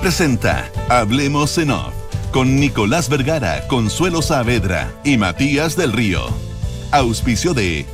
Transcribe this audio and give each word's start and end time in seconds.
Presenta 0.00 0.70
Hablemos 0.88 1.58
en 1.58 1.70
Off 1.70 1.92
con 2.32 2.56
Nicolás 2.56 3.08
Vergara, 3.10 3.66
Consuelo 3.68 4.22
Saavedra 4.22 4.90
y 5.04 5.18
Matías 5.18 5.76
del 5.76 5.92
Río. 5.92 6.26
Auspicio 6.90 7.52
de 7.52 7.84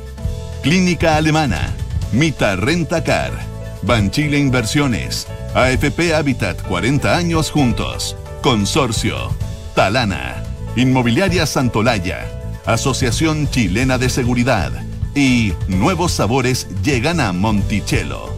Clínica 0.63 1.17
Alemana, 1.17 1.73
Mita 2.13 2.55
Renta 2.55 3.03
Car, 3.03 3.33
Banchile 3.81 4.39
Inversiones, 4.39 5.27
AFP 5.53 6.15
Habitat 6.15 6.61
40 6.63 7.15
años 7.15 7.51
juntos, 7.51 8.15
Consorcio, 8.41 9.33
Talana, 9.75 10.43
Inmobiliaria 10.77 11.45
Santolaya, 11.45 12.25
Asociación 12.65 13.49
Chilena 13.49 13.97
de 13.97 14.09
Seguridad 14.09 14.71
y 15.15 15.53
Nuevos 15.67 16.13
Sabores 16.13 16.67
llegan 16.81 17.19
a 17.19 17.33
Monticello. 17.33 18.33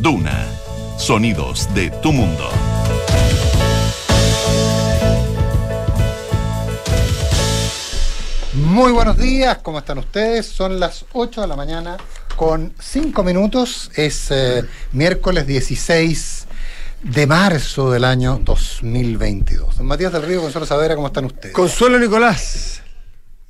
Duna, 0.00 0.46
sonidos 0.96 1.68
de 1.74 1.90
tu 1.90 2.12
mundo. 2.12 2.48
Muy 8.78 8.92
buenos 8.92 9.18
días, 9.18 9.58
¿cómo 9.58 9.80
están 9.80 9.98
ustedes? 9.98 10.46
Son 10.46 10.78
las 10.78 11.04
8 11.12 11.40
de 11.40 11.48
la 11.48 11.56
mañana 11.56 11.96
con 12.36 12.72
5 12.78 13.24
minutos. 13.24 13.90
Es 13.96 14.30
eh, 14.30 14.64
miércoles 14.92 15.48
16 15.48 16.46
de 17.02 17.26
marzo 17.26 17.90
del 17.90 18.04
año 18.04 18.40
2022. 18.44 19.78
Don 19.78 19.84
Matías 19.84 20.12
del 20.12 20.22
Río, 20.22 20.42
Consuelo 20.42 20.64
Savera, 20.64 20.94
¿cómo 20.94 21.08
están 21.08 21.24
ustedes? 21.24 21.52
Consuelo 21.56 21.98
Nicolás. 21.98 22.80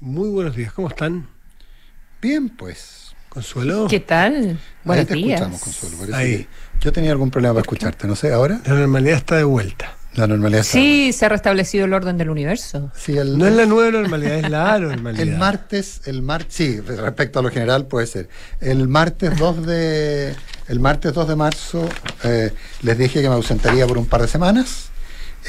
Muy 0.00 0.30
buenos 0.30 0.56
días, 0.56 0.72
¿cómo 0.72 0.88
están? 0.88 1.28
Bien, 2.22 2.48
pues. 2.48 3.14
Consuelo. 3.28 3.86
¿Qué 3.86 4.00
tal? 4.00 4.58
Buenos 4.82 5.02
Ahí 5.02 5.06
te 5.08 5.14
días. 5.14 5.42
escuchamos, 5.42 5.60
Consuelo. 5.60 6.16
Ahí. 6.16 6.48
Yo 6.80 6.90
tenía 6.90 7.10
algún 7.10 7.30
problema 7.30 7.52
para 7.52 7.60
escucharte, 7.64 8.06
no 8.08 8.16
sé, 8.16 8.32
¿ahora? 8.32 8.62
La 8.64 8.72
normalidad 8.72 9.18
está 9.18 9.36
de 9.36 9.44
vuelta. 9.44 9.97
La 10.18 10.26
normalidad 10.26 10.62
está 10.62 10.72
Sí, 10.72 11.12
se 11.12 11.26
ha 11.26 11.28
restablecido 11.28 11.84
el 11.84 11.94
orden 11.94 12.18
del 12.18 12.28
universo. 12.28 12.90
Sí, 12.96 13.16
el, 13.16 13.38
No 13.38 13.46
es 13.46 13.54
la 13.54 13.66
nueva 13.66 13.92
normalidad, 13.92 14.38
es 14.38 14.50
la 14.50 14.76
normalidad. 14.80 15.22
El 15.22 15.38
martes, 15.38 16.00
el 16.06 16.22
mar, 16.22 16.44
sí, 16.48 16.80
respecto 16.80 17.38
a 17.38 17.42
lo 17.42 17.50
general 17.50 17.86
puede 17.86 18.08
ser. 18.08 18.28
El 18.60 18.88
martes 18.88 19.38
2 19.38 19.64
de 19.64 20.34
el 20.66 20.80
martes 20.80 21.14
2 21.14 21.28
de 21.28 21.36
marzo 21.36 21.88
eh, 22.24 22.52
les 22.82 22.98
dije 22.98 23.22
que 23.22 23.28
me 23.28 23.36
ausentaría 23.36 23.86
por 23.86 23.96
un 23.96 24.06
par 24.06 24.20
de 24.20 24.26
semanas. 24.26 24.87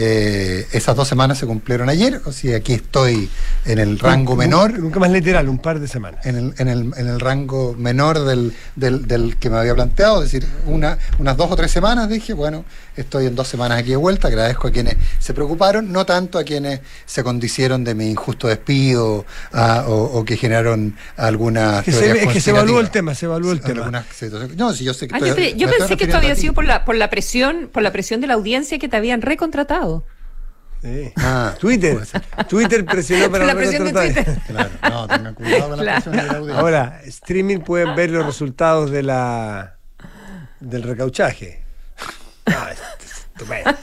Eh, 0.02 0.66
esas 0.72 0.96
dos 0.96 1.08
semanas 1.10 1.38
se 1.38 1.46
cumplieron 1.46 1.90
ayer, 1.90 2.22
o 2.26 2.32
sea, 2.32 2.56
aquí 2.58 2.72
estoy 2.74 3.30
en 3.66 3.80
el 3.80 4.00
rango 4.00 4.32
Nunca- 4.32 4.46
menor, 4.46 4.80
Nunca 4.80 5.00
más 5.00 5.12
literal, 5.12 5.50
un 5.50 5.60
par 5.60 5.80
de 5.80 5.88
semanas. 5.90 6.26
en 6.26 6.36
el, 6.38 6.54
en 6.58 6.68
el, 6.70 6.80
en 6.96 7.08
el 7.08 7.20
rango 7.20 7.76
menor 7.78 8.24
del, 8.24 8.54
del, 8.78 9.08
del 9.08 9.36
que 9.38 9.50
me 9.50 9.58
había 9.58 9.76
planteado, 9.76 10.24
es 10.24 10.32
decir, 10.32 10.48
una, 10.68 10.98
unas 11.20 11.36
dos 11.36 11.52
o 11.52 11.56
tres 11.58 11.70
semanas, 11.72 12.08
dije, 12.08 12.32
bueno, 12.34 12.64
estoy 12.96 13.26
en 13.26 13.36
dos 13.36 13.48
semanas 13.50 13.78
aquí 13.80 13.90
de 13.90 13.96
vuelta, 13.98 14.30
agradezco 14.30 14.70
a 14.70 14.72
quienes 14.72 14.96
se 15.20 15.34
preocuparon, 15.34 15.92
no 15.92 16.06
tanto 16.06 16.40
a 16.40 16.44
quienes 16.46 16.80
se 17.06 17.22
condicieron 17.24 17.84
de 17.84 17.94
mi 17.94 18.10
injusto 18.10 18.48
despido 18.48 19.26
o, 19.54 19.94
o 20.14 20.24
que 20.24 20.38
generaron 20.38 20.96
algunas... 21.18 21.84
Que 21.84 21.92
se- 21.92 22.00
teorías 22.00 22.28
es 22.28 22.34
que 22.34 22.40
se 22.42 22.52
evaluó 22.52 22.80
el 22.80 22.90
tema, 22.90 23.14
se 23.16 23.26
evaluó 23.26 23.52
el 23.52 23.60
tema. 23.60 24.06
No, 24.56 24.74
si 24.74 24.86
yo 24.86 24.94
sé 24.94 25.10
que... 25.10 25.16
Ah, 25.16 25.20
yo 25.20 25.28
estoy- 25.28 25.56
yo 25.58 25.70
pensé 25.70 25.98
que 25.98 26.06
esto 26.06 26.18
había 26.18 26.36
sido 26.36 26.54
por 26.54 26.64
la, 26.66 26.86
por 26.86 26.96
la 26.96 27.10
presión, 27.10 27.70
por 27.72 27.84
la 27.84 27.92
presión 27.92 28.22
de 28.22 28.28
la 28.28 28.36
audiencia 28.36 28.80
que 28.80 28.88
te 28.88 28.96
habían 28.96 29.22
recontratado. 29.22 29.89
Sí. 30.82 31.12
Ah, 31.18 31.54
Twitter. 31.60 31.98
Twitter 32.48 32.86
presionó 32.86 33.30
para 33.32 33.46
la 33.46 33.54
presión 33.56 33.84
de 33.84 33.92
recontratar. 33.92 34.24
Twitter. 34.26 34.44
Claro, 34.48 34.70
no, 34.90 35.08
tengan 35.08 35.34
cuidado 35.34 35.70
con 35.70 35.78
la 35.78 35.84
Claro. 35.84 36.02
presión 36.04 36.16
de 36.16 36.24
la 36.24 36.38
audiencia. 36.40 36.60
Ahora, 36.62 37.02
streaming 37.06 37.58
pueden 37.60 37.96
ver 37.96 38.10
los 38.12 38.26
resultados 38.26 38.90
de 38.92 39.04
la 39.04 39.76
del 40.60 40.84
recauchaje. 40.84 41.64
Ah, 42.52 42.70
estupendo. 42.74 43.78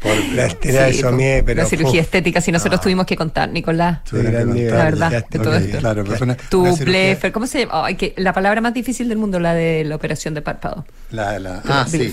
Por 0.00 0.16
la 0.34 0.44
de 0.48 0.50
Sí, 0.90 0.98
eso 0.98 1.08
a 1.08 1.12
mí, 1.12 1.24
pero. 1.44 1.62
la 1.62 1.68
cirugía 1.68 2.00
uf, 2.00 2.06
estética, 2.06 2.40
si 2.40 2.50
nosotros 2.52 2.80
tuvimos 2.80 3.06
que 3.06 3.16
contar, 3.16 3.48
Nicolás. 3.50 4.00
de 4.10 4.22
gran 4.24 4.52
nivel. 4.52 4.70
La 4.76 4.84
verdad, 4.84 5.24
de 5.30 5.38
todo 5.38 5.54
esto. 5.56 5.78
Claro, 5.78 6.04
Tu 6.48 6.76
blefer, 6.78 7.30
¿cómo 7.32 7.46
se 7.46 7.66
llama? 7.66 7.92
Que 7.94 8.14
la 8.16 8.32
palabra 8.32 8.60
más 8.60 8.74
difícil 8.74 9.08
del 9.08 9.18
mundo, 9.18 9.38
la 9.38 9.54
de 9.54 9.84
la 9.84 9.94
operación 9.94 10.34
de 10.34 10.42
párpado. 10.42 10.84
La, 11.10 11.38
la, 11.38 11.62
ah, 11.66 11.86
sí, 11.88 12.10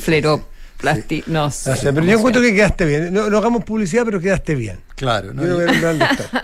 sí, 1.07 1.23
no 1.27 1.49
sé. 1.51 1.71
Pero 1.81 2.03
yo 2.03 2.17
encuentro 2.17 2.41
que 2.41 2.53
quedaste 2.53 2.85
bien. 2.85 3.13
No, 3.13 3.29
no 3.29 3.37
hagamos 3.37 3.63
publicidad, 3.63 4.03
pero 4.05 4.19
quedaste 4.19 4.55
bien. 4.55 4.79
Claro, 4.95 5.33
no, 5.33 5.41
yo 5.43 5.47
no 5.49 5.59
yo- 5.59 5.65
voy 5.77 5.85
a 5.85 5.91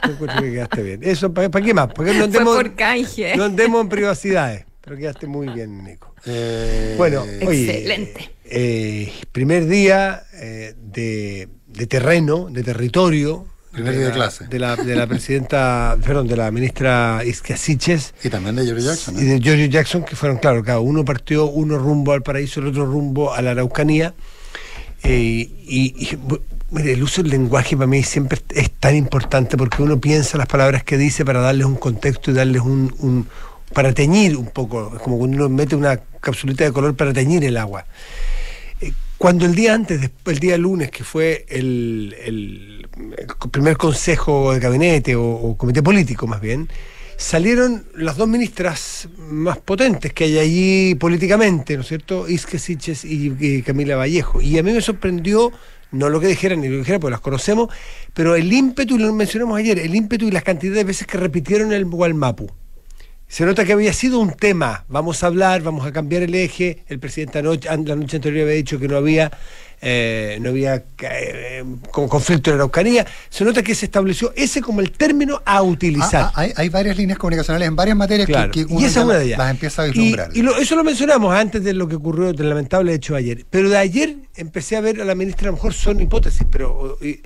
encuentro 0.09 0.41
que 0.41 0.52
quedaste 0.52 0.84
bien. 0.84 1.00
Eso, 1.03 1.34
¿para, 1.34 1.50
qué 1.50 1.74
más? 1.74 1.88
Porque 1.94 2.13
no 2.13 2.24
andemos, 2.25 2.56
por 2.56 2.75
canje. 2.75 3.35
no 3.35 3.44
andemos 3.46 3.81
en 3.81 3.90
privacidades. 3.90 4.66
Pero 4.81 4.97
quedaste 4.97 5.28
muy 5.28 5.47
bien, 5.50 5.84
Nico. 5.84 6.16
Eh, 6.25 6.96
Bueno, 6.97 7.22
oye, 7.46 7.66
Excelente. 7.69 8.31
eh, 8.46 9.12
primer 9.31 9.68
día 9.68 10.24
eh, 10.34 10.73
de, 10.78 11.47
de 11.68 11.88
terreno, 11.88 12.47
de 12.50 12.63
territorio. 12.63 13.46
Primer 13.72 13.94
día 13.94 14.02
de 14.06 14.09
la- 14.09 14.16
clase. 14.16 14.47
De 14.47 14.59
la, 14.59 14.75
de 14.75 14.96
la 14.96 15.08
presidenta, 15.08 15.97
perdón, 16.06 16.28
de 16.28 16.35
la 16.35 16.52
ministra 16.52 17.22
Iskia 17.25 17.56
Siches 17.56 18.13
y 18.23 18.29
también 18.29 18.56
de 18.58 18.66
George 18.66 18.84
Jackson. 18.84 19.16
¿no? 19.16 19.22
y 19.22 19.25
de 19.25 19.40
Giorgio 19.40 19.66
Jackson, 19.68 20.03
que 20.03 20.16
fueron, 20.16 20.40
claro, 20.40 20.62
cada 20.63 20.79
uno 20.79 21.06
partió, 21.06 21.46
uno 21.46 21.78
rumbo 21.78 22.12
al 22.12 22.22
paraíso, 22.22 22.59
el 22.59 22.68
otro 22.68 22.85
rumbo 22.85 23.34
a 23.34 23.41
la 23.41 23.52
Araucanía. 23.52 24.13
Eh, 25.03 25.50
y, 25.67 26.17
el 26.78 27.03
uso 27.03 27.22
del 27.22 27.31
lenguaje 27.31 27.75
para 27.75 27.88
mí 27.88 28.01
siempre 28.01 28.39
es 28.56 28.72
tan 28.72 28.95
importante 28.95 29.57
porque 29.57 29.84
uno 29.84 30.00
piensa 30.00 30.38
las 30.38 30.47
palabras 30.47 30.84
que 30.84 30.97
dice 30.97 31.25
para 31.25 31.41
darles 31.41 31.66
un 31.66 31.75
contexto 31.75 32.31
y 32.31 32.34
darles 32.34 32.62
un, 32.62 33.28
para 33.73 33.94
teñir 33.94 34.38
un 34.38 34.47
poco, 34.47 34.94
es 34.95 35.01
como 35.01 35.17
cuando 35.17 35.35
uno 35.38 35.50
mete 35.50 35.75
una 35.75 35.97
capsulita 36.22 36.63
de 36.63 36.72
color 36.72 36.95
para 36.95 37.11
teñir 37.11 37.44
el 37.44 37.57
agua. 37.57 37.85
Eh, 38.79 38.94
Cuando 39.17 39.45
el 39.45 39.53
día 39.53 39.73
antes, 39.73 40.11
el 40.25 40.40
día 40.40 40.57
lunes, 40.57 40.91
que 40.91 41.03
fue 41.03 41.45
el 41.50 42.88
primer 43.51 43.75
consejo 43.75 44.53
de 44.53 44.61
gabinete 44.61 45.16
o, 45.16 45.23
o 45.25 45.57
comité 45.57 45.84
político 45.84 46.25
más 46.25 46.40
bien, 46.40 46.69
salieron 47.21 47.85
las 47.95 48.17
dos 48.17 48.27
ministras 48.27 49.07
más 49.17 49.59
potentes 49.59 50.11
que 50.11 50.23
hay 50.25 50.39
allí 50.39 50.95
políticamente, 50.95 51.75
¿no 51.75 51.81
es 51.81 51.87
cierto? 51.87 52.27
Isque 52.27 52.57
Siches 52.57 53.05
y, 53.05 53.61
Camila 53.61 53.95
Vallejo. 53.95 54.41
Y 54.41 54.57
a 54.57 54.63
mí 54.63 54.71
me 54.73 54.81
sorprendió, 54.81 55.51
no 55.91 56.09
lo 56.09 56.19
que 56.19 56.27
dijeran 56.27 56.61
ni 56.61 56.67
lo 56.67 56.73
que 56.73 56.79
dijeran, 56.79 56.99
porque 56.99 57.11
las 57.11 57.21
conocemos, 57.21 57.69
pero 58.13 58.35
el 58.35 58.51
ímpetu, 58.51 58.97
lo 58.97 59.13
mencionamos 59.13 59.57
ayer, 59.59 59.77
el 59.79 59.93
ímpetu 59.95 60.25
y 60.27 60.31
las 60.31 60.43
cantidades 60.43 60.77
de 60.77 60.83
veces 60.83 61.07
que 61.07 61.17
repitieron 61.17 61.71
el 61.71 61.85
Gualmapu. 61.85 62.49
Se 63.27 63.45
nota 63.45 63.63
que 63.63 63.71
había 63.71 63.93
sido 63.93 64.19
un 64.19 64.33
tema. 64.33 64.83
Vamos 64.89 65.23
a 65.23 65.27
hablar, 65.27 65.61
vamos 65.61 65.85
a 65.85 65.93
cambiar 65.93 66.21
el 66.23 66.35
eje. 66.35 66.83
El 66.89 66.99
presidente 66.99 67.39
anoche, 67.39 67.69
an- 67.69 67.85
la 67.87 67.95
noche 67.95 68.17
anterior 68.17 68.43
había 68.43 68.55
dicho 68.57 68.77
que 68.77 68.89
no 68.89 68.97
había, 68.97 69.31
eh, 69.81 70.37
no 70.41 70.49
había 70.49 70.83
eh, 71.01 71.63
con 71.91 72.07
conflicto 72.07 72.49
en 72.51 72.57
la 72.57 72.63
Araucanía. 72.63 73.05
Se 73.29 73.43
nota 73.43 73.63
que 73.63 73.73
se 73.73 73.85
estableció 73.85 74.31
ese 74.35 74.61
como 74.61 74.79
el 74.81 74.91
término 74.91 75.41
a 75.43 75.61
utilizar. 75.63 76.25
Ah, 76.25 76.31
ah, 76.35 76.41
hay, 76.41 76.53
hay 76.55 76.69
varias 76.69 76.97
líneas 76.97 77.17
comunicacionales 77.17 77.67
en 77.67 77.75
varias 77.75 77.97
materias 77.97 78.27
que- 78.27 78.33
Claro. 78.33 78.51
que, 78.51 78.59
y 78.61 78.65
uno 78.69 78.85
esa 78.85 79.03
una 79.05 79.15
de 79.17 79.25
ellas. 79.25 79.39
las 79.39 79.51
empieza 79.51 79.81
a 79.81 79.85
vislumbrar. 79.85 80.29
Y, 80.33 80.41
lo- 80.43 80.55
eso 80.57 80.75
lo 80.75 80.83
mencionamos 80.83 81.33
antes 81.35 81.63
de 81.63 81.73
lo 81.73 81.87
que 81.87 81.95
ocurrió, 81.95 82.31
del 82.33 82.49
lamentable 82.49 82.93
hecho 82.93 83.15
ayer. 83.15 83.45
Pero 83.49 83.69
de 83.69 83.77
ayer 83.77 84.15
empecé 84.35 84.75
a 84.77 84.81
ver 84.81 85.01
a 85.01 85.05
la 85.05 85.15
ministra, 85.15 85.47
a 85.47 85.51
lo 85.51 85.57
mejor 85.57 85.73
son 85.73 85.99
hipótesis, 85.99 86.45
pero 86.51 86.97
y- 87.01 87.19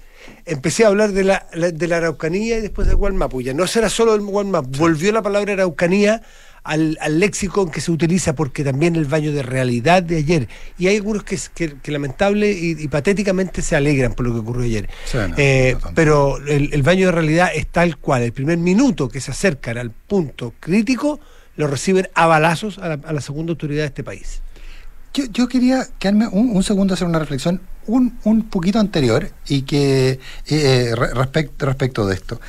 empecé 0.45 0.85
a 0.85 0.87
hablar 0.87 1.11
de 1.11 1.23
la, 1.23 1.45
de 1.53 1.87
la 1.87 1.97
Araucanía 1.97 2.57
y 2.57 2.61
después 2.61 2.87
del 2.87 2.95
Gualmapu. 2.95 3.41
Ya 3.41 3.53
no 3.53 3.67
será 3.67 3.89
solo 3.89 4.15
el 4.15 4.21
Gualmapu, 4.21 4.69
volvió 4.77 5.11
la 5.11 5.21
palabra 5.21 5.53
Araucanía 5.53 6.21
al, 6.65 6.97
al 6.99 7.19
léxico 7.19 7.61
en 7.63 7.69
que 7.69 7.79
se 7.79 7.91
utiliza, 7.91 8.35
porque 8.35 8.63
también 8.63 8.95
el 8.97 9.05
baño 9.05 9.31
de 9.31 9.41
realidad 9.43 10.03
de 10.03 10.17
ayer. 10.17 10.49
Y 10.77 10.87
hay 10.87 10.97
algunos 10.97 11.23
que, 11.23 11.39
que, 11.53 11.75
que 11.81 11.91
lamentable 11.91 12.51
y, 12.51 12.75
y 12.77 12.87
patéticamente 12.89 13.61
se 13.61 13.75
alegran 13.77 14.13
por 14.13 14.25
lo 14.27 14.33
que 14.33 14.39
ocurrió 14.39 14.65
ayer. 14.65 14.89
Sí, 15.05 15.17
no, 15.17 15.35
Eh, 15.37 15.77
no 15.81 15.91
pero 15.95 16.37
el, 16.45 16.73
el 16.73 16.83
baño 16.83 17.05
de 17.05 17.11
realidad 17.13 17.49
es 17.55 17.67
tal 17.67 17.97
cual. 17.97 18.23
El 18.23 18.33
primer 18.33 18.57
minuto 18.57 19.07
que 19.07 19.21
se 19.21 19.31
acercan 19.31 19.77
al 19.77 19.91
punto 19.91 20.53
crítico, 20.59 21.19
lo 21.55 21.67
reciben 21.67 22.09
a 22.15 22.25
balazos 22.27 22.79
a 22.79 22.89
la, 22.89 22.99
a 23.05 23.13
la 23.13 23.21
segunda 23.21 23.51
autoridad 23.51 23.83
de 23.83 23.87
este 23.87 24.03
país. 24.03 24.41
Yo, 25.13 25.23
yo 25.31 25.47
quería 25.47 25.87
quedarme 25.99 26.27
un, 26.27 26.49
un 26.49 26.63
segundo 26.63 26.93
a 26.93 26.95
hacer 26.95 27.07
una 27.07 27.19
reflexión 27.19 27.61
un, 27.87 28.17
un 28.25 28.49
poquito 28.49 28.79
anterior 28.79 29.29
y 29.47 29.61
que 29.61 30.19
eh, 30.47 30.91
re- 30.95 31.13
respect- 31.13 31.51
respecto 31.59 32.05
de 32.05 32.15
esto. 32.15 32.41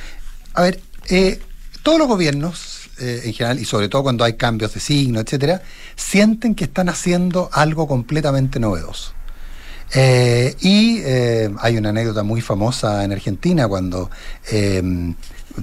A 0.53 0.63
ver, 0.63 0.81
eh, 1.09 1.39
todos 1.83 1.99
los 1.99 2.07
gobiernos 2.09 2.76
eh, 2.99 3.21
en 3.25 3.33
general 3.33 3.59
y 3.59 3.65
sobre 3.65 3.89
todo 3.89 4.03
cuando 4.03 4.23
hay 4.23 4.33
cambios 4.33 4.73
de 4.73 4.79
signo, 4.79 5.19
etcétera, 5.19 5.61
sienten 5.95 6.55
que 6.55 6.65
están 6.65 6.89
haciendo 6.89 7.49
algo 7.53 7.87
completamente 7.87 8.59
novedoso. 8.59 9.17
Eh, 9.93 10.55
y 10.59 10.99
eh, 11.05 11.49
hay 11.59 11.77
una 11.77 11.89
anécdota 11.89 12.23
muy 12.23 12.41
famosa 12.41 13.05
en 13.05 13.13
Argentina 13.13 13.67
cuando 13.69 14.11
eh, 14.51 14.83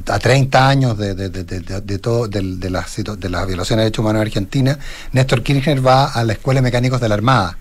a 0.06 0.18
30 0.18 0.68
años 0.68 0.98
de, 0.98 1.14
de, 1.14 2.70
las, 2.70 2.96
de 2.96 3.28
las 3.30 3.46
violaciones 3.46 3.68
de 3.68 3.84
derechos 3.84 3.98
humanos 4.02 4.22
en 4.22 4.26
Argentina, 4.26 4.78
Néstor 5.12 5.42
Kirchner 5.42 5.86
va 5.86 6.06
a 6.06 6.24
la 6.24 6.32
Escuela 6.32 6.58
de 6.58 6.62
Mecánicos 6.62 7.00
de 7.00 7.08
la 7.08 7.14
Armada. 7.14 7.58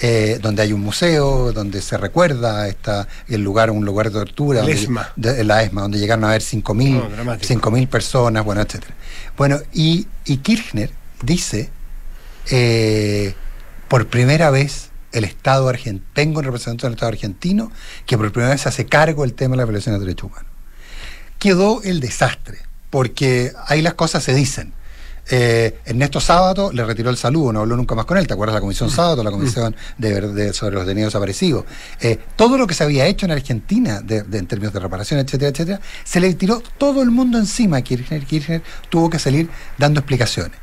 Eh, 0.00 0.38
donde 0.42 0.62
hay 0.62 0.72
un 0.72 0.80
museo, 0.80 1.52
donde 1.52 1.80
se 1.80 1.96
recuerda 1.96 2.68
esta, 2.68 3.08
el 3.28 3.42
lugar, 3.42 3.70
un 3.70 3.84
lugar 3.84 4.06
de 4.10 4.18
tortura, 4.18 4.60
El 4.60 4.66
donde- 4.66 4.82
ESMA. 4.82 5.12
de- 5.16 5.44
la 5.44 5.62
ESMA, 5.62 5.82
donde 5.82 5.98
llegaron 5.98 6.24
a 6.24 6.28
haber 6.28 6.42
5.000 6.42 6.94
No, 6.98 7.08
dramático. 7.08 7.46
5.000 7.46 7.88
personas, 7.88 8.44
bueno, 8.44 8.60
etcétera. 8.60 8.94
Bueno, 9.36 9.58
y, 9.72 10.06
y 10.24 10.38
Kirchner 10.38 10.90
dice, 11.22 11.70
eh, 12.50 13.34
por 13.88 14.06
primera 14.08 14.50
vez 14.50 14.90
el 15.12 15.24
Estado 15.24 15.68
argentino, 15.68 16.06
tengo 16.12 16.38
un 16.40 16.44
representante 16.44 16.86
del 16.86 16.94
Estado 16.94 17.12
argentino 17.12 17.72
que 18.04 18.18
por 18.18 18.30
primera 18.32 18.52
vez 18.52 18.62
se 18.62 18.68
hace 18.68 18.86
cargo 18.86 19.22
del 19.22 19.32
tema 19.34 19.52
de 19.52 19.58
la 19.58 19.64
violación 19.64 19.94
de 19.94 20.00
derechos 20.00 20.30
humanos. 20.30 20.50
Quedó 21.38 21.82
el 21.82 22.00
desastre, 22.00 22.58
porque 22.90 23.52
ahí 23.66 23.82
las 23.82 23.94
cosas 23.94 24.22
se 24.24 24.34
dicen. 24.34 24.72
Eh, 25.28 25.80
Ernesto 25.84 26.20
Sábato 26.20 26.70
le 26.72 26.84
retiró 26.84 27.10
el 27.10 27.16
saludo, 27.16 27.52
no 27.52 27.60
habló 27.60 27.76
nunca 27.76 27.94
más 27.94 28.04
con 28.04 28.16
él. 28.18 28.26
¿Te 28.26 28.34
acuerdas 28.34 28.54
la 28.54 28.60
comisión 28.60 28.90
Sábato, 28.90 29.24
la 29.24 29.30
comisión 29.30 29.74
de, 29.98 30.20
de- 30.20 30.52
sobre 30.52 30.76
los 30.76 30.84
detenidos 30.86 31.12
desaparecidos? 31.12 31.64
Eh, 32.00 32.18
todo 32.36 32.56
lo 32.58 32.66
que 32.66 32.74
se 32.74 32.84
había 32.84 33.06
hecho 33.06 33.26
en 33.26 33.32
Argentina, 33.32 34.00
de, 34.00 34.22
de- 34.22 34.38
en 34.38 34.46
términos 34.46 34.72
de 34.72 34.80
reparación, 34.80 35.18
etcétera, 35.20 35.50
etcétera, 35.50 35.80
se 36.04 36.20
le 36.20 36.32
tiró 36.34 36.62
todo 36.78 37.02
el 37.02 37.10
mundo 37.10 37.38
encima. 37.38 37.80
Kirchner, 37.82 38.24
Kirchner 38.24 38.62
tuvo 38.88 39.10
que 39.10 39.18
salir 39.18 39.48
dando 39.78 40.00
explicaciones. 40.00 40.58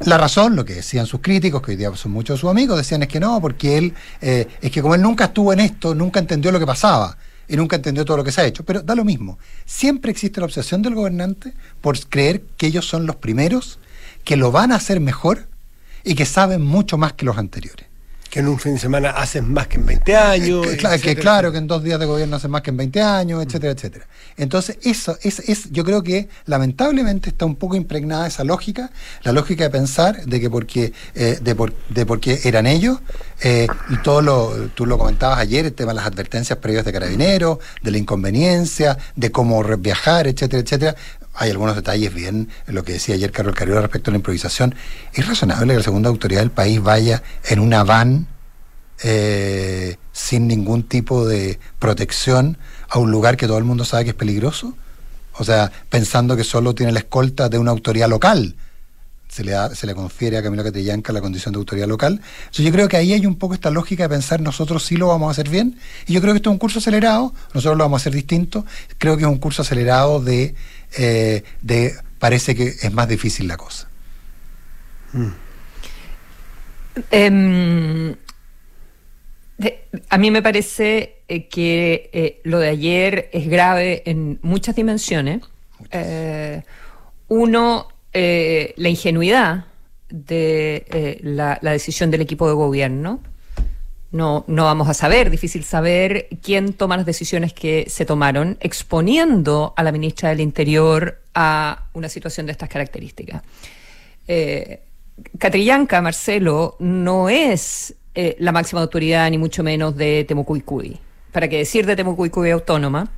La 0.00 0.18
razón, 0.18 0.56
lo 0.56 0.64
que 0.64 0.74
decían 0.74 1.06
sus 1.06 1.20
críticos, 1.20 1.62
que 1.62 1.70
hoy 1.70 1.76
día 1.76 1.90
son 1.96 2.12
muchos 2.12 2.36
de 2.36 2.40
sus 2.42 2.50
amigos, 2.50 2.76
decían 2.76 3.02
es 3.02 3.08
que 3.08 3.18
no, 3.18 3.40
porque 3.40 3.78
él, 3.78 3.94
eh, 4.20 4.46
es 4.60 4.70
que 4.70 4.82
como 4.82 4.94
él 4.94 5.00
nunca 5.00 5.24
estuvo 5.24 5.52
en 5.54 5.60
esto, 5.60 5.94
nunca 5.94 6.20
entendió 6.20 6.52
lo 6.52 6.58
que 6.58 6.66
pasaba 6.66 7.16
y 7.48 7.56
nunca 7.56 7.76
entendió 7.76 8.04
todo 8.04 8.18
lo 8.18 8.24
que 8.24 8.30
se 8.30 8.42
ha 8.42 8.44
hecho. 8.44 8.62
Pero 8.62 8.82
da 8.82 8.94
lo 8.94 9.04
mismo. 9.04 9.38
Siempre 9.64 10.10
existe 10.10 10.38
la 10.40 10.46
obsesión 10.46 10.82
del 10.82 10.94
gobernante 10.94 11.54
por 11.80 11.98
creer 12.08 12.42
que 12.58 12.66
ellos 12.66 12.86
son 12.86 13.06
los 13.06 13.16
primeros, 13.16 13.78
que 14.26 14.36
lo 14.36 14.50
van 14.50 14.72
a 14.72 14.74
hacer 14.74 14.98
mejor 14.98 15.46
y 16.02 16.16
que 16.16 16.26
saben 16.26 16.60
mucho 16.60 16.98
más 16.98 17.12
que 17.12 17.24
los 17.24 17.38
anteriores. 17.38 17.86
Que 18.28 18.40
en 18.40 18.48
un 18.48 18.58
fin 18.58 18.74
de 18.74 18.80
semana 18.80 19.10
haces 19.10 19.44
más 19.44 19.68
que 19.68 19.76
en 19.76 19.86
20 19.86 20.16
años. 20.16 20.66
Que, 20.66 20.76
claro, 20.76 21.00
que 21.00 21.14
claro, 21.14 21.52
que 21.52 21.58
en 21.58 21.68
dos 21.68 21.84
días 21.84 22.00
de 22.00 22.06
gobierno 22.06 22.34
hacen 22.34 22.50
más 22.50 22.62
que 22.62 22.70
en 22.70 22.76
20 22.76 23.00
años, 23.00 23.46
etcétera, 23.46 23.72
etcétera. 23.72 24.06
Entonces, 24.36 24.78
eso 24.82 25.16
es, 25.22 25.38
es, 25.38 25.70
yo 25.70 25.84
creo 25.84 26.02
que 26.02 26.28
lamentablemente 26.44 27.30
está 27.30 27.46
un 27.46 27.54
poco 27.54 27.76
impregnada 27.76 28.26
esa 28.26 28.42
lógica, 28.42 28.90
la 29.22 29.30
lógica 29.30 29.62
de 29.62 29.70
pensar 29.70 30.24
de 30.26 30.40
que 30.40 30.50
porque, 30.50 30.92
eh, 31.14 31.38
de, 31.40 31.54
por, 31.54 31.72
de 31.88 32.04
porque 32.04 32.40
eran 32.42 32.66
ellos, 32.66 32.98
eh, 33.42 33.68
y 33.90 33.96
todo 33.98 34.22
lo, 34.22 34.50
tú 34.74 34.86
lo 34.86 34.98
comentabas 34.98 35.38
ayer, 35.38 35.66
el 35.66 35.72
tema 35.72 35.92
de 35.92 35.96
las 35.96 36.06
advertencias 36.06 36.58
previas 36.58 36.84
de 36.84 36.92
carabineros, 36.92 37.58
de 37.80 37.92
la 37.92 37.98
inconveniencia, 37.98 38.98
de 39.14 39.30
cómo 39.30 39.62
viajar, 39.78 40.26
etcétera, 40.26 40.62
etcétera. 40.62 40.96
Hay 41.38 41.50
algunos 41.50 41.76
detalles 41.76 42.14
bien, 42.14 42.48
lo 42.66 42.82
que 42.82 42.94
decía 42.94 43.14
ayer 43.14 43.30
Carlos 43.30 43.54
Carrera 43.54 43.82
respecto 43.82 44.10
a 44.10 44.12
la 44.12 44.16
improvisación. 44.16 44.74
¿Es 45.12 45.26
razonable 45.26 45.74
que 45.74 45.78
la 45.78 45.82
segunda 45.82 46.08
autoridad 46.08 46.40
del 46.40 46.50
país 46.50 46.80
vaya 46.80 47.22
en 47.44 47.60
una 47.60 47.84
van 47.84 48.26
eh, 49.02 49.96
sin 50.12 50.48
ningún 50.48 50.84
tipo 50.84 51.26
de 51.26 51.58
protección 51.78 52.56
a 52.88 52.98
un 52.98 53.10
lugar 53.10 53.36
que 53.36 53.46
todo 53.46 53.58
el 53.58 53.64
mundo 53.64 53.84
sabe 53.84 54.04
que 54.04 54.10
es 54.10 54.16
peligroso? 54.16 54.74
O 55.34 55.44
sea, 55.44 55.70
pensando 55.90 56.36
que 56.36 56.44
solo 56.44 56.74
tiene 56.74 56.92
la 56.92 57.00
escolta 57.00 57.50
de 57.50 57.58
una 57.58 57.70
autoridad 57.70 58.08
local. 58.08 58.56
Se 59.28 59.42
le, 59.44 59.52
da- 59.52 59.74
se 59.74 59.86
le 59.86 59.94
confiere 59.94 60.38
a 60.38 60.42
Camilo 60.42 60.62
Catrillanca 60.64 61.12
la 61.12 61.20
condición 61.20 61.52
de 61.52 61.58
autoridad 61.58 61.86
local. 61.88 62.20
Entonces, 62.38 62.64
yo 62.64 62.72
creo 62.72 62.88
que 62.88 62.96
ahí 62.96 63.12
hay 63.12 63.26
un 63.26 63.36
poco 63.36 63.54
esta 63.54 63.70
lógica 63.70 64.04
de 64.04 64.08
pensar 64.08 64.40
nosotros 64.40 64.84
sí 64.84 64.96
lo 64.96 65.08
vamos 65.08 65.28
a 65.28 65.30
hacer 65.32 65.48
bien. 65.50 65.78
Y 66.06 66.12
yo 66.14 66.20
creo 66.20 66.32
que 66.32 66.38
esto 66.38 66.50
es 66.50 66.52
un 66.52 66.58
curso 66.58 66.78
acelerado, 66.78 67.34
nosotros 67.52 67.76
lo 67.76 67.84
vamos 67.84 68.00
a 68.00 68.02
hacer 68.02 68.14
distinto. 68.14 68.64
Creo 68.98 69.16
que 69.16 69.24
es 69.24 69.28
un 69.28 69.38
curso 69.38 69.62
acelerado 69.62 70.20
de, 70.22 70.54
eh, 70.96 71.42
de 71.60 71.94
parece 72.18 72.54
que 72.54 72.68
es 72.80 72.92
más 72.92 73.08
difícil 73.08 73.46
la 73.48 73.56
cosa. 73.56 73.88
Em, 77.10 78.14
de- 79.58 79.84
a 80.08 80.18
mí 80.18 80.30
me 80.30 80.42
parece 80.42 81.16
eh, 81.28 81.48
que 81.48 82.10
eh, 82.12 82.40
lo 82.44 82.58
de 82.58 82.68
ayer 82.68 83.28
es 83.32 83.48
grave 83.48 84.02
en 84.06 84.38
muchas 84.42 84.76
dimensiones. 84.76 85.42
Uno, 87.28 87.88
eh, 88.18 88.72
la 88.78 88.88
ingenuidad 88.88 89.66
de 90.08 90.86
eh, 90.88 91.20
la, 91.22 91.58
decisión 91.60 92.10
del 92.10 92.22
equipo 92.22 92.48
de 92.48 92.54
gobierno. 92.54 93.20
No, 94.10 94.44
no 94.46 94.64
vamos 94.64 94.88
a 94.88 94.94
saber, 94.94 95.28
difícil 95.28 95.64
saber 95.64 96.28
quién 96.42 96.72
toma 96.72 96.96
las 96.96 97.04
decisiones 97.04 97.52
que 97.52 97.84
se 97.90 98.06
tomaron, 98.06 98.56
exponiendo 98.60 99.74
a 99.76 99.82
la 99.82 99.92
ministra 99.92 100.30
del 100.30 100.40
Interior 100.40 101.20
a 101.34 101.88
una 101.92 102.08
situación 102.08 102.46
de 102.46 102.52
estas 102.52 102.70
características. 102.70 103.42
Eh, 104.26 104.80
Catrillanca, 105.36 106.00
Marcelo, 106.00 106.76
no 106.78 107.28
es 107.28 107.96
eh, 108.14 108.34
la 108.38 108.52
máxima 108.52 108.80
autoridad, 108.80 109.30
ni 109.30 109.36
mucho 109.36 109.62
menos 109.62 109.94
de 109.94 110.24
Temucuicui. 110.24 110.98
Para 111.32 111.48
qué 111.48 111.58
decir 111.58 111.84
de 111.84 111.96
Temucuicui 111.96 112.50
autónoma, 112.50 113.10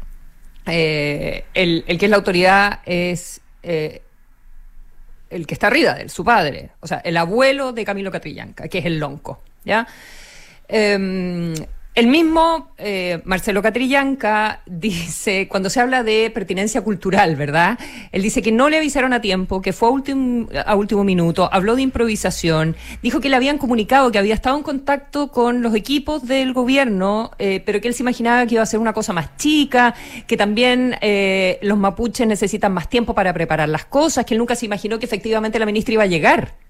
eh, 0.66 1.44
el, 1.54 1.84
el 1.86 1.98
que 1.98 2.06
es 2.06 2.10
la 2.10 2.16
autoridad 2.16 2.80
es 2.84 3.40
el 5.30 5.46
que 5.46 5.54
está 5.54 5.66
arriba 5.69 5.94
de 5.94 6.08
su 6.08 6.25
padre, 6.25 6.70
o 6.80 6.86
sea, 6.86 6.98
el 6.98 7.16
abuelo 7.16 7.72
de 7.72 7.84
Camilo 7.84 8.10
Catrillanca, 8.10 8.69
que 8.69 8.78
es 8.78 8.86
el 8.86 8.98
lonco, 8.98 9.42
¿ya? 9.64 9.86
Eh, 10.69 11.54
el 11.98 12.06
mismo 12.06 12.70
eh, 12.78 13.20
Marcelo 13.24 13.60
Catrillanca 13.60 14.62
dice, 14.66 15.48
cuando 15.48 15.68
se 15.68 15.80
habla 15.80 16.04
de 16.04 16.30
pertinencia 16.32 16.80
cultural, 16.82 17.34
¿verdad? 17.34 17.76
Él 18.12 18.22
dice 18.22 18.40
que 18.40 18.52
no 18.52 18.68
le 18.68 18.76
avisaron 18.76 19.12
a 19.12 19.20
tiempo, 19.20 19.60
que 19.60 19.72
fue 19.72 19.88
a 19.88 19.90
último, 19.90 20.48
a 20.64 20.76
último 20.76 21.02
minuto, 21.02 21.48
habló 21.52 21.74
de 21.74 21.82
improvisación, 21.82 22.76
dijo 23.02 23.18
que 23.18 23.28
le 23.28 23.34
habían 23.34 23.58
comunicado 23.58 24.12
que 24.12 24.18
había 24.18 24.34
estado 24.34 24.56
en 24.56 24.62
contacto 24.62 25.32
con 25.32 25.60
los 25.60 25.74
equipos 25.74 26.24
del 26.24 26.52
gobierno, 26.52 27.32
eh, 27.40 27.64
pero 27.66 27.80
que 27.80 27.88
él 27.88 27.94
se 27.94 28.04
imaginaba 28.04 28.46
que 28.46 28.54
iba 28.54 28.62
a 28.62 28.66
ser 28.66 28.78
una 28.78 28.92
cosa 28.92 29.12
más 29.12 29.36
chica, 29.36 29.92
que 30.28 30.36
también 30.36 30.94
eh, 31.00 31.58
los 31.62 31.78
mapuches 31.78 32.28
necesitan 32.28 32.72
más 32.72 32.88
tiempo 32.88 33.12
para 33.12 33.34
preparar 33.34 33.68
las 33.68 33.86
cosas, 33.86 34.24
que 34.24 34.34
él 34.34 34.38
nunca 34.38 34.54
se 34.54 34.66
imaginó 34.66 35.00
que 35.00 35.06
efectivamente 35.06 35.58
la 35.58 35.66
ministra 35.66 35.94
iba 35.94 36.04
a 36.04 36.06
llegar. 36.06 36.68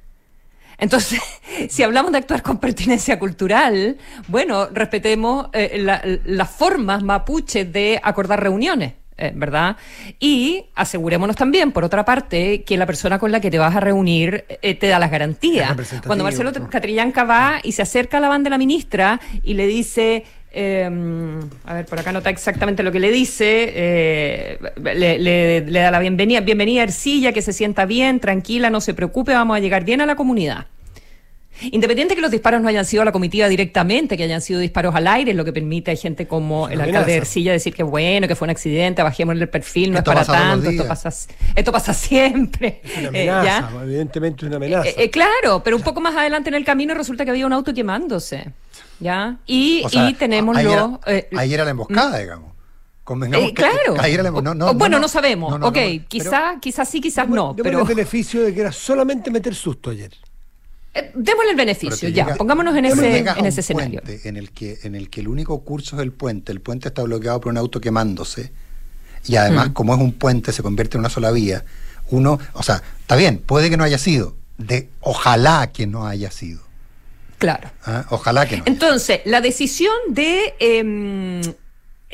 Entonces, 0.78 1.20
si 1.68 1.82
hablamos 1.82 2.12
de 2.12 2.18
actuar 2.18 2.42
con 2.42 2.58
pertinencia 2.58 3.18
cultural, 3.18 3.96
bueno, 4.28 4.66
respetemos 4.72 5.48
eh, 5.52 5.78
la- 5.80 6.02
las 6.24 6.50
formas 6.50 7.02
mapuches 7.02 7.70
de 7.72 8.00
acordar 8.02 8.42
reuniones. 8.42 8.94
eh, 9.20 9.32
¿Verdad? 9.34 9.76
Y 10.20 10.66
asegurémonos 10.76 11.34
también, 11.34 11.72
por 11.72 11.82
otra 11.82 12.04
parte, 12.04 12.62
que 12.62 12.76
la 12.76 12.86
persona 12.86 13.18
con 13.18 13.32
la 13.32 13.40
que 13.40 13.50
te 13.50 13.58
vas 13.58 13.74
a 13.74 13.80
reunir 13.80 14.44
eh, 14.62 14.74
te 14.76 14.86
da 14.86 15.00
las 15.00 15.10
garantías. 15.10 15.74
Cuando 16.06 16.22
Marcelo. 16.22 16.52
Catrillanca 16.70 17.24
va 17.24 17.58
y 17.64 17.72
se 17.72 17.82
acerca 17.82 18.18
a 18.18 18.20
la 18.20 18.28
banda 18.28 18.46
de 18.46 18.50
la 18.50 18.58
ministra 18.58 19.18
y 19.42 19.54
le 19.54 19.66
dice, 19.66 20.22
eh, 20.52 20.88
a 21.64 21.74
ver, 21.74 21.86
por 21.86 21.98
acá 21.98 22.12
nota 22.12 22.30
exactamente 22.30 22.82
lo 22.82 22.90
que 22.92 23.00
le 23.00 23.10
dice, 23.10 23.72
eh, 23.74 24.58
le, 24.82 25.18
le- 25.18 25.60
le 25.60 25.80
da 25.80 25.90
la 25.90 25.98
bienvenida, 26.00 26.40
bienvenida 26.40 26.82
Ercilla, 26.82 27.32
que 27.32 27.42
se 27.42 27.52
sienta 27.52 27.84
bien, 27.86 28.20
tranquila, 28.20 28.70
no 28.70 28.80
se 28.80 28.94
preocupe, 28.94 29.32
vamos 29.32 29.56
a 29.56 29.60
llegar 29.60 29.84
bien 29.84 30.00
a 30.00 30.06
la 30.06 30.16
comunidad. 30.16 30.66
Independiente 31.72 32.14
que 32.14 32.20
los 32.20 32.30
disparos 32.30 32.62
no 32.62 32.68
hayan 32.68 32.84
sido 32.84 33.02
a 33.02 33.04
la 33.04 33.10
comitiva 33.10 33.48
directamente, 33.48 34.16
que 34.16 34.22
hayan 34.22 34.40
sido 34.40 34.60
disparos 34.60 34.94
al 34.94 35.08
aire, 35.08 35.34
lo 35.34 35.44
que 35.44 35.52
permite 35.52 35.90
a 35.90 35.96
gente 35.96 36.28
como 36.28 36.68
el 36.68 36.80
alcalde 36.80 37.10
de. 37.10 37.18
Ercilla 37.18 37.50
decir 37.50 37.74
que 37.74 37.82
bueno, 37.82 38.28
que 38.28 38.36
fue 38.36 38.46
un 38.46 38.50
accidente, 38.50 39.02
bajemos 39.02 39.34
el 39.36 39.48
perfil, 39.48 39.90
no 39.90 39.98
Esto 39.98 40.12
es 40.12 40.18
para 40.24 40.38
tanto, 40.38 40.70
esto 40.70 40.86
pasa, 40.86 41.08
esto 41.56 41.72
pasa 41.72 41.92
siempre. 41.94 42.80
Es 42.84 42.98
una 42.98 43.08
Eh, 43.18 43.24
¿ya? 43.26 43.56
amenaza, 43.58 43.84
evidentemente 43.84 44.44
es 44.44 44.46
una 44.46 44.56
amenaza. 44.58 44.88
Eh, 44.88 44.94
eh, 44.98 45.10
claro, 45.10 45.60
pero 45.64 45.74
un 45.76 45.82
poco 45.82 46.00
más 46.00 46.14
adelante 46.16 46.48
en 46.48 46.54
el 46.54 46.64
camino 46.64 46.94
resulta 46.94 47.24
que 47.24 47.30
había 47.32 47.44
un 47.44 47.52
auto 47.52 47.74
quemándose. 47.74 48.52
¿Ya? 49.00 49.38
Y, 49.46 49.82
O 49.84 49.88
sea, 49.88 50.08
y 50.10 50.14
tenemos 50.14 50.56
ahí 50.56 50.66
era- 50.66 50.80
los. 50.86 51.00
eh, 51.06 51.28
ahí 51.36 51.54
era 51.54 51.64
la 51.64 51.70
emboscada, 51.70 52.18
digamos. 52.18 52.52
Convengamos 53.04 53.48
eh, 53.50 53.54
claro. 53.54 53.94
que 53.94 54.16
la 54.22 54.30
no, 54.30 54.54
no, 54.54 54.74
bueno, 54.74 54.96
no, 54.98 55.02
no, 55.02 55.08
sabemos. 55.08 55.54
ok, 55.62 55.78
quizás 56.08 56.56
quizás 56.60 56.88
sí, 56.88 57.00
quizás 57.00 57.26
no. 57.28 57.56
Pero 57.56 57.80
el 57.80 57.86
beneficio 57.86 58.42
de 58.42 58.52
que 58.52 58.60
era 58.60 58.72
solamente 58.72 59.30
meter 59.30 59.54
susto 59.54 59.90
ayer. 59.90 60.12
eh, 60.94 61.10
démosle 61.14 61.52
el 61.52 61.56
beneficio, 61.56 62.08
ya. 62.10 62.34
Pongámonos 62.34 62.76
en 62.76 62.84
ese, 62.86 63.18
en 63.18 63.46
ese 63.46 63.60
escenario. 63.60 64.02
En 64.24 64.36
el, 64.36 64.50
que, 64.50 64.78
en 64.82 64.94
el 64.94 65.08
que 65.08 65.20
el 65.20 65.28
único 65.28 65.60
curso 65.64 65.96
es 65.96 66.02
el 66.02 66.12
puente, 66.12 66.52
el 66.52 66.60
puente 66.60 66.88
está 66.88 67.02
bloqueado 67.02 67.40
por 67.40 67.50
un 67.52 67.56
auto 67.58 67.80
quemándose, 67.80 68.52
y 69.26 69.36
además, 69.36 69.70
Mm. 69.70 69.72
como 69.72 69.94
es 69.94 70.00
un 70.00 70.12
puente, 70.12 70.52
se 70.52 70.62
convierte 70.62 70.96
en 70.96 71.00
una 71.00 71.08
sola 71.10 71.30
vía. 71.30 71.64
Uno, 72.10 72.38
o 72.52 72.62
sea, 72.62 72.82
está 73.00 73.16
bien, 73.16 73.38
puede 73.38 73.70
que 73.70 73.76
no 73.78 73.84
haya 73.84 73.98
sido, 73.98 74.36
de 74.58 74.90
ojalá 75.00 75.70
que 75.72 75.86
no 75.86 76.06
haya 76.06 76.30
sido. 76.30 76.60
Claro. 77.38 77.70
¿ah? 77.86 78.04
Ojalá 78.10 78.46
que 78.46 78.56
no. 78.58 78.62
haya 78.64 78.72
Entonces, 78.72 79.20
la 79.24 79.40
decisión 79.40 79.94
de, 80.08 80.54
em, 80.58 81.40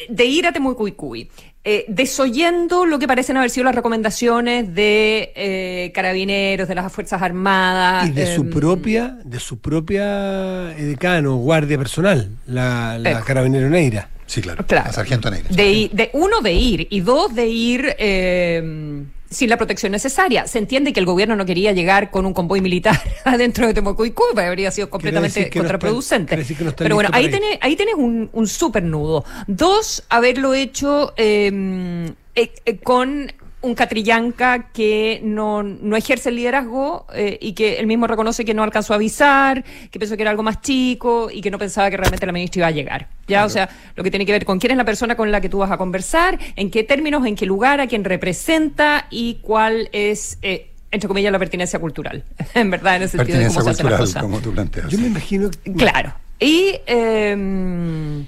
de 0.09 0.25
ir 0.27 0.47
a 0.47 0.53
Temucuicui, 0.53 1.31
eh, 1.67 1.87
desoyendo 1.89 2.85
lo 2.85 2.99
que 2.99 3.07
parecen 3.09 3.39
haber 3.39 3.49
sido 3.49 3.65
las 3.65 3.75
recomendaciones 3.75 4.75
de 4.75 5.33
eh, 5.35 5.93
carabineros, 5.95 6.69
de 6.69 6.75
las 6.75 6.93
Fuerzas 6.93 7.23
Armadas. 7.23 8.07
y 8.09 8.13
de 8.13 8.35
su 8.35 8.43
em, 8.43 8.51
propia, 8.51 9.19
de 9.25 9.41
su 9.41 9.59
propia 9.61 10.73
eh, 10.77 10.83
decano, 10.85 11.37
guardia 11.37 11.79
personal, 11.79 12.29
la, 12.47 12.99
la 12.99 13.13
Eh. 13.13 13.17
carabinero 13.27 13.71
Neira. 13.71 14.11
Sí, 14.27 14.43
claro. 14.43 14.65
Claro. 14.67 14.87
La 14.89 14.93
sargento 14.93 15.31
negra. 15.31 15.49
De, 15.51 15.73
i- 15.73 15.91
de 15.93 16.11
uno, 16.15 16.41
de 16.43 16.53
ir, 16.53 16.87
y 16.91 17.01
dos, 17.01 17.35
de 17.35 17.47
ir 17.47 17.95
eh, 17.99 19.05
sin 19.31 19.51
la 19.51 19.57
protección 19.57 19.93
necesaria. 19.93 20.47
Se 20.47 20.59
entiende 20.59 20.93
que 20.93 21.01
el 21.01 21.07
gobierno 21.07 21.35
no 21.37 21.45
quería 21.45 21.73
llegar 21.73 22.11
con 22.11 22.25
un 22.27 22.33
convoy 22.35 22.61
militar 22.61 23.01
adentro 23.25 23.67
de 23.67 23.75
Temucuicú, 23.75 24.23
porque 24.33 24.47
habría 24.47 24.71
sido 24.71 24.91
completamente 24.91 25.41
no 25.41 25.47
está- 25.47 25.59
contraproducente. 25.59 26.37
no 26.37 26.73
Pero 26.77 26.95
bueno, 26.95 27.11
ahí 27.13 27.25
ir. 27.27 27.31
tenés, 27.33 27.59
ahí 27.61 27.77
tenés 27.77 27.95
un, 27.95 28.31
un 28.33 28.47
súper 28.47 28.83
nudo. 28.85 29.25
Dos, 29.47 30.05
haberlo 30.09 30.55
hecho 30.55 31.15
eh, 31.17 32.13
eh, 32.35 32.53
eh, 32.65 32.79
con 32.79 33.33
un 33.65 33.75
Catrillanca 33.75 34.71
que 34.73 35.21
no, 35.25 35.63
no 35.63 35.97
ejerce 35.97 36.29
el 36.29 36.37
liderazgo 36.37 37.07
eh, 37.15 37.39
y 37.41 37.53
que 37.55 37.79
él 37.79 37.87
mismo 37.87 38.07
reconoce 38.07 38.45
que 38.45 38.55
no 38.55 38.63
alcanzó 38.63 38.93
a 38.93 38.97
avisar, 38.97 39.65
que 39.91 39.99
pensó 39.99 40.17
que 40.17 40.23
era 40.23 40.31
algo 40.31 40.43
más 40.43 40.61
chico 40.61 41.31
y 41.31 41.41
que 41.41 41.51
no 41.51 41.59
pensaba 41.59 41.91
que 41.91 41.97
realmente 41.97 42.27
la 42.27 42.33
ministra 42.33 42.61
iba 42.61 42.67
a 42.69 42.71
llegar. 42.71 43.09
Ya, 43.27 43.45
o 43.45 43.49
sea, 43.49 43.69
lo 43.97 44.05
que 44.05 44.11
tiene 44.11 44.27
que 44.27 44.33
ver 44.33 44.45
con 44.45 44.59
quién 44.59 44.73
es 44.73 44.77
la 44.77 44.85
persona 44.85 45.17
con 45.17 45.33
la 45.33 45.41
que 45.41 45.49
tú 45.49 45.59
vas 45.59 45.71
a 45.71 45.79
conversar, 45.79 46.39
en 46.57 46.71
qué 46.71 46.85
términos, 46.85 47.27
en 47.27 47.37
qué 47.37 47.47
lugar, 47.47 47.81
a 47.81 47.87
quién 47.87 48.05
representa 48.05 49.07
y 49.11 49.39
cuál 49.43 49.89
es 49.93 50.39
eh, 50.43 50.71
entre 50.91 51.09
comillas, 51.09 51.33
la 51.33 51.41
pertinencia 51.41 51.81
cultural, 51.81 52.23
en 52.55 52.71
verdad, 52.71 52.97
en 52.97 53.03
el 53.03 53.09
sentido 53.09 53.39
de 53.39 53.49
cómo 53.49 53.63
se 53.63 53.71
hacen 53.71 53.91
las 53.91 54.01
cosas. 54.01 54.23
como 54.23 54.39
tú 54.39 54.53
planteas. 54.53 54.89
Yo 54.89 54.99
me 54.99 55.09
imagino... 55.09 55.51
Claro. 55.77 56.15
Y... 56.39 56.77
Eh, 56.87 58.25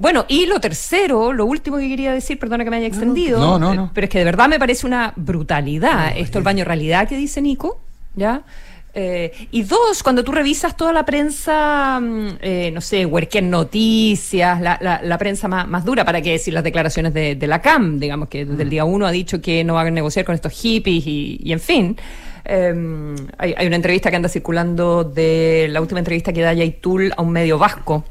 bueno, 0.00 0.24
y 0.28 0.46
lo 0.46 0.58
tercero, 0.60 1.34
lo 1.34 1.44
último 1.44 1.76
que 1.76 1.86
quería 1.86 2.14
decir, 2.14 2.38
perdona 2.38 2.64
que 2.64 2.70
me 2.70 2.78
haya 2.78 2.86
extendido, 2.86 3.38
no, 3.38 3.58
no, 3.58 3.74
no. 3.74 3.90
pero 3.92 4.06
es 4.06 4.10
que 4.10 4.18
de 4.18 4.24
verdad 4.24 4.48
me 4.48 4.58
parece 4.58 4.86
una 4.86 5.12
brutalidad 5.14 6.16
esto, 6.16 6.38
el 6.38 6.44
baño 6.44 6.64
realidad 6.64 7.06
que 7.06 7.18
dice 7.18 7.42
Nico, 7.42 7.82
¿ya? 8.14 8.42
Eh, 8.94 9.30
y 9.50 9.62
dos, 9.62 10.02
cuando 10.02 10.24
tú 10.24 10.32
revisas 10.32 10.74
toda 10.74 10.94
la 10.94 11.04
prensa, 11.04 12.00
mm, 12.00 12.28
eh, 12.40 12.70
no 12.72 12.80
sé, 12.80 13.04
Huerquén 13.04 13.50
Noticias, 13.50 14.58
la, 14.62 14.78
la, 14.80 15.02
la, 15.02 15.18
prensa 15.18 15.48
más, 15.48 15.68
más, 15.68 15.84
dura, 15.84 16.06
para 16.06 16.22
qué 16.22 16.32
decir 16.32 16.54
las 16.54 16.64
declaraciones 16.64 17.12
de, 17.12 17.34
de, 17.34 17.46
la 17.46 17.60
CAM, 17.60 18.00
digamos 18.00 18.28
que 18.28 18.46
desde 18.46 18.62
el 18.62 18.68
mm. 18.68 18.70
día 18.70 18.84
uno 18.86 19.06
ha 19.06 19.12
dicho 19.12 19.42
que 19.42 19.62
no 19.64 19.74
va 19.74 19.82
a 19.82 19.90
negociar 19.90 20.24
con 20.24 20.34
estos 20.34 20.52
hippies 20.54 21.06
y, 21.06 21.40
y 21.44 21.52
en 21.52 21.60
fin. 21.60 21.96
Eh, 22.46 23.14
hay, 23.36 23.54
hay, 23.54 23.66
una 23.66 23.76
entrevista 23.76 24.08
que 24.08 24.16
anda 24.16 24.30
circulando 24.30 25.04
de 25.04 25.68
la 25.70 25.82
última 25.82 26.00
entrevista 26.00 26.32
que 26.32 26.40
da 26.40 26.54
Yaitul 26.54 27.12
a 27.14 27.20
un 27.20 27.30
medio 27.32 27.58
vasco. 27.58 28.04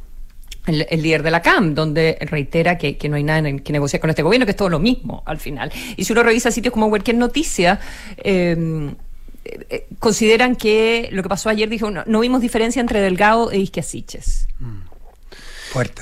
El, 0.69 1.01
líder 1.01 1.23
de 1.23 1.31
la 1.31 1.41
CAM, 1.41 1.75
donde 1.75 2.17
reitera 2.21 2.77
que, 2.77 2.97
no 3.09 3.15
hay 3.15 3.23
nada 3.23 3.47
en 3.49 3.59
que 3.59 3.73
negociar 3.73 3.99
con 3.99 4.09
este 4.09 4.23
gobierno, 4.23 4.45
que 4.45 4.51
es 4.51 4.57
todo 4.57 4.69
lo 4.69 4.79
mismo 4.79 5.23
al 5.25 5.39
final. 5.39 5.71
Y 5.97 6.05
si 6.05 6.13
uno 6.13 6.23
revisa 6.23 6.51
sitios 6.51 6.73
como 6.73 6.87
Huerquén 6.87 7.17
Noticias, 7.17 7.79
eh, 8.17 8.93
eh, 9.69 9.87
consideran 9.99 10.55
que 10.55 11.09
lo 11.11 11.23
que 11.23 11.29
pasó 11.29 11.49
ayer, 11.49 11.69
dijo, 11.69 11.89
no, 11.89 12.03
no 12.05 12.19
vimos 12.19 12.41
diferencia 12.41 12.79
entre 12.79 13.01
Delgado 13.01 13.51
e 13.51 13.59
Isquiasiches. 13.59 14.47
Mm. 14.59 14.79
Fuerte. 15.71 16.01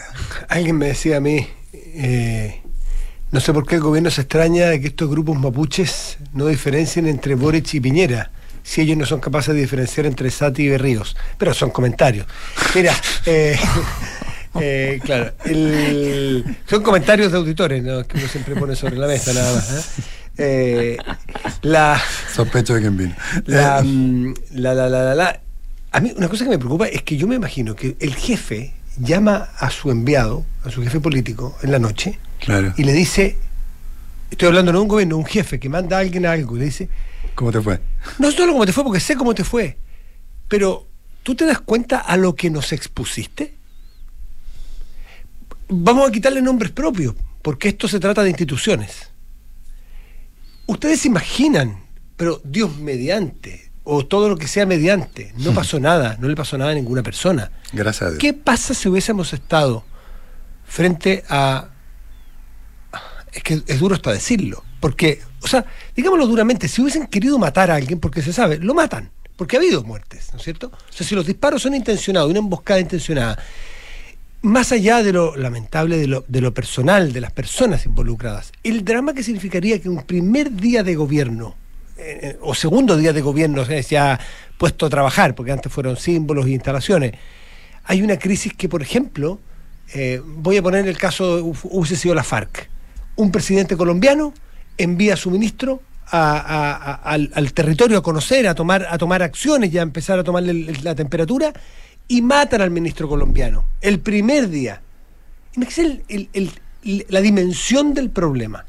Alguien 0.50 0.77
me 0.77 0.88
decía 0.88 1.17
a 1.17 1.19
mí, 1.19 1.45
eh, 1.74 2.62
no 3.31 3.39
sé 3.39 3.53
por 3.53 3.65
qué 3.67 3.75
el 3.75 3.81
gobierno 3.81 4.09
se 4.09 4.21
extraña 4.21 4.67
de 4.67 4.79
que 4.79 4.88
estos 4.88 5.09
grupos 5.09 5.38
mapuches 5.38 6.17
no 6.33 6.47
diferencien 6.47 7.07
entre 7.07 7.36
Boric 7.36 7.74
y 7.74 7.79
Piñera 7.81 8.31
si 8.63 8.81
ellos 8.81 8.97
no 8.97 9.05
son 9.05 9.21
capaces 9.21 9.55
de 9.55 9.62
diferenciar 9.62 10.05
entre 10.05 10.29
Sati 10.29 10.63
y 10.63 10.69
Berríos. 10.69 11.15
Pero 11.38 11.53
son 11.53 11.69
comentarios. 11.69 12.27
Mira, 12.75 12.93
eh, 13.25 13.57
eh, 14.61 14.99
claro, 15.03 15.31
el, 15.45 16.57
son 16.67 16.83
comentarios 16.83 17.31
de 17.31 17.37
auditores 17.37 17.83
¿no? 17.83 18.05
que 18.05 18.17
uno 18.17 18.27
siempre 18.27 18.55
pone 18.55 18.75
sobre 18.75 18.97
la 18.97 19.07
mesa 19.07 19.33
nada 19.33 19.53
más. 19.53 19.71
¿eh? 19.71 20.03
Eh, 20.39 20.97
la, 21.63 21.99
Sospecho 22.33 22.75
de 22.75 22.81
quién 22.81 22.97
vino. 22.97 23.15
La, 23.45 23.83
la, 24.51 24.73
la, 24.73 24.87
la, 24.89 25.15
la, 25.15 25.39
A 25.91 25.99
mí 25.99 26.13
una 26.15 26.27
cosa 26.29 26.43
que 26.43 26.51
me 26.51 26.59
preocupa 26.59 26.87
es 26.87 27.01
que 27.01 27.17
yo 27.17 27.27
me 27.27 27.35
imagino 27.35 27.75
que 27.75 27.97
el 27.99 28.15
jefe 28.15 28.73
llama 28.99 29.49
a 29.57 29.69
su 29.69 29.91
enviado, 29.91 30.45
a 30.63 30.69
su 30.69 30.83
jefe 30.83 30.99
político, 30.99 31.57
en 31.61 31.71
la 31.71 31.79
noche, 31.79 32.19
claro. 32.39 32.73
y 32.77 32.83
le 32.83 32.93
dice, 32.93 33.37
estoy 34.31 34.47
hablando 34.47 34.71
no 34.71 34.79
de 34.79 34.83
un 34.83 34.87
gobierno, 34.87 35.17
un 35.17 35.25
jefe 35.25 35.59
que 35.59 35.69
manda 35.69 35.97
a 35.97 36.01
alguien 36.01 36.25
a 36.25 36.31
algo, 36.31 36.55
y 36.55 36.59
le 36.59 36.65
dice, 36.65 36.89
¿cómo 37.35 37.51
te 37.51 37.61
fue? 37.61 37.79
No 38.19 38.31
solo 38.31 38.53
cómo 38.53 38.65
te 38.65 38.73
fue, 38.73 38.83
porque 38.83 38.99
sé 38.99 39.15
cómo 39.15 39.33
te 39.33 39.43
fue, 39.43 39.77
pero 40.47 40.87
¿tú 41.23 41.35
te 41.35 41.45
das 41.45 41.59
cuenta 41.59 41.99
a 41.99 42.17
lo 42.17 42.35
que 42.35 42.49
nos 42.49 42.71
expusiste? 42.73 43.56
Vamos 45.69 46.07
a 46.07 46.12
quitarle 46.12 46.41
nombres 46.41 46.71
propios, 46.71 47.15
porque 47.41 47.69
esto 47.69 47.88
se 47.88 48.00
trata 48.00 48.24
de 48.24 48.29
instituciones. 48.29 49.09
Ustedes 50.65 51.01
se 51.01 51.07
imaginan, 51.07 51.83
pero 52.15 52.41
Dios 52.43 52.77
mediante, 52.77 53.71
o 53.83 54.05
todo 54.05 54.29
lo 54.29 54.38
que 54.38 54.47
sea 54.47 54.65
mediante, 54.65 55.33
no 55.38 55.53
pasó 55.55 55.79
nada, 55.79 56.17
no 56.19 56.27
le 56.27 56.36
pasó 56.36 56.57
nada 56.57 56.71
a 56.71 56.75
ninguna 56.75 57.03
persona. 57.03 57.51
Gracias 57.74 58.01
a 58.01 58.09
Dios. 58.12 58.19
¿Qué 58.19 58.33
pasa 58.33 58.74
si 58.74 58.88
hubiésemos 58.89 59.33
estado 59.33 59.83
frente 60.65 61.24
a... 61.29 61.69
Es 63.31 63.43
que 63.43 63.62
es 63.67 63.79
duro 63.79 63.93
hasta 63.93 64.12
decirlo, 64.12 64.63
porque, 64.79 65.21
o 65.41 65.47
sea, 65.47 65.65
digámoslo 65.95 66.27
duramente, 66.27 66.67
si 66.67 66.81
hubiesen 66.81 67.07
querido 67.07 67.38
matar 67.38 67.69
a 67.69 67.75
alguien, 67.75 68.00
porque 68.00 68.21
se 68.21 68.33
sabe, 68.33 68.57
lo 68.57 68.74
matan, 68.74 69.12
porque 69.36 69.57
ha 69.57 69.59
habido 69.59 69.83
muertes, 69.83 70.29
¿no 70.31 70.39
es 70.39 70.43
cierto? 70.43 70.71
O 70.74 70.93
sea, 70.93 71.05
si 71.05 71.13
los 71.13 71.25
disparos 71.25 71.62
son 71.62 71.75
intencionados, 71.75 72.29
una 72.29 72.39
emboscada 72.39 72.79
intencionada, 72.79 73.38
más 74.48 74.72
allá 74.72 75.04
de 75.04 75.13
lo 75.13 75.36
lamentable, 75.36 75.98
de 75.98 76.08
lo, 76.08 76.25
de 76.27 76.42
lo, 76.42 76.54
personal, 76.54 77.13
de 77.13 77.22
las 77.22 77.32
personas 77.32 77.86
involucradas, 77.86 78.51
el 78.63 78.84
drama 78.84 79.13
que 79.13 79.22
significaría 79.24 79.80
que 79.80 79.89
un 79.89 80.04
primer 80.04 80.51
día 80.51 80.84
de 80.84 80.96
gobierno, 80.96 81.56
eh, 81.98 82.38
o 82.42 82.56
segundo 82.56 82.96
día 82.96 83.13
de 83.13 83.22
gobierno, 83.22 83.66
se 83.66 83.82
ya 83.82 84.20
puesto 84.58 84.86
a 84.86 84.89
trabajar, 84.89 85.36
porque 85.36 85.51
antes 85.51 85.72
fueron 85.72 85.98
símbolos 85.98 86.46
e 86.46 86.51
instalaciones, 86.51 87.13
hay 87.84 88.01
una 88.01 88.18
crisis 88.18 88.54
que, 88.54 88.70
por 88.70 88.82
ejemplo, 88.82 89.39
eh, 89.94 90.22
voy 90.24 90.58
a 90.58 90.63
poner 90.63 90.88
el 90.88 90.98
caso, 90.98 91.54
hubiese 91.63 91.96
sido 91.96 92.16
la 92.16 92.24
FARC. 92.24 92.70
Un 93.16 93.32
presidente 93.32 93.77
colombiano 93.77 94.34
envía 94.77 95.13
a 95.13 95.18
su 95.18 95.32
ministro 95.32 95.82
a, 96.10 97.01
al, 97.04 97.54
territorio 97.54 97.98
a 97.98 98.04
conocer, 98.04 98.48
a 98.48 98.56
tomar, 98.56 98.88
a 98.89 98.98
tomar 98.98 99.24
acciones 99.24 99.74
y 99.74 99.77
a 99.77 99.82
empezar 99.82 100.18
a 100.20 100.24
tomarle 100.24 100.54
la 100.82 100.96
temperatura 100.96 101.54
y 102.07 102.21
matan 102.21 102.61
al 102.61 102.71
ministro 102.71 103.07
colombiano 103.07 103.65
el 103.81 103.99
primer 103.99 104.49
día. 104.49 104.81
Imagínense 105.55 106.03
el, 106.07 106.29
el, 106.33 106.51
el, 106.83 107.05
la 107.09 107.21
dimensión 107.21 107.93
del 107.93 108.09
problema. 108.09 108.65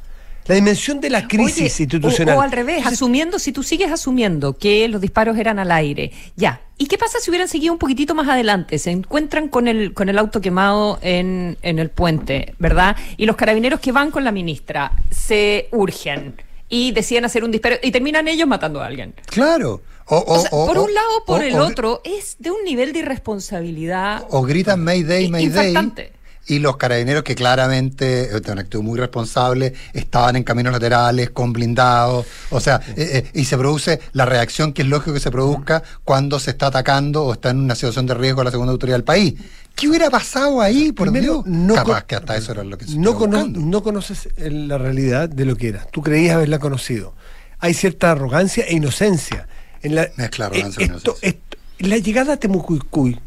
La 0.46 0.54
dimensión 0.54 0.98
de 0.98 1.10
la 1.10 1.28
crisis 1.28 1.56
Oye, 1.56 1.66
institucional. 1.66 2.34
O, 2.34 2.38
o, 2.38 2.40
al 2.40 2.50
revés, 2.50 2.78
Entonces, 2.78 2.98
asumiendo, 2.98 3.38
si 3.38 3.52
tú 3.52 3.62
sigues 3.62 3.92
asumiendo 3.92 4.56
que 4.56 4.88
los 4.88 4.98
disparos 4.98 5.36
eran 5.36 5.58
al 5.58 5.70
aire, 5.70 6.10
ya. 6.36 6.62
¿Y 6.78 6.86
qué 6.86 6.96
pasa 6.96 7.18
si 7.20 7.28
hubieran 7.30 7.48
seguido 7.48 7.74
un 7.74 7.78
poquitito 7.78 8.14
más 8.14 8.28
adelante? 8.28 8.78
Se 8.78 8.90
encuentran 8.90 9.48
con 9.48 9.68
el, 9.68 9.92
con 9.92 10.08
el 10.08 10.16
auto 10.16 10.40
quemado 10.40 10.98
en, 11.02 11.58
en 11.60 11.78
el 11.78 11.90
puente, 11.90 12.54
¿verdad? 12.58 12.96
Y 13.18 13.26
los 13.26 13.36
carabineros 13.36 13.78
que 13.80 13.92
van 13.92 14.10
con 14.10 14.24
la 14.24 14.32
ministra 14.32 14.92
se 15.10 15.68
urgen 15.70 16.40
y 16.70 16.92
deciden 16.92 17.26
hacer 17.26 17.44
un 17.44 17.50
disparo 17.50 17.76
y 17.82 17.90
terminan 17.90 18.26
ellos 18.26 18.48
matando 18.48 18.80
a 18.80 18.86
alguien. 18.86 19.12
Claro. 19.26 19.82
O, 20.10 20.16
o, 20.16 20.34
o 20.34 20.40
sea, 20.40 20.50
por 20.50 20.78
un 20.78 20.92
lado 20.94 21.18
o 21.18 21.24
por 21.24 21.42
el 21.42 21.58
otro, 21.58 22.00
es 22.04 22.36
de 22.38 22.50
un 22.50 22.64
nivel 22.64 22.92
de 22.92 23.00
irresponsabilidad. 23.00 24.24
O 24.30 24.42
gritan 24.42 24.82
Mayday, 24.82 25.28
Mayday. 25.28 25.68
Impactante. 25.68 26.12
Y 26.46 26.60
los 26.60 26.78
carabineros 26.78 27.24
que 27.24 27.34
claramente, 27.34 28.40
de 28.40 28.52
una 28.52 28.62
actitud 28.62 28.82
muy 28.82 28.98
responsable, 28.98 29.74
estaban 29.92 30.34
en 30.34 30.44
caminos 30.44 30.72
laterales, 30.72 31.28
con 31.28 31.52
blindados, 31.52 32.24
o 32.48 32.58
sea, 32.58 32.80
eh, 32.96 33.22
eh, 33.26 33.30
y 33.34 33.44
se 33.44 33.58
produce 33.58 34.00
la 34.12 34.24
reacción 34.24 34.72
que 34.72 34.80
es 34.80 34.88
lógico 34.88 35.12
que 35.12 35.20
se 35.20 35.30
produzca 35.30 35.82
cuando 36.04 36.40
se 36.40 36.52
está 36.52 36.68
atacando 36.68 37.24
o 37.24 37.34
está 37.34 37.50
en 37.50 37.60
una 37.60 37.74
situación 37.74 38.06
de 38.06 38.14
riesgo 38.14 38.40
a 38.40 38.44
la 38.44 38.50
segunda 38.50 38.72
autoridad 38.72 38.96
del 38.96 39.04
país. 39.04 39.34
¿Qué 39.74 39.88
hubiera 39.88 40.08
pasado 40.08 40.62
ahí? 40.62 40.90
Por 40.92 41.10
Primero, 41.10 41.42
Dios? 41.44 41.46
no 41.46 41.74
Capaz 41.74 42.04
que 42.04 42.16
hasta 42.16 42.34
eso 42.34 42.52
era 42.52 42.64
lo 42.64 42.78
que 42.78 42.86
se 42.86 42.98
no, 42.98 43.14
cono 43.14 43.46
no 43.46 43.82
conoces 43.82 44.30
la 44.38 44.78
realidad 44.78 45.28
de 45.28 45.44
lo 45.44 45.54
que 45.54 45.68
era. 45.68 45.84
Tú 45.84 46.00
creías 46.00 46.36
haberla 46.36 46.58
conocido. 46.58 47.14
Hay 47.58 47.74
cierta 47.74 48.12
arrogancia 48.12 48.64
e 48.64 48.74
inocencia. 48.74 49.46
En 49.82 49.94
la, 49.94 50.08
Mezcla 50.16 50.46
arrogancia 50.46 50.86
eh, 50.86 50.92
esto, 50.96 51.16
esto, 51.22 51.56
la 51.78 51.98
llegada 51.98 52.34
a 52.34 52.36
Temucuicuy, 52.36 53.18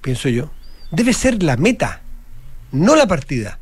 pienso 0.00 0.28
yo, 0.28 0.50
debe 0.90 1.12
ser 1.12 1.42
la 1.42 1.56
meta, 1.56 2.02
no 2.72 2.96
la 2.96 3.06
partida. 3.06 3.58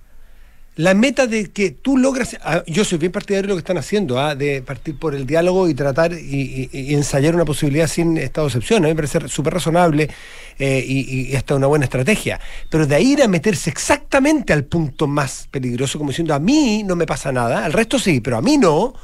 La 0.77 0.93
meta 0.93 1.29
de 1.29 1.53
que 1.53 1.71
tú 1.71 1.97
logras, 1.97 2.37
ah, 2.43 2.65
yo 2.67 2.85
soy 2.85 2.99
bien 2.99 3.13
partidario 3.13 3.43
de 3.43 3.49
lo 3.51 3.55
que 3.55 3.61
están 3.61 3.79
haciendo, 3.79 4.19
ah, 4.19 4.35
de 4.35 4.61
partir 4.61 4.99
por 4.99 5.15
el 5.15 5.25
diálogo 5.25 5.69
y 5.69 5.75
tratar 5.75 6.13
y, 6.13 6.17
y, 6.17 6.69
y, 6.73 6.95
ensayar 6.95 7.37
una 7.37 7.45
posibilidad 7.45 7.87
sin 7.87 8.19
estado 8.19 8.49
de 8.49 8.51
excepción, 8.51 8.85
a 8.85 8.89
mí 8.89 8.93
me 8.93 8.97
parece 8.97 9.29
súper 9.29 9.55
razonable 9.55 10.11
eh, 10.59 10.85
y, 10.85 11.31
y, 11.31 11.37
hasta 11.37 11.55
una 11.55 11.69
buena 11.69 11.85
estrategia. 11.85 12.41
Pero 12.71 12.89
de 12.89 12.95
ahí 12.97 13.13
ir 13.13 13.23
a 13.23 13.29
meterse 13.29 13.71
exactamente 13.71 14.53
al 14.53 14.65
punto 14.65 15.07
más 15.07 15.47
peligroso, 15.49 15.97
como 15.97 16.11
diciendo, 16.11 16.35
a 16.35 16.41
mí 16.41 16.83
no 16.83 16.97
me 16.97 17.07
pasa 17.07 17.31
nada, 17.31 17.65
al 17.65 17.73
resto 17.73 18.01
sí, 18.01 18.21
pero 18.21 18.37
a 18.37 18.43
mí 18.43 18.59
no, 18.59 18.95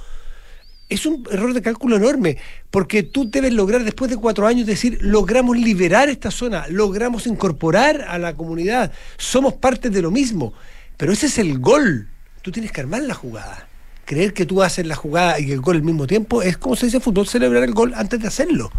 es 0.90 1.06
un 1.06 1.26
error 1.30 1.54
de 1.54 1.62
cálculo 1.62 1.96
enorme, 1.96 2.36
porque 2.70 3.02
tú 3.02 3.30
debes 3.30 3.52
lograr 3.52 3.84
después 3.84 4.10
de 4.10 4.16
cuatro 4.16 4.46
años 4.46 4.66
decir, 4.66 4.98
logramos 5.00 5.56
liberar 5.56 6.08
esta 6.08 6.30
zona, 6.30 6.66
logramos 6.68 7.26
incorporar 7.26 8.02
a 8.02 8.18
la 8.18 8.34
comunidad, 8.34 8.92
somos 9.16 9.54
parte 9.54 9.88
de 9.88 10.02
lo 10.02 10.10
mismo, 10.10 10.52
pero 10.96 11.12
ese 11.12 11.26
es 11.26 11.38
el 11.38 11.60
gol, 11.60 12.08
tú 12.42 12.50
tienes 12.50 12.72
que 12.72 12.80
armar 12.80 13.02
la 13.02 13.14
jugada. 13.14 13.68
Creer 14.04 14.34
que 14.34 14.44
tú 14.44 14.60
haces 14.60 14.84
la 14.86 14.96
jugada 14.96 15.38
y 15.38 15.52
el 15.52 15.60
gol 15.60 15.76
al 15.76 15.82
mismo 15.84 16.08
tiempo 16.08 16.42
es 16.42 16.58
como 16.58 16.74
se 16.74 16.86
dice 16.86 16.96
en 16.96 17.02
fútbol, 17.02 17.28
celebrar 17.28 17.62
el 17.62 17.72
gol 17.72 17.92
antes 17.94 18.20
de 18.20 18.26
hacerlo. 18.26 18.72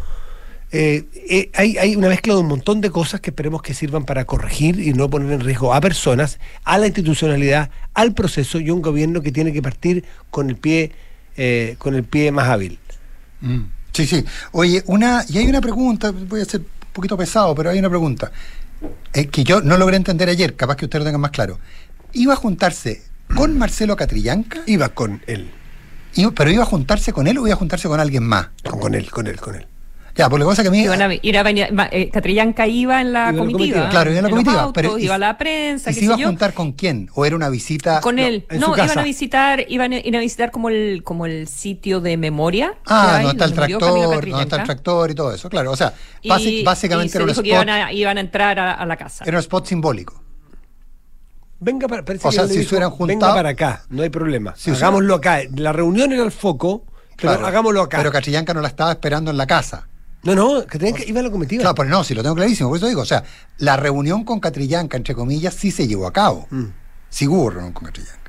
Eh, 0.74 1.06
eh, 1.30 1.50
hay, 1.53 1.77
hay, 1.77 1.96
una 1.96 2.10
mezcla 2.10 2.34
de 2.34 2.41
un 2.41 2.48
montón 2.48 2.82
de 2.82 2.89
cosas 2.89 3.22
que 3.22 3.30
esperemos 3.30 3.62
que 3.62 3.74
sirvan 3.74 4.06
para 4.06 4.25
corregir 4.25 4.80
y 4.80 4.94
no 4.94 5.10
poner 5.10 5.32
en 5.32 5.39
riesgo 5.41 5.74
a 5.74 5.80
personas, 5.80 6.39
a 6.63 6.77
la 6.77 6.88
institucionalidad, 6.88 7.70
al 7.94 8.13
proceso 8.13 8.60
y 8.60 8.72
un 8.72 8.82
gobierno 8.82 9.22
que 9.22 9.32
tiene 9.32 9.53
que 9.53 9.62
partir 9.62 10.06
con 10.30 10.50
el 10.50 10.58
pie 10.58 10.91
eh, 11.38 11.76
con 11.78 11.96
el 11.96 12.04
pie 12.04 12.32
más 12.32 12.48
hábil. 12.50 12.80
Mm. 13.42 13.62
Sí, 13.94 14.06
sí. 14.08 14.24
Oye, 14.52 14.84
una 14.88 15.26
y 15.28 15.38
hay 15.38 15.48
una 15.48 15.62
pregunta, 15.62 16.12
voy 16.12 16.42
a 16.42 16.46
ser 16.46 16.62
un 16.62 16.68
poquito 16.94 17.18
pesado, 17.18 17.54
pero 17.56 17.70
hay 17.70 17.80
una 17.80 17.90
pregunta 17.90 18.32
eh, 19.14 19.28
que 19.28 19.44
yo 19.44 19.62
no 19.62 19.78
logré 19.78 19.98
entender 19.98 20.30
ayer, 20.30 20.56
capaz 20.56 20.76
que 20.78 20.86
usted 20.86 21.00
lo 21.00 21.06
tenga 21.06 21.18
más 21.18 21.32
claro. 21.32 21.60
¿Iba 22.14 22.34
a 22.34 22.38
juntarse 22.38 23.02
con 23.36 23.58
Marcelo 23.58 23.96
Catrillanca? 23.96 24.62
Iba 24.66 24.90
con 24.90 25.22
él. 25.28 25.50
Y- 26.16 26.28
pero 26.32 26.50
iba 26.52 26.64
a 26.64 26.66
juntarse 26.66 27.14
con 27.14 27.28
él 27.28 27.38
o 27.38 27.48
iba 27.48 27.54
a 27.56 27.58
juntarse 27.58 27.88
con 27.88 28.00
alguien 28.00 28.24
más. 28.24 28.48
Con, 28.64 28.80
con 28.80 28.96
él, 28.96 29.10
con 29.10 29.28
él, 29.28 29.40
con 29.40 29.56
él. 29.56 29.66
Ya, 30.15 30.30
por 30.30 30.39
la 30.39 30.46
cosa 30.46 30.62
que 30.62 30.68
a 30.68 30.72
mí. 30.72 30.82
Iban 30.84 31.01
a 31.01 31.13
ir 31.13 31.38
a 31.38 31.44
venir- 31.44 31.68
eh, 31.91 32.10
Catrillanca 32.12 32.68
iba 32.68 33.00
en 33.01 33.13
la 33.13 33.20
Iba 33.22 33.30
en 33.30 33.38
comitiva. 33.38 33.58
comitiva. 33.60 33.89
Claro, 33.89 34.10
iba 34.12 34.18
en 34.20 34.24
la 34.24 34.30
los 34.30 34.38
comitiva, 34.38 34.62
autos, 34.63 34.74
pero- 34.74 34.98
y- 35.00 35.03
iba 35.06 35.15
a 35.15 35.18
la 35.18 35.38
prensa, 35.38 35.91
¿Y 35.91 35.94
qué 35.94 36.00
se 36.00 36.06
iba 36.06 36.15
sé 36.15 36.22
a 36.22 36.24
yo. 36.24 36.27
juntar 36.30 36.53
con 36.53 36.74
quién? 36.74 37.10
¿O 37.13 37.25
era 37.25 37.36
una 37.36 37.50
visita? 37.50 38.01
Con 38.01 38.20
él. 38.20 38.46
en 38.50 38.60
No, 38.60 38.68
su 38.68 38.74
iban 38.75 38.88
casa. 38.88 39.00
a 39.00 39.03
visitar, 39.03 39.65
iban 39.70 39.94
a 39.94 39.98
ir 40.00 40.18
a 40.18 40.20
visitar 40.20 40.51
como 40.51 40.70
el, 40.70 41.01
como 41.03 41.25
el 41.25 41.48
sitio 41.48 42.01
de 42.01 42.18
memoria. 42.18 42.72
que 42.72 42.77
Ah, 42.88 43.20
no 43.24 43.32
está 43.32 43.46
el 43.46 43.51
donde 43.56 43.68
tractor, 43.77 44.27
no 44.27 44.39
está 44.41 44.56
el 44.58 44.63
tractor 44.63 45.12
y 45.12 45.15
todo 45.15 45.34
eso, 45.34 45.50
claro. 45.50 45.72
O 45.72 45.75
sea, 45.77 45.94
Y- 46.22 46.30
basi- 46.30 46.60
y 46.60 46.63
básicamente 46.63 47.12
se 47.13 47.18
era 47.18 47.24
un, 47.24 47.27
dijo 47.30 47.41
spot, 47.41 47.44
que 47.46 47.50
iban 47.50 47.70
a, 47.70 47.94
iban 47.94 48.18
a 48.18 48.22
entrar 48.22 48.60
a, 48.60 48.74
a 48.74 48.86
la 48.86 48.98
casa. 48.98 49.24
era 49.25 49.38
un 49.38 49.41
spot 49.41 49.65
simbólico. 49.65 50.22
Venga 51.60 51.88
para, 51.88 52.03
parece 52.03 52.27
O 52.27 52.32
que 52.32 52.36
sea, 52.36 52.44
no 52.44 52.50
si 52.50 52.58
dijo, 52.58 52.70
hubieran 52.75 52.89
Venga 52.89 53.13
juntado- 53.13 53.36
para 53.36 53.50
acá, 53.50 53.84
no 53.89 54.01
hay 54.03 54.10
problema. 54.10 54.56
Si 54.58 54.72
hagámoslo 54.72 55.15
acá. 55.15 55.41
La 55.56 55.72
reunión 55.72 56.12
era 56.12 56.24
el 56.24 56.32
foco, 56.32 56.86
pero 57.15 57.34
Claro. 57.34 57.46
hagámoslo 57.48 57.82
acá. 57.84 57.98
Pero 57.98 58.12
Catrillanca 58.12 58.53
no 58.53 58.62
la 58.62 58.68
estaba 58.68 58.91
esperando 58.91 59.30
en 59.30 59.38
la 59.38 59.46
casa. 59.46 59.88
No, 60.24 60.36
no, 60.36 60.66
que 60.68 60.78
tenía 60.78 60.94
que 60.96 61.08
iba 61.10 61.20
a 61.20 61.24
la 61.24 61.32
comitiva. 61.32 61.62
Claro, 61.62 61.75
pero 61.75 61.90
no, 61.90 62.04
si 62.04 62.13
lo 62.13 62.22
tengo 62.24 62.36
clarísimo, 62.36 62.70
por 62.70 62.78
eso 62.78 62.88
digo, 62.88 63.01
o 63.01 63.06
sea, 63.06 63.24
la 63.58 63.78
reunión 63.78 64.24
con 64.24 64.40
Catrillanca, 64.40 64.98
entre 64.98 65.16
comillas, 65.16 65.54
sí 65.54 65.72
se 65.72 65.88
llevó 65.88 66.06
a 66.08 66.13
cabo. 66.13 66.48
Mm. 66.51 66.66
Sí 67.10 67.28
hubo 67.28 67.50
reunión 67.50 67.74
con 67.74 67.86
Catrillanca. 67.86 68.20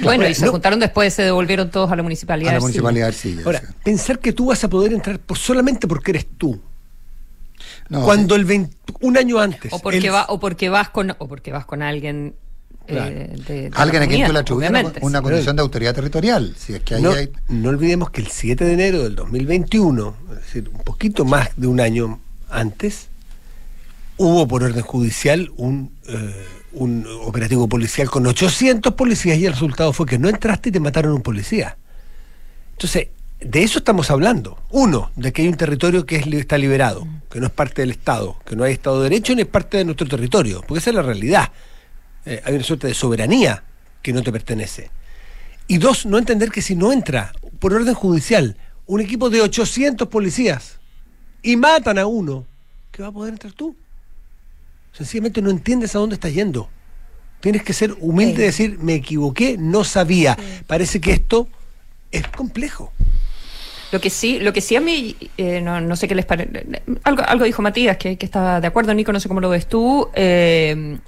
bueno, 0.00 0.22
Ahora, 0.22 0.30
y 0.30 0.34
se 0.34 0.44
no- 0.46 0.50
juntaron 0.52 0.80
después, 0.80 1.14
se 1.14 1.22
devolvieron 1.22 1.70
todos 1.70 1.90
a 1.92 1.96
la 1.96 2.02
municipalidad. 2.02 2.50
A 2.50 2.54
la 2.54 2.60
municipalidad 2.60 3.06
de 3.06 3.08
Ercilla, 3.10 3.42
Ahora, 3.44 3.60
sí. 3.60 3.66
pensar 3.84 4.18
que 4.18 4.32
tú 4.32 4.46
vas 4.46 4.62
a 4.64 4.68
poder 4.68 4.92
entrar 4.92 5.18
por, 5.20 5.38
solamente 5.38 5.86
porque 5.86 6.10
eres 6.12 6.26
tú. 6.36 6.60
No, 7.88 8.02
cuando 8.02 8.34
el 8.34 8.44
20 8.44 8.76
un 9.00 9.16
año 9.16 9.38
antes. 9.38 9.72
O 9.72 9.78
porque, 9.78 9.98
el- 9.98 10.12
va, 10.12 10.26
o 10.28 10.38
porque 10.40 10.68
vas 10.68 10.90
con 10.90 11.12
o 11.18 11.28
porque 11.28 11.52
vas 11.52 11.64
con 11.64 11.82
alguien 11.82 12.34
eh, 12.88 12.92
Claro. 12.92 13.14
de, 13.14 13.26
de 13.36 13.70
Alguien 13.74 14.00
la 14.00 14.06
a 14.06 14.08
quien 14.08 14.26
tú 14.26 14.32
le 14.32 14.38
comunidad, 14.38 14.38
atribuyes 14.38 14.70
una, 14.70 14.78
obviamente, 14.78 15.00
una 15.02 15.18
sí. 15.18 15.22
condición 15.24 15.56
de 15.56 15.62
autoridad 15.62 15.94
territorial. 15.94 16.54
Si 16.58 16.74
es 16.74 16.80
que 16.82 16.94
ahí 16.96 17.02
no, 17.02 17.10
hay. 17.12 17.30
no 17.48 17.68
olvidemos 17.68 18.10
que 18.10 18.20
el 18.20 18.28
7 18.28 18.64
de 18.64 18.72
enero 18.72 19.02
del 19.02 19.14
2021, 19.16 20.16
es 20.30 20.36
decir, 20.36 20.70
un 20.72 20.82
poquito 20.84 21.24
más 21.24 21.50
de 21.56 21.66
un 21.66 21.80
año 21.80 22.20
antes, 22.50 23.08
hubo 24.16 24.46
por 24.48 24.62
orden 24.62 24.82
judicial 24.82 25.50
un, 25.56 25.92
eh, 26.08 26.46
un 26.72 27.06
operativo 27.24 27.68
policial 27.68 28.08
con 28.10 28.26
800 28.26 28.94
policías 28.94 29.38
y 29.38 29.46
el 29.46 29.52
resultado 29.52 29.92
fue 29.92 30.06
que 30.06 30.18
no 30.18 30.28
entraste 30.28 30.68
y 30.68 30.72
te 30.72 30.80
mataron 30.80 31.12
un 31.12 31.22
policía. 31.22 31.76
Entonces, 32.72 33.08
de 33.40 33.62
eso 33.62 33.78
estamos 33.78 34.10
hablando. 34.10 34.58
Uno, 34.70 35.10
de 35.16 35.32
que 35.32 35.42
hay 35.42 35.48
un 35.48 35.56
territorio 35.56 36.06
que 36.06 36.16
es, 36.16 36.26
está 36.26 36.58
liberado, 36.58 37.06
que 37.30 37.40
no 37.40 37.46
es 37.46 37.52
parte 37.52 37.82
del 37.82 37.90
Estado, 37.90 38.36
que 38.46 38.56
no 38.56 38.64
hay 38.64 38.72
Estado 38.72 39.02
de 39.02 39.10
Derecho 39.10 39.34
ni 39.34 39.42
es 39.42 39.48
parte 39.48 39.76
de 39.76 39.84
nuestro 39.84 40.06
territorio, 40.06 40.62
porque 40.66 40.78
esa 40.78 40.90
es 40.90 40.96
la 40.96 41.02
realidad. 41.02 41.52
Eh, 42.26 42.42
hay 42.44 42.54
una 42.54 42.64
suerte 42.64 42.86
de 42.88 42.94
soberanía 42.94 43.62
que 44.02 44.12
no 44.12 44.22
te 44.22 44.32
pertenece. 44.32 44.90
Y 45.68 45.78
dos, 45.78 46.06
no 46.06 46.18
entender 46.18 46.50
que 46.50 46.62
si 46.62 46.74
no 46.76 46.92
entra 46.92 47.32
por 47.58 47.72
orden 47.72 47.94
judicial 47.94 48.56
un 48.86 49.00
equipo 49.00 49.30
de 49.30 49.40
800 49.40 50.08
policías 50.08 50.78
y 51.42 51.56
matan 51.56 51.98
a 51.98 52.06
uno, 52.06 52.46
¿qué 52.92 53.02
va 53.02 53.08
a 53.08 53.12
poder 53.12 53.32
entrar 53.34 53.52
tú? 53.52 53.76
Sencillamente 54.92 55.42
no 55.42 55.50
entiendes 55.50 55.94
a 55.94 55.98
dónde 55.98 56.14
estás 56.14 56.32
yendo. 56.32 56.68
Tienes 57.40 57.62
que 57.62 57.72
ser 57.72 57.94
humilde 58.00 58.32
y 58.32 58.36
Sí. 58.36 58.42
decir, 58.42 58.78
me 58.80 58.94
equivoqué, 58.94 59.56
no 59.58 59.84
sabía. 59.84 60.36
Parece 60.66 61.00
que 61.00 61.12
esto 61.12 61.48
es 62.10 62.26
complejo. 62.28 62.92
Lo 63.92 64.00
que 64.00 64.10
sí, 64.10 64.38
lo 64.40 64.52
que 64.52 64.60
sí 64.60 64.74
a 64.74 64.80
mí, 64.80 65.14
eh, 65.36 65.60
no, 65.60 65.80
no 65.80 65.94
sé 65.96 66.08
qué 66.08 66.14
les 66.14 66.24
parece. 66.24 66.82
Algo, 67.04 67.22
algo 67.24 67.44
dijo 67.44 67.62
Matías, 67.62 67.96
que, 67.98 68.16
que 68.16 68.26
estaba 68.26 68.60
de 68.60 68.66
acuerdo, 68.66 68.92
Nico, 68.94 69.12
no 69.12 69.20
sé 69.20 69.28
cómo 69.28 69.40
lo 69.40 69.50
ves 69.50 69.68
tú. 69.68 70.08
eh, 70.14 70.98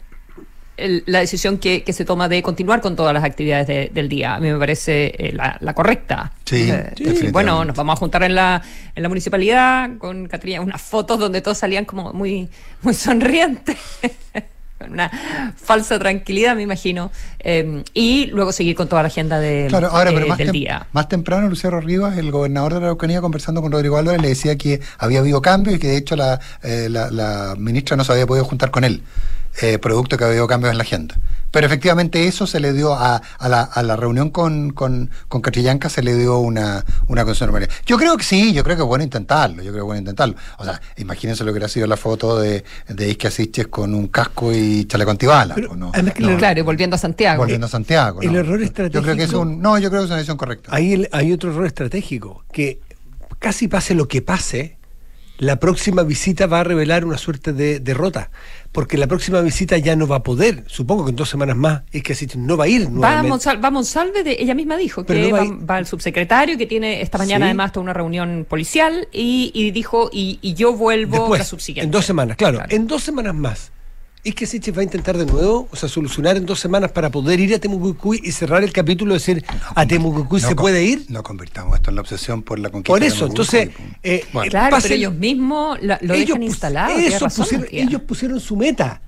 el- 0.78 1.02
la 1.06 1.20
decisión 1.20 1.58
que, 1.58 1.82
que 1.82 1.92
se 1.92 2.04
toma 2.04 2.28
de 2.28 2.42
continuar 2.42 2.80
con 2.80 2.96
todas 2.96 3.12
las 3.12 3.24
actividades 3.24 3.66
de- 3.66 3.90
del 3.92 4.08
día. 4.08 4.34
A 4.36 4.40
mí 4.40 4.50
me 4.50 4.58
parece 4.58 5.06
eh, 5.18 5.32
la, 5.32 5.56
la 5.60 5.74
correcta. 5.74 6.32
Sí, 6.44 6.70
Eh, 6.70 7.28
bueno, 7.32 7.64
nos 7.64 7.76
vamos 7.76 7.94
a 7.94 7.96
juntar 7.96 8.22
en 8.22 8.34
la, 8.34 8.62
en 8.94 9.02
la 9.02 9.08
municipalidad 9.08 9.90
con 9.98 10.26
Catrina, 10.28 10.60
unas 10.60 10.80
fotos 10.80 11.18
donde 11.18 11.40
todos 11.42 11.58
salían 11.58 11.84
como 11.84 12.12
muy, 12.12 12.48
muy 12.82 12.94
sonrientes. 12.94 13.76
Con 14.78 14.92
una 14.92 15.10
falsa 15.56 15.98
tranquilidad, 15.98 16.54
me 16.54 16.62
imagino. 16.62 17.10
eh, 17.40 17.82
y 17.94 18.26
luego 18.26 18.52
seguir 18.52 18.76
con 18.76 18.86
toda 18.88 19.02
la 19.02 19.08
agenda 19.08 19.40
de, 19.40 19.66
Claro, 19.68 19.88
ahora, 19.88 20.10
eh, 20.10 20.14
pero 20.14 20.28
más, 20.28 20.38
del 20.38 20.52
día. 20.52 20.86
más 20.92 21.08
temprano, 21.08 21.48
Lucero 21.48 21.80
Rivas, 21.80 22.16
el 22.16 22.30
gobernador 22.30 22.74
de 22.74 22.78
la 22.78 22.86
Araucanía, 22.86 23.20
conversando 23.20 23.60
con 23.60 23.72
Rodrigo 23.72 23.96
Álvarez, 23.96 24.22
le 24.22 24.28
decía 24.28 24.56
que 24.56 24.80
había 24.98 25.18
habido 25.18 25.42
cambios 25.42 25.74
y 25.74 25.78
que 25.80 25.88
de 25.88 25.96
hecho 25.96 26.14
la, 26.14 26.38
eh, 26.62 26.86
la, 26.88 27.10
la 27.10 27.56
ministra 27.58 27.96
no 27.96 28.04
se 28.04 28.12
había 28.12 28.28
podido 28.28 28.44
juntar 28.44 28.70
con 28.70 28.84
él, 28.84 29.02
eh, 29.60 29.78
producto 29.78 30.16
que 30.16 30.24
había 30.24 30.32
habido 30.34 30.46
cambios 30.46 30.70
en 30.72 30.78
la 30.78 30.82
agenda. 30.84 31.16
Pero 31.50 31.66
efectivamente 31.66 32.26
eso 32.26 32.46
se 32.46 32.60
le 32.60 32.74
dio 32.74 32.92
a, 32.94 33.16
a, 33.38 33.48
la, 33.48 33.62
a 33.62 33.82
la 33.82 33.96
reunión 33.96 34.28
con, 34.30 34.70
con, 34.70 35.10
con 35.28 35.40
Catrillanca, 35.40 35.88
se 35.88 36.02
le 36.02 36.14
dio 36.14 36.38
una, 36.40 36.84
una 37.06 37.24
concesión 37.24 37.46
normalidad. 37.48 37.72
Yo 37.86 37.96
creo 37.96 38.18
que 38.18 38.24
sí, 38.24 38.52
yo 38.52 38.62
creo 38.62 38.76
que 38.76 38.82
es 38.82 38.86
bueno 38.86 39.02
intentarlo, 39.02 39.56
yo 39.62 39.70
creo 39.72 39.72
que 39.72 39.78
es 39.78 39.84
bueno 39.84 39.98
intentarlo. 40.00 40.34
O 40.58 40.64
sea, 40.64 40.78
imagínense 40.98 41.44
lo 41.44 41.48
que 41.48 41.52
hubiera 41.52 41.68
sido 41.68 41.86
la 41.86 41.96
foto 41.96 42.38
de, 42.38 42.64
de 42.88 43.08
Isque 43.08 43.28
Asiches 43.28 43.68
con 43.68 43.94
un 43.94 44.08
casco 44.08 44.52
y 44.52 44.84
chaleco 44.84 45.10
antibalas. 45.10 45.54
Pero, 45.54 45.74
no, 45.74 45.90
además 45.94 46.12
que 46.14 46.22
no, 46.22 46.30
le- 46.32 46.36
Claro, 46.36 46.60
y 46.60 46.62
volviendo 46.62 46.96
a 46.96 46.98
Santiago. 46.98 47.38
volviendo 47.42 47.66
a 47.66 47.70
Santiago. 47.70 48.20
el 48.20 48.32
no. 48.34 48.38
error 48.40 48.60
Yo 48.60 48.70
creo 48.72 48.90
que 48.90 48.98
es 49.22 49.30
estratégico- 49.30 49.40
un, 49.40 49.62
no, 49.62 49.78
yo 49.78 49.88
creo 49.88 50.02
que 50.02 50.04
es 50.04 50.10
una 50.10 50.16
decisión 50.16 50.36
correcta. 50.36 50.68
Ahí 50.70 50.92
el- 50.92 51.08
hay 51.12 51.32
otro 51.32 51.50
error 51.50 51.64
estratégico, 51.66 52.44
que 52.52 52.80
casi 53.38 53.68
pase 53.68 53.94
lo 53.94 54.06
que 54.06 54.20
pase, 54.20 54.76
la 55.38 55.60
próxima 55.60 56.02
visita 56.02 56.46
va 56.46 56.60
a 56.60 56.64
revelar 56.64 57.04
una 57.04 57.16
suerte 57.16 57.52
de 57.52 57.78
derrota, 57.80 58.30
porque 58.72 58.96
la 58.98 59.06
próxima 59.06 59.40
visita 59.40 59.76
ya 59.78 59.96
no 59.96 60.06
va 60.06 60.16
a 60.16 60.22
poder, 60.22 60.64
supongo 60.66 61.04
que 61.04 61.10
en 61.10 61.16
dos 61.16 61.28
semanas 61.28 61.56
más, 61.56 61.82
es 61.90 62.02
que 62.02 62.12
así 62.12 62.26
no 62.36 62.56
va 62.56 62.64
a 62.64 62.68
ir 62.68 62.86
Va 63.02 63.20
a. 63.20 63.22
Monsal- 63.22 63.62
va 63.62 63.68
a 63.68 63.70
Monsalve, 63.70 64.22
de, 64.22 64.36
ella 64.38 64.54
misma 64.54 64.76
dijo 64.76 65.04
Pero 65.04 65.20
que 65.20 65.30
no 65.30 65.36
va 65.36 65.44
va, 65.44 65.64
va 65.74 65.78
el 65.78 65.86
subsecretario, 65.86 66.56
que 66.58 66.66
tiene 66.66 67.00
esta 67.02 67.18
mañana 67.18 67.46
Sí. 67.46 67.48
además 67.48 67.72
toda 67.72 67.84
una 67.84 67.92
reunión 67.94 68.46
policial, 68.48 69.08
y, 69.12 69.50
y 69.54 69.70
dijo, 69.70 70.10
y, 70.12 70.38
y 70.42 70.54
yo 70.54 70.74
vuelvo 70.74 71.16
Después, 71.16 71.38
la 71.40 71.44
subsiguiente. 71.44 71.86
en 71.86 71.90
dos 71.90 72.04
semanas, 72.04 72.36
claro, 72.36 72.58
Claro. 72.58 72.74
en 72.76 72.86
dos 72.86 73.02
semanas 73.02 73.34
más. 73.34 73.72
Es 74.24 74.34
que 74.34 74.46
Siches 74.46 74.76
va 74.76 74.80
a 74.80 74.84
intentar 74.84 75.16
de 75.16 75.24
nuevo, 75.24 75.68
o 75.70 75.76
sea, 75.76 75.88
solucionar 75.88 76.36
en 76.36 76.44
dos 76.44 76.58
semanas 76.58 76.90
para 76.92 77.08
poder 77.08 77.38
ir 77.40 77.54
a 77.54 77.58
Temucuicuy 77.58 78.20
y 78.22 78.32
cerrar 78.32 78.62
el 78.64 78.72
capítulo, 78.72 79.14
decir, 79.14 79.44
a 79.74 79.86
Temucuicuy 79.86 80.40
No 80.42 80.48
se 80.48 80.54
puede 80.56 80.84
ir. 80.84 81.06
No 81.08 81.22
convirtamos 81.22 81.76
esto 81.76 81.90
en 81.90 81.94
la 81.96 82.02
obsesión 82.02 82.42
por 82.42 82.58
la 82.58 82.68
conquista. 82.68 82.92
Por 82.92 83.00
de 83.00 83.06
eso, 83.06 83.28
Temucuicuy, 83.28 83.58
entonces, 83.60 83.96
eh, 84.02 84.24
Bueno, 84.32 84.50
Claro, 84.50 84.76
pasen- 84.76 84.82
pero 84.82 84.94
ellos 84.96 85.14
mismos 85.14 85.78
lo 85.82 85.96
dejan 85.98 86.36
pus- 86.38 86.44
instalado. 86.46 86.98
eso 86.98 87.24
razón, 87.26 87.44
pusieron- 87.46 87.68
ellos 87.70 88.02
pusieron 88.02 88.40
su 88.40 88.56
meta. 88.56 89.00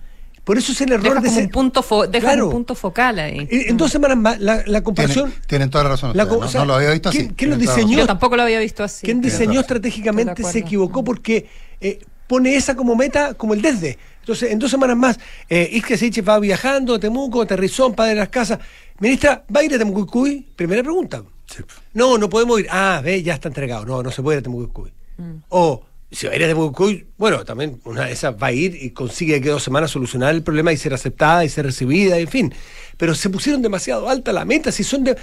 Por 0.44 0.56
eso 0.56 0.72
es 0.72 0.80
el 0.80 0.92
error 0.92 1.02
Deja 1.14 1.20
de 1.20 1.28
ser- 1.30 1.44
un 1.44 1.50
punto, 1.50 1.82
fo- 1.82 2.08
deja 2.08 2.28
Claro. 2.28 2.46
un 2.46 2.52
punto 2.52 2.74
focal 2.74 3.18
ahí. 3.18 3.46
En, 3.50 3.70
en 3.70 3.76
dos 3.76 3.90
semanas 3.92 4.16
más, 4.16 4.40
la, 4.40 4.62
la 4.66 4.82
comparación. 4.82 5.26
tienen, 5.30 5.46
tienen 5.46 5.70
toda 5.70 5.84
la 5.84 5.90
razón. 5.90 6.16
la 6.16 6.22
ustedes, 6.24 6.28
co- 6.38 6.40
no, 6.44 6.46
o 6.46 6.50
sea, 6.50 6.60
no 6.62 6.66
lo 6.66 6.74
había 6.74 6.90
visto 6.90 7.10
¿quién- 7.10 7.26
así. 7.26 7.34
quién 7.36 7.50
lo 7.50 7.56
diseñó? 7.56 7.98
Yo 7.98 8.06
tampoco 8.06 8.36
lo 8.36 8.42
había 8.44 8.58
visto 8.60 8.82
así. 8.82 9.04
Tienes 9.04 9.22
diseñó 9.24 9.60
estratégicamente 9.60 10.42
de 10.42 10.50
se 10.50 10.58
equivocó 10.60 11.04
porque 11.04 11.48
eh, 11.82 11.98
pone 12.30 12.54
esa 12.54 12.76
como 12.76 12.94
meta, 12.94 13.34
como 13.34 13.54
el 13.54 13.60
desde. 13.60 13.98
Entonces, 14.20 14.52
en 14.52 14.60
dos 14.60 14.70
semanas 14.70 14.96
más, 14.96 15.18
eh, 15.48 15.68
Isque 15.72 16.22
va 16.22 16.38
viajando, 16.38 17.00
Temuco, 17.00 17.42
Aterrizón, 17.42 17.92
Padre 17.92 18.10
de 18.10 18.20
las 18.20 18.28
Casas. 18.28 18.60
Ministra, 19.00 19.42
¿va 19.52 19.58
a 19.58 19.64
ir 19.64 19.74
a 19.74 19.78
Temucuicuy? 19.78 20.46
Primera 20.54 20.80
pregunta. 20.80 21.24
Sí. 21.46 21.64
No, 21.92 22.18
no 22.18 22.30
podemos 22.30 22.60
ir. 22.60 22.68
Ah, 22.70 23.00
ve, 23.02 23.20
ya 23.24 23.34
está 23.34 23.48
entregado. 23.48 23.84
No, 23.84 24.00
no 24.04 24.12
se 24.12 24.22
puede 24.22 24.36
ir 24.36 24.38
a 24.38 24.42
Temucuicuy. 24.44 24.92
Mm. 25.16 25.38
O 25.48 25.82
si 26.08 26.28
va 26.28 26.32
a 26.34 26.36
ir 26.36 26.44
a 26.44 26.46
Temucuicuy, 26.46 27.04
bueno, 27.18 27.44
también 27.44 27.80
una 27.84 28.04
de 28.04 28.12
esas 28.12 28.32
va 28.40 28.46
a 28.46 28.52
ir 28.52 28.78
y 28.80 28.90
consigue 28.90 29.40
que 29.40 29.48
dos 29.48 29.64
semanas 29.64 29.90
solucionar 29.90 30.32
el 30.32 30.44
problema 30.44 30.72
y 30.72 30.76
ser 30.76 30.94
aceptada 30.94 31.44
y 31.44 31.48
ser 31.48 31.66
recibida, 31.66 32.16
en 32.16 32.28
fin. 32.28 32.54
Pero 32.96 33.16
se 33.16 33.28
pusieron 33.28 33.60
demasiado 33.60 34.08
alta 34.08 34.32
la 34.32 34.44
meta. 34.44 34.70
Si 34.70 34.84
son 34.84 35.02
de. 35.02 35.16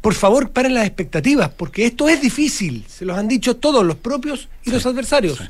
Por 0.00 0.14
favor, 0.14 0.50
paren 0.50 0.72
las 0.72 0.86
expectativas, 0.86 1.50
porque 1.50 1.84
esto 1.84 2.08
es 2.08 2.22
difícil. 2.22 2.86
Se 2.88 3.04
los 3.04 3.18
han 3.18 3.28
dicho 3.28 3.56
todos, 3.56 3.84
los 3.84 3.96
propios 3.96 4.48
y 4.64 4.70
los 4.70 4.86
adversarios. 4.86 5.36
Sí, 5.36 5.44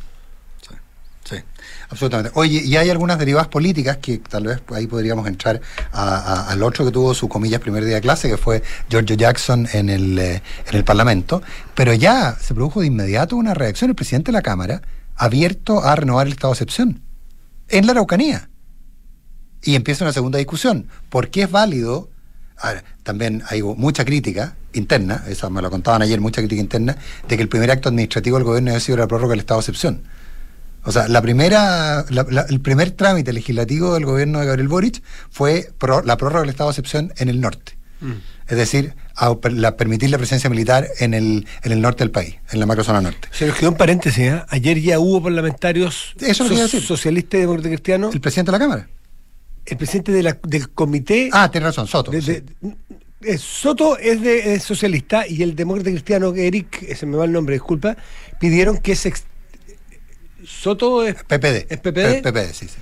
absolutamente. 1.91 2.31
Oye, 2.35 2.63
y 2.65 2.77
hay 2.77 2.91
algunas 2.91 3.19
derivadas 3.19 3.49
políticas 3.49 3.97
que 3.99 4.19
tal 4.19 4.45
vez 4.45 4.61
ahí 4.75 4.87
podríamos 4.87 5.27
entrar 5.27 5.61
a- 5.93 6.49
al 6.51 6.63
otro 6.63 6.85
que 6.85 6.91
tuvo 6.91 7.15
su 7.15 7.29
comillas 7.29 7.61
primer 7.61 7.85
día 7.85 7.97
de 7.97 8.01
clase, 8.01 8.29
que 8.29 8.37
fue 8.37 8.63
Giorgio 8.89 9.17
Jackson 9.17 9.67
en 9.73 9.89
el, 9.89 10.19
eh, 10.19 10.43
en 10.69 10.77
el 10.77 10.85
Parlamento, 10.85 11.43
pero 11.75 11.93
ya 11.95 12.37
se 12.41 12.55
produjo 12.55 12.81
de 12.81 12.87
inmediato 12.89 13.37
una 13.37 13.55
reacción. 13.55 13.91
El 13.91 13.97
presidente 13.97 14.31
de 14.31 14.35
la 14.35 14.43
Cámara 14.43 14.83
abierto 15.17 15.83
a 15.83 15.95
renovar 15.97 16.27
el 16.27 16.33
estado 16.35 16.53
de 16.53 16.57
excepción 16.57 17.01
en 17.69 17.87
la 17.87 17.93
Araucanía. 17.93 18.49
Y 19.63 19.75
empieza 19.75 20.05
una 20.05 20.13
segunda 20.13 20.39
discusión. 20.39 20.87
¿Por 21.09 21.31
qué 21.31 21.43
es 21.43 21.51
válido? 21.51 22.09
También 23.03 23.43
hay 23.49 23.63
mucha 23.63 24.05
crítica 24.05 24.57
interna, 24.73 25.25
esa 25.29 25.49
me 25.51 25.63
lo 25.63 25.71
contaban 25.71 26.03
ayer, 26.03 26.21
mucha 26.21 26.41
crítica 26.41 26.61
interna, 26.61 26.97
de 27.29 27.37
que 27.37 27.43
el 27.43 27.49
primer 27.49 27.71
acto 27.71 27.89
administrativo 27.89 28.37
del 28.37 28.45
gobierno 28.45 28.71
había 28.71 28.81
sido 28.81 28.99
la 28.99 29.07
prórroga 29.07 29.31
del 29.31 29.41
estado 29.41 29.59
de 29.61 29.63
excepción. 29.63 30.03
O 30.85 30.93
sea, 30.93 31.09
la 31.09 31.21
primera, 31.21 32.05
la- 32.09 32.27
la- 32.31 32.47
el 32.49 32.61
primer 32.61 32.93
trámite 32.93 33.33
legislativo 33.33 33.95
del 33.95 34.05
gobierno 34.07 34.41
de 34.41 34.47
Gabriel 34.47 34.69
Boric 34.69 35.03
fue 35.31 35.71
pro- 35.79 36.03
la 36.03 36.17
prórroga 36.17 36.41
del 36.43 36.51
estado 36.51 36.71
de 36.71 36.73
excepción 36.73 37.13
en 37.17 37.29
el 37.29 37.41
norte. 37.41 37.77
Es 38.47 38.57
decir, 38.57 38.95
a- 39.17 39.35
la- 39.51 39.77
permitir 39.77 40.09
la 40.11 40.19
presencia 40.19 40.49
militar 40.49 40.87
en 41.01 41.13
el, 41.15 41.47
en 41.65 41.73
el 41.73 41.81
norte 41.81 42.05
del 42.05 42.11
país, 42.13 42.37
en 42.53 42.61
la 42.61 42.67
macrozona 42.67 43.01
norte. 43.01 43.29
Se 43.33 43.47
nos 43.47 43.57
quedó 43.57 43.71
un 43.71 43.77
paréntesis. 43.77 44.19
¿eh? 44.25 44.43
Ayer 44.49 44.81
ya 44.81 44.99
hubo 45.01 45.23
parlamentarios 45.23 46.15
Eso 46.21 46.45
a 46.45 46.49
decir. 46.49 46.81
socialistas 46.81 47.39
y 47.39 47.41
demócratas 47.41 47.71
cristianos. 47.71 48.15
El 48.15 48.21
presidente 48.21 48.53
de 48.53 48.59
la 48.59 48.65
Cámara. 48.65 48.89
El 49.67 49.77
presidente 49.77 50.13
de 50.13 50.23
la- 50.23 50.39
del 50.45 50.71
comité 50.71 51.29
Ah, 51.33 51.51
tiene 51.51 51.67
razón, 51.67 51.87
Soto. 51.89 52.11
de- 52.13 52.23
sí. 52.23 52.33
de- 52.33 52.45
eh, 53.23 53.37
Soto 53.37 53.99
es, 53.99 54.23
de, 54.23 54.55
es 54.55 54.63
socialista 54.63 55.27
y 55.27 55.43
el 55.43 55.55
demócrata 55.57 55.91
cristiano 55.91 56.33
Eric, 56.35 56.85
ese 56.89 57.05
me 57.05 57.17
va 57.17 57.25
el 57.27 57.33
nombre, 57.33 57.57
disculpa, 57.57 57.97
pidieron 58.41 58.79
que 58.79 58.95
se... 58.97 59.13
Soto 60.49 61.05
es 61.07 61.15
PPD. 61.15 61.67
¿Es 61.71 61.79
PPD? 61.79 62.23
P- 62.23 62.33
PPD, 62.33 62.53
sí, 62.55 62.69
sí. 62.69 62.77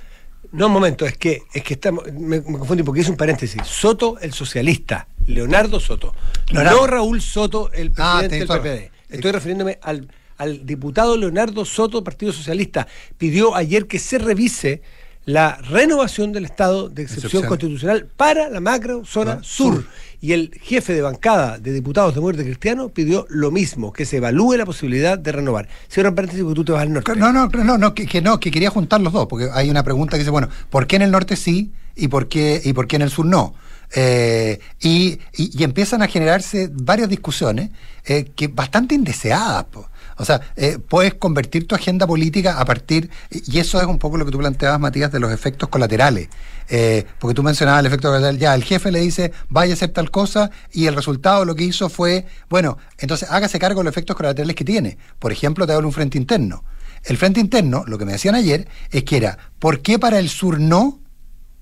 No, 0.53 0.67
un 0.67 0.71
momento, 0.73 1.05
es 1.05 1.17
que, 1.17 1.43
es 1.53 1.61
que 1.61 1.73
estamos, 1.73 2.05
me, 2.13 2.39
me 2.39 2.57
confundí 2.57 2.81
porque 2.83 3.01
es 3.01 3.09
un 3.09 3.17
paréntesis. 3.17 3.61
Soto, 3.65 4.17
el 4.19 4.31
socialista. 4.33 5.07
Leonardo 5.25 5.79
Soto. 5.79 6.15
Leonardo. 6.49 6.77
No 6.81 6.87
Raúl 6.87 7.21
Soto, 7.21 7.69
el 7.73 7.91
Ah, 7.97 8.19
presidente 8.21 8.53
del 8.53 8.61
PPD. 8.89 8.91
Estoy 9.13 9.31
refiriéndome 9.33 9.77
al, 9.81 10.07
al 10.37 10.65
diputado 10.65 11.17
Leonardo 11.17 11.65
Soto, 11.65 12.01
Partido 12.03 12.31
Socialista. 12.31 12.87
Pidió 13.17 13.55
ayer 13.55 13.87
que 13.87 13.99
se 13.99 14.17
revise 14.19 14.81
la 15.25 15.57
renovación 15.57 16.31
del 16.31 16.45
estado 16.45 16.87
de 16.87 17.03
excepción 17.03 17.43
constitucional 17.45 18.07
para 18.15 18.47
la 18.49 18.61
macro 18.61 19.03
zona 19.03 19.33
Ah, 19.33 19.43
sur. 19.43 19.75
sur. 19.75 19.85
Y 20.19 20.33
el 20.33 20.51
jefe 20.61 20.93
de 20.93 21.01
bancada 21.03 21.59
de 21.59 21.71
diputados 21.73 22.15
de 22.15 22.21
Muerte 22.21 22.43
Cristiano 22.43 22.89
pidió 22.89 23.27
lo 23.29 23.51
mismo, 23.51 23.93
que 23.93 24.03
se 24.05 24.17
evalúe 24.17 24.53
la 24.57 24.65
posibilidad 24.65 25.17
de 25.17 25.31
renovar. 25.31 25.67
Cierro 25.91 26.15
paréntesis 26.15 26.43
porque 26.43 26.55
tú 26.55 26.65
te 26.65 26.71
vas 26.71 26.81
al 26.81 26.91
norte. 26.93 27.15
No, 27.15 27.31
no, 27.31 27.47
no, 27.47 27.77
no, 27.77 27.93
que, 27.93 28.21
no, 28.21 28.39
que 28.39 28.49
quería 28.49 28.71
juntar 28.71 28.99
los 29.01 29.13
dos, 29.13 29.27
porque 29.27 29.49
hay 29.53 29.69
una 29.69 29.83
pregunta 29.83 30.13
que 30.17 30.19
dice, 30.19 30.31
bueno, 30.31 30.49
¿por 30.71 30.87
qué 30.87 30.95
en 30.95 31.03
el 31.03 31.11
norte 31.11 31.35
sí 31.35 31.71
y 31.95 32.07
por 32.07 32.27
qué, 32.27 32.59
y 32.63 32.73
por 32.73 32.87
qué 32.87 32.95
en 32.95 33.03
el 33.03 33.11
sur 33.11 33.25
no? 33.27 33.53
Eh, 33.95 34.59
y, 34.81 35.19
y- 35.37 35.51
y 35.57 35.63
empiezan 35.63 36.01
a 36.01 36.07
generarse 36.07 36.69
varias 36.73 37.07
discusiones 37.09 37.69
eh, 38.05 38.25
que 38.35 38.47
bastante 38.47 38.95
indeseadas. 38.95 39.65
po. 39.65 39.87
O 40.17 40.25
sea, 40.25 40.41
eh, 40.55 40.79
puedes 40.79 41.13
convertir 41.13 41.67
tu 41.67 41.75
agenda 41.75 42.07
política 42.07 42.59
a 42.59 42.65
partir, 42.65 43.09
y 43.29 43.59
eso 43.59 43.79
es 43.79 43.87
un 43.87 43.99
poco 43.99 44.17
lo 44.17 44.25
que 44.25 44.31
tú 44.31 44.37
planteabas, 44.37 44.79
Matías, 44.79 45.11
de 45.11 45.19
los 45.19 45.31
efectos 45.31 45.69
colaterales. 45.69 46.29
Eh, 46.69 47.05
porque 47.19 47.33
tú 47.33 47.43
mencionabas 47.43 47.81
el 47.81 47.85
efecto 47.85 48.09
colateral, 48.09 48.37
ya, 48.37 48.55
el 48.55 48.63
jefe 48.63 48.91
le 48.91 48.99
dice, 48.99 49.31
vaya 49.49 49.73
a 49.73 49.75
hacer 49.75 49.89
tal 49.89 50.11
cosa, 50.11 50.51
y 50.71 50.87
el 50.87 50.95
resultado 50.95 51.45
lo 51.45 51.55
que 51.55 51.63
hizo 51.63 51.89
fue, 51.89 52.25
bueno, 52.49 52.77
entonces 52.97 53.29
hágase 53.31 53.59
cargo 53.59 53.81
de 53.81 53.85
los 53.85 53.93
efectos 53.93 54.15
colaterales 54.15 54.55
que 54.55 54.65
tiene. 54.65 54.97
Por 55.19 55.31
ejemplo, 55.31 55.67
te 55.67 55.73
hablo 55.73 55.87
un 55.87 55.93
frente 55.93 56.17
interno. 56.17 56.63
El 57.03 57.17
frente 57.17 57.39
interno, 57.39 57.83
lo 57.87 57.97
que 57.97 58.05
me 58.05 58.13
decían 58.13 58.35
ayer, 58.35 58.67
es 58.91 59.03
que 59.03 59.17
era, 59.17 59.37
¿por 59.59 59.81
qué 59.81 59.99
para 59.99 60.19
el 60.19 60.29
sur 60.29 60.59
no 60.59 60.99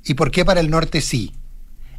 y 0.04 0.14
por 0.14 0.32
qué 0.32 0.46
para 0.46 0.60
el 0.60 0.70
norte 0.70 1.02
sí? 1.02 1.34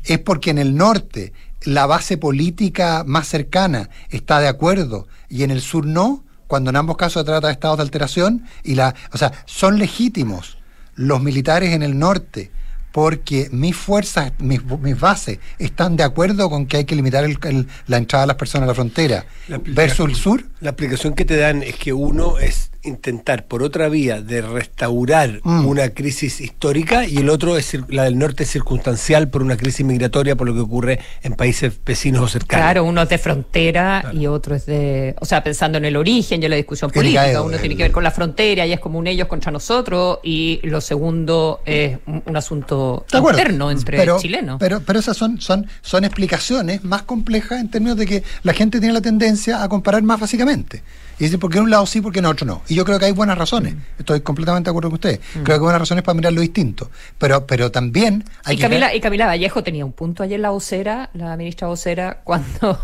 es 0.07 0.19
porque 0.21 0.51
en 0.51 0.59
el 0.59 0.77
norte 0.77 1.33
la 1.65 1.87
base 1.87 2.17
política 2.17 3.05
más 3.07 3.27
cercana 3.29 3.91
está 4.09 4.41
de 4.41 4.49
acuerdo 4.49 5.09
y 5.29 5.43
en 5.43 5.51
el 5.51 5.61
sur 5.61 5.85
no, 5.85 6.25
cuando 6.47 6.71
en 6.71 6.77
ambos 6.77 6.97
casos 6.97 7.21
se 7.23 7.27
trata 7.27 7.47
de 7.49 7.53
estados 7.53 7.79
de 7.79 7.83
alteración 7.83 8.45
y 8.63 8.75
la, 8.75 8.95
o 9.13 9.19
sea, 9.19 9.33
son 9.47 9.79
legítimos 9.79 10.59
los 10.95 11.21
militares 11.23 11.73
en 11.73 11.83
el 11.83 11.99
norte 11.99 12.51
porque 12.93 13.49
mis 13.53 13.77
fuerzas, 13.77 14.33
mis, 14.39 14.65
mis 14.65 14.99
bases 14.99 15.39
están 15.59 15.97
de 15.97 16.03
acuerdo 16.05 16.49
con 16.49 16.65
que 16.67 16.79
hay 16.79 16.85
que 16.87 16.97
limitar 16.97 17.25
el- 17.25 17.39
el- 17.43 17.69
la 17.89 17.99
entrada 17.99 18.23
de 18.25 18.29
las 18.29 18.37
personas 18.37 18.65
a 18.65 18.69
la 18.69 18.75
frontera 18.75 19.27
La- 19.49 19.59
versus 19.63 20.09
el 20.09 20.15
sur. 20.15 20.45
La 20.61 20.71
explicación 20.71 21.15
que 21.15 21.27
te 21.27 21.37
dan 21.37 21.63
es 21.63 21.77
que 21.77 21.93
uno 21.93 22.39
es 22.39 22.71
intentar 22.87 23.47
por 23.47 23.63
otra 23.63 23.89
vía 23.89 24.21
de 24.23 24.43
restaurar 24.43 25.41
Mm. 25.43 25.67
una 25.67 25.89
crisis 25.91 26.41
histórica 26.41 27.07
y 27.07 27.19
el 27.19 27.29
otro 27.29 27.57
es 27.57 27.77
la 27.89 28.05
del 28.05 28.19
norte 28.19 28.45
circunstancial 28.45 29.29
por 29.29 29.43
una 29.43 29.57
crisis 29.57 29.85
migratoria 29.85 30.37
por 30.37 30.47
lo 30.47 30.55
que 30.55 30.61
ocurre 30.61 30.99
en 31.23 31.35
países 31.35 31.73
vecinos 31.85 32.23
o 32.23 32.29
cercanos. 32.29 32.63
Claro, 32.65 32.85
uno 32.85 33.03
es 33.03 33.09
de 33.09 33.19
frontera 33.19 34.11
y 34.13 34.27
otro 34.27 34.55
es 34.55 34.67
de. 34.67 35.15
O 35.21 35.25
sea, 35.25 35.43
pensando 35.43 35.79
en 35.79 35.85
el 35.85 35.97
origen 35.97 36.43
y 36.43 36.45
en 36.47 36.51
la 36.51 36.57
discusión 36.57 36.91
política. 36.91 37.43
Uno 37.43 37.55
el- 37.55 37.61
tiene 37.61 37.77
que 37.77 37.83
ver 37.85 37.93
con 37.93 38.05
la 38.05 38.11
frontera 38.11 38.67
y 38.67 38.73
es 38.73 38.81
como 38.81 38.99
un 38.99 39.07
ellos 39.07 39.29
contra 39.29 39.51
nosotros. 39.51 40.19
Y 40.23 40.61
lo 40.63 40.81
segundo 40.81 41.61
es 41.65 41.99
un, 42.07 42.23
un 42.27 42.37
asunto 42.37 43.05
interno 43.13 43.71
entre 43.71 43.97
pero, 43.99 44.19
chilenos. 44.19 44.59
Pero, 44.61 44.81
pero 44.81 44.99
esas 44.99 45.17
son, 45.17 45.41
son, 45.41 45.67
son 45.83 46.05
explicaciones 46.05 46.85
más 46.85 47.03
complejas 47.03 47.61
en 47.61 47.71
términos 47.71 47.97
de 47.97 48.07
que 48.07 48.23
la 48.43 48.53
gente 48.53 48.79
tiene 48.79 48.93
la 48.95 49.01
tendencia 49.01 49.63
a 49.63 49.69
comparar 49.69 50.03
más 50.03 50.21
básicamente. 50.21 50.83
Y 51.19 51.25
decir, 51.25 51.39
¿por 51.39 51.51
qué 51.51 51.59
en 51.59 51.65
un 51.65 51.71
lado 51.71 51.87
sí, 51.87 52.03
por 52.03 52.13
qué 52.13 52.19
en 52.19 52.27
otro 52.27 52.47
no? 52.47 52.63
Y 52.69 52.75
yo 52.75 52.85
creo 52.85 52.99
que 52.99 53.07
hay 53.07 53.13
buenas 53.13 53.39
razones. 53.39 53.75
Mm. 53.75 53.79
Estoy 54.01 54.21
completamente 54.21 54.69
de 54.69 54.71
acuerdo 54.73 54.91
con 54.91 54.95
usted. 54.97 55.19
Creo 55.33 55.45
que 55.45 55.53
hay 55.55 55.59
buenas 55.59 55.81
razones 55.81 56.05
para 56.05 56.15
mirar 56.15 56.33
lo 56.35 56.43
distinto. 56.43 56.91
Pero, 57.17 57.47
pero 57.47 57.71
también 57.71 58.23
hay 58.45 58.55
y, 58.55 58.57
que 58.59 58.63
Camila, 58.63 58.89
ver- 58.89 58.97
y 58.97 59.01
Camila 59.01 59.27
Vallejo 59.27 59.63
tenía 59.63 59.85
un 59.87 59.93
punto 59.93 60.23
ayer 60.23 60.39
la 60.39 60.51
vocera, 60.51 61.09
la 61.15 61.35
ministra 61.39 61.69
vocera, 61.69 62.21
cuando 62.25 62.79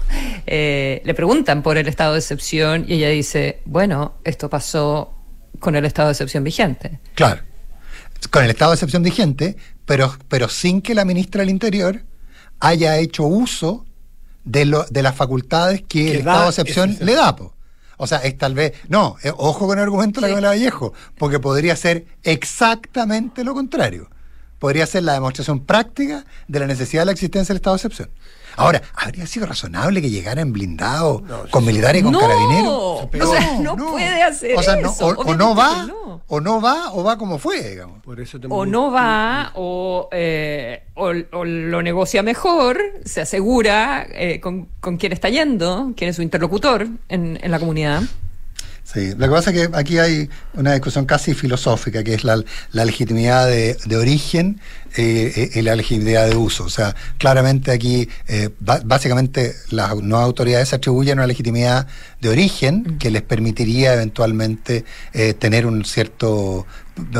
eh, 0.46 1.02
le 1.04 1.14
preguntan 1.14 1.62
por 1.62 1.76
el 1.76 1.88
estado 1.88 2.14
de 2.14 2.20
excepción 2.20 2.86
y 2.88 2.94
ella 2.94 3.10
dice, 3.10 3.60
bueno, 3.66 4.14
esto 4.24 4.48
pasó 4.48 5.12
con 5.60 5.76
el 5.76 5.84
estado 5.84 6.08
de 6.08 6.12
excepción 6.12 6.42
vigente. 6.42 7.00
Claro. 7.14 7.42
Con 8.30 8.44
el 8.44 8.50
estado 8.50 8.70
de 8.70 8.76
excepción 8.76 9.02
vigente, 9.02 9.56
pero, 9.84 10.16
pero 10.28 10.48
sin 10.48 10.80
que 10.80 10.94
la 10.94 11.04
ministra 11.04 11.40
del 11.40 11.50
Interior 11.50 12.02
haya 12.60 12.96
hecho 12.98 13.24
uso 13.24 13.84
de, 14.44 14.64
lo, 14.64 14.84
de 14.84 15.02
las 15.02 15.14
facultades 15.14 15.80
que, 15.82 16.04
Que 16.06 16.10
el 16.12 16.18
estado 16.20 16.44
de 16.44 16.48
excepción 16.48 16.96
le 17.00 17.14
da. 17.14 17.36
po. 17.36 17.54
O 18.02 18.06
sea, 18.08 18.18
es 18.18 18.36
tal 18.36 18.56
vez. 18.56 18.72
No, 18.88 19.14
eh, 19.22 19.30
ojo 19.36 19.68
con 19.68 19.78
el 19.78 19.84
argumento 19.84 20.20
de 20.20 20.26
la. 20.26 20.32
Camila 20.32 20.48
Vallejo, 20.48 20.92
porque 21.16 21.38
podría 21.38 21.76
ser 21.76 22.04
exactamente 22.24 23.44
lo 23.44 23.54
contrario. 23.54 24.10
Podría 24.58 24.86
ser 24.86 25.04
la 25.04 25.12
demostración 25.12 25.64
práctica 25.64 26.24
de 26.48 26.58
la 26.58 26.66
necesidad 26.66 27.02
de 27.02 27.06
la 27.06 27.12
existencia 27.12 27.52
del 27.52 27.58
estado 27.58 27.76
de 27.76 27.78
excepción. 27.78 28.10
Ahora, 28.56 28.82
¿habría 28.94 29.26
sido 29.26 29.46
razonable 29.46 30.00
que 30.02 30.10
llegara 30.10 30.40
en 30.42 30.52
blindado 30.52 31.22
con 31.50 31.64
militares 31.64 32.00
y 32.00 32.04
con 32.04 32.12
No, 32.12 32.20
carabineros? 32.20 32.70
o 32.70 33.08
sea, 33.34 33.58
no 33.60 33.76
puede 33.76 34.22
hacer 34.22 34.56
o 34.58 34.62
sea, 34.62 34.76
no, 34.76 34.90
eso, 34.90 35.06
o- 35.08 35.34
no 35.34 35.54
va, 35.54 35.84
no. 35.86 36.22
o 36.26 36.40
no 36.40 36.60
va, 36.60 36.92
o 36.92 37.02
va 37.04 37.16
como 37.18 37.38
fue, 37.38 37.62
digamos. 37.70 38.02
Por 38.02 38.20
eso 38.20 38.38
te 38.38 38.46
o 38.50 38.66
no 38.66 38.90
va 38.90 39.52
o, 39.54 40.08
eh, 40.12 40.84
o, 40.94 41.06
o 41.32 41.44
lo 41.44 41.82
negocia 41.82 42.22
mejor, 42.22 42.78
se 43.04 43.20
asegura 43.22 44.06
eh, 44.10 44.40
con, 44.40 44.68
con 44.80 44.96
quién 44.96 45.12
está 45.12 45.28
yendo, 45.28 45.92
quién 45.96 46.10
es 46.10 46.16
su 46.16 46.22
interlocutor 46.22 46.86
en, 47.08 47.38
en 47.42 47.50
la 47.50 47.58
comunidad. 47.58 48.02
Sí, 48.84 49.14
lo 49.16 49.26
que 49.26 49.30
pasa 49.30 49.50
es 49.50 49.68
que 49.68 49.76
aquí 49.76 49.98
hay 49.98 50.28
una 50.54 50.72
discusión 50.72 51.06
casi 51.06 51.32
filosófica, 51.34 52.02
que 52.04 52.12
es 52.14 52.24
la, 52.24 52.42
la 52.72 52.84
legitimidad 52.84 53.46
de, 53.46 53.76
de 53.86 53.96
origen 53.96 54.60
eh, 54.96 55.32
eh, 55.34 55.50
y 55.54 55.62
la 55.62 55.76
legitimidad 55.76 56.28
de 56.28 56.36
uso. 56.36 56.64
O 56.64 56.68
sea, 56.68 56.94
claramente 57.16 57.70
aquí, 57.70 58.08
eh, 58.28 58.50
básicamente, 58.60 59.54
las 59.70 59.94
nuevas 59.96 60.26
autoridades 60.26 60.68
se 60.70 60.76
atribuyen 60.76 61.18
una 61.18 61.26
legitimidad 61.26 61.86
de 62.20 62.28
origen 62.28 62.98
que 62.98 63.10
les 63.10 63.22
permitiría 63.22 63.94
eventualmente 63.94 64.84
eh, 65.14 65.32
tener 65.34 65.64
un 65.64 65.84
cierto, 65.86 66.66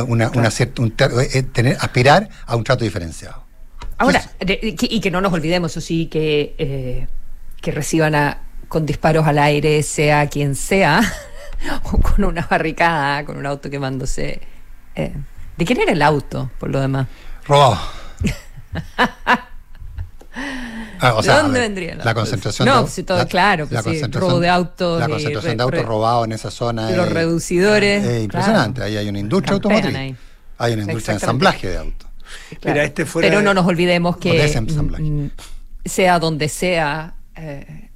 una, 0.09 0.31
una 0.31 0.51
cierta, 0.51 0.83
un 0.83 0.91
tener, 0.91 1.79
aspirar 1.81 2.29
a 2.45 2.57
un 2.57 2.65
trato 2.65 2.85
diferenciado. 2.85 3.45
Ahora, 3.97 4.23
de- 4.41 4.77
y 4.79 5.01
que 5.01 5.11
no 5.11 5.21
nos 5.23 5.33
olvidemos, 5.33 5.71
eso 5.71 5.81
sí, 5.81 6.07
que, 6.07 7.07
que 7.63 7.71
reciban 7.71 8.15
a, 8.15 8.43
con 8.69 8.85
disparos 8.85 9.27
al 9.27 9.39
aire, 9.39 9.83
sea 9.85 10.29
quien 10.29 10.55
sea, 10.57 11.01
o 11.85 11.99
con 11.99 12.25
una 12.25 12.47
barricada, 12.49 13.25
con 13.25 13.37
un 13.37 13.47
auto 13.47 13.71
quemándose. 13.71 14.41
eh, 14.95 15.13
¿De 15.57 15.65
quién 15.65 15.81
era 15.81 15.93
el 15.93 16.03
auto, 16.03 16.51
por 16.59 16.71
lo 16.71 16.81
demás? 16.81 17.07
Robado. 17.47 17.79
Ah, 21.05 21.15
o 21.15 21.17
¿De 21.17 21.25
sea, 21.25 21.43
dónde 21.43 21.59
ver, 21.59 21.69
vendría 21.69 21.93
el 21.93 21.99
La 21.99 22.05
auto? 22.05 22.15
concentración 22.21 22.67
No, 22.69 22.85
de, 22.85 23.03
todo 23.03 23.27
claro, 23.29 23.67
pues 23.67 23.83
sí, 23.85 24.03
robo 24.13 24.39
de 24.41 24.49
autos 24.49 25.01
La 25.01 25.09
concentración 25.09 25.57
de 25.57 25.63
autos 25.65 25.85
robados 25.85 26.25
en 26.27 26.33
esa 26.33 26.51
zona. 26.51 26.91
los 26.93 27.07
es- 27.09 27.13
reducidores, 27.13 28.05
Es 28.05 28.23
impresionante. 28.25 28.77
claro. 28.77 28.89
Ahí 28.89 28.97
hay 28.99 29.09
una 29.09 29.19
industria 29.19 29.59
Campean 29.61 29.75
automotriz. 29.85 29.97
ahí. 30.01 30.17
Hay 30.59 30.73
una 30.75 30.83
industria 30.85 31.15
de 31.15 31.21
ensamblaje 31.21 31.69
de 31.69 31.79
autos. 31.79 32.09
Mira, 32.65 32.85
este 32.85 33.05
fuera 33.05 33.29
Pero 33.29 33.43
no 33.43 33.53
nos 33.53 33.67
olvidemos 33.67 34.17
O 34.17 34.19
que 34.21 34.61
mm, 35.01 35.27
sea 35.85 36.19
donde 36.19 36.49
sea, 36.49 37.15
eh, 37.37 37.91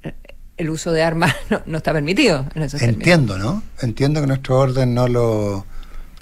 el 0.57 0.69
uso 0.69 0.91
de 0.91 1.03
armas 1.03 1.35
no, 1.49 1.61
no 1.65 1.77
está 1.77 1.93
permitido 1.93 2.45
en 2.55 2.63
esos 2.63 2.79
términos. 2.79 2.99
Entiendo, 2.99 3.37
¿no? 3.37 3.63
Entiendo 3.81 4.21
que 4.21 4.27
nuestro 4.27 4.57
orden 4.59 4.93
no 4.93 5.07
lo, 5.07 5.65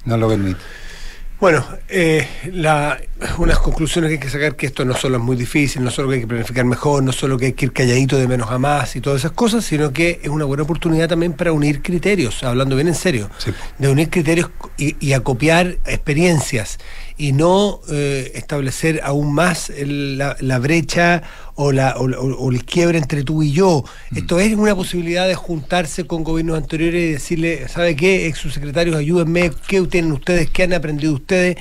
no 0.05 0.17
lo 0.17 0.27
permite. 0.29 0.59
Bueno, 1.37 1.65
eh, 1.89 2.25
la, 2.53 2.97
unas 3.37 3.59
conclusiones 3.59 4.07
que 4.07 4.13
hay 4.13 4.19
que 4.21 4.29
sacar 4.29 4.55
que 4.55 4.67
esto 4.67 4.85
no 4.85 4.95
solo 4.95 5.17
es 5.17 5.21
muy 5.23 5.35
difícil, 5.35 5.83
no 5.83 5.91
solo 5.91 6.07
que 6.07 6.15
hay 6.15 6.21
que 6.21 6.27
planificar 6.27 6.63
mejor, 6.63 7.03
no 7.03 7.11
solo 7.11 7.37
que 7.37 7.47
hay 7.47 7.53
que 7.53 7.65
ir 7.65 7.73
calladito 7.73 8.17
de 8.17 8.25
menos 8.25 8.49
a 8.51 8.57
más 8.57 8.95
y 8.95 9.01
todas 9.01 9.19
esas 9.19 9.31
cosas, 9.31 9.65
sino 9.65 9.91
que 9.91 10.21
es 10.23 10.29
una 10.29 10.45
buena 10.45 10.63
oportunidad 10.63 11.09
también 11.09 11.33
para 11.33 11.51
unir 11.51 11.81
criterios, 11.81 12.41
hablando 12.43 12.75
bien 12.77 12.87
en 12.87 12.95
serio, 12.95 13.29
Sí. 13.37 13.51
de 13.77 13.89
unir 13.89 14.09
criterios 14.09 14.49
y, 14.77 14.95
y 15.05 15.11
acopiar 15.11 15.77
experiencias 15.85 16.77
y 17.17 17.31
no 17.31 17.79
eh, 17.89 18.31
establecer 18.35 18.99
aún 19.03 19.33
más 19.33 19.69
el- 19.69 20.17
la, 20.17 20.35
la 20.41 20.59
brecha 20.59 21.23
o, 21.55 21.71
la, 21.71 21.95
o, 21.97 22.05
o- 22.09 22.35
o 22.35 22.51
el 22.51 22.65
quiebre 22.65 22.97
entre 22.97 23.23
tú 23.23 23.41
y 23.43 23.51
yo. 23.53 23.85
Esto 24.15 24.39
es 24.39 24.53
una 24.55 24.75
posibilidad 24.75 25.27
de 25.27 25.35
juntarse 25.35 26.05
con 26.05 26.23
gobiernos 26.23 26.57
anteriores 26.57 27.01
y 27.03 27.13
decirle, 27.13 27.67
¿sabe 27.69 27.95
qué? 27.95 28.27
Ex 28.27 28.39
subsecretarios, 28.39 28.95
ayúdenme, 28.97 29.51
¿qué 29.67 29.81
tienen 29.83 30.11
ustedes? 30.11 30.49
¿Qué 30.49 30.63
han 30.63 30.73
aprendido 30.73 31.13
ustedes? 31.13 31.57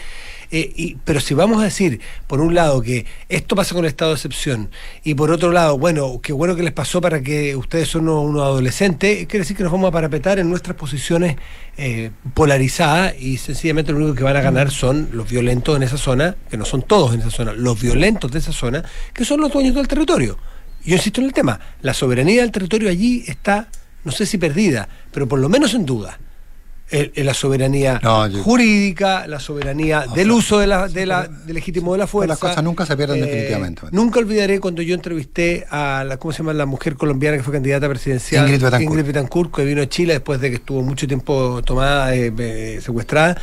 Eh, 0.56 0.72
y- 0.76 0.96
pero 1.04 1.18
si 1.18 1.34
vamos 1.34 1.60
a 1.60 1.64
decir, 1.64 1.98
por 2.28 2.40
un 2.40 2.54
lado, 2.54 2.80
que 2.80 3.06
esto 3.28 3.56
pasa 3.56 3.74
con 3.74 3.84
el 3.84 3.88
estado 3.88 4.12
de 4.12 4.14
excepción, 4.14 4.70
y 5.02 5.14
por 5.14 5.32
otro 5.32 5.50
lado, 5.50 5.76
bueno, 5.78 6.20
qué 6.22 6.32
bueno 6.32 6.54
que 6.54 6.62
les 6.62 6.70
pasó 6.72 7.00
para 7.00 7.22
que 7.22 7.56
ustedes 7.56 7.88
son 7.88 8.08
unos, 8.08 8.40
adolescentes, 8.40 9.26
quiere 9.26 9.40
decir 9.40 9.56
que 9.56 9.64
nos 9.64 9.72
vamos 9.72 9.88
a 9.88 9.90
parapetar 9.90 10.38
en 10.38 10.48
nuestras 10.48 10.76
posiciones 10.76 11.34
eh, 11.76 12.12
polarizadas 12.34 13.20
y 13.20 13.36
sencillamente 13.38 13.90
lo 13.90 13.98
único 13.98 14.14
que 14.14 14.22
van 14.22 14.36
a 14.36 14.42
ganar 14.42 14.70
son 14.70 15.08
los 15.12 15.28
violentos 15.28 15.74
en 15.76 15.82
esa 15.82 15.98
zona, 15.98 16.36
que 16.48 16.56
no 16.56 16.64
son 16.64 16.82
todos 16.82 17.14
en 17.14 17.20
esa 17.22 17.32
zona, 17.32 17.52
los 17.52 17.80
violentos 17.80 18.30
de 18.30 18.38
esa 18.38 18.52
zona, 18.52 18.84
que 19.12 19.24
son 19.24 19.40
los 19.40 19.52
dueños 19.52 19.74
del 19.74 19.88
territorio. 19.88 20.38
yo 20.84 20.94
insisto 20.94 21.20
en 21.20 21.26
el 21.26 21.32
tema, 21.32 21.58
la 21.82 21.94
soberanía 21.94 22.42
del 22.42 22.52
territorio 22.52 22.88
allí 22.90 23.24
está, 23.26 23.66
no 24.04 24.12
sé 24.12 24.24
si 24.24 24.38
perdida, 24.38 24.88
pero 25.10 25.26
por 25.26 25.40
lo 25.40 25.48
menos 25.48 25.74
en 25.74 25.84
duda 25.84 26.16
la 26.90 27.34
soberanía 27.34 28.00
jurídica, 28.42 29.26
la 29.26 29.40
soberanía 29.40 30.06
del 30.14 30.30
uso 30.30 30.58
de 30.58 30.66
la, 30.66 30.88
de 30.88 31.06
la, 31.06 31.26
del 31.26 31.54
legítimo 31.54 31.92
de 31.92 31.98
la 31.98 32.06
fuerza. 32.06 32.28
Las 32.28 32.38
cosas 32.38 32.62
nunca 32.62 32.86
se 32.86 32.96
pierden 32.96 33.18
eh, 33.18 33.26
definitivamente. 33.26 33.82
Nunca 33.90 34.20
olvidaré 34.20 34.60
cuando 34.60 34.82
yo 34.82 34.94
entrevisté 34.94 35.66
a 35.70 36.04
la, 36.06 36.18
¿cómo 36.18 36.32
se 36.32 36.38
llama? 36.38 36.52
la 36.52 36.66
mujer 36.66 36.96
colombiana 36.96 37.36
que 37.36 37.42
fue 37.42 37.52
candidata 37.52 37.88
presidencial, 37.88 38.48
Ingrid 38.80 39.04
Betancourt, 39.04 39.54
que 39.54 39.64
vino 39.64 39.82
a 39.82 39.88
Chile 39.88 40.14
después 40.14 40.40
de 40.40 40.50
que 40.50 40.56
estuvo 40.56 40.82
mucho 40.82 41.06
tiempo 41.06 41.62
tomada, 41.64 42.14
eh, 42.14 42.80
secuestrada, 42.82 43.40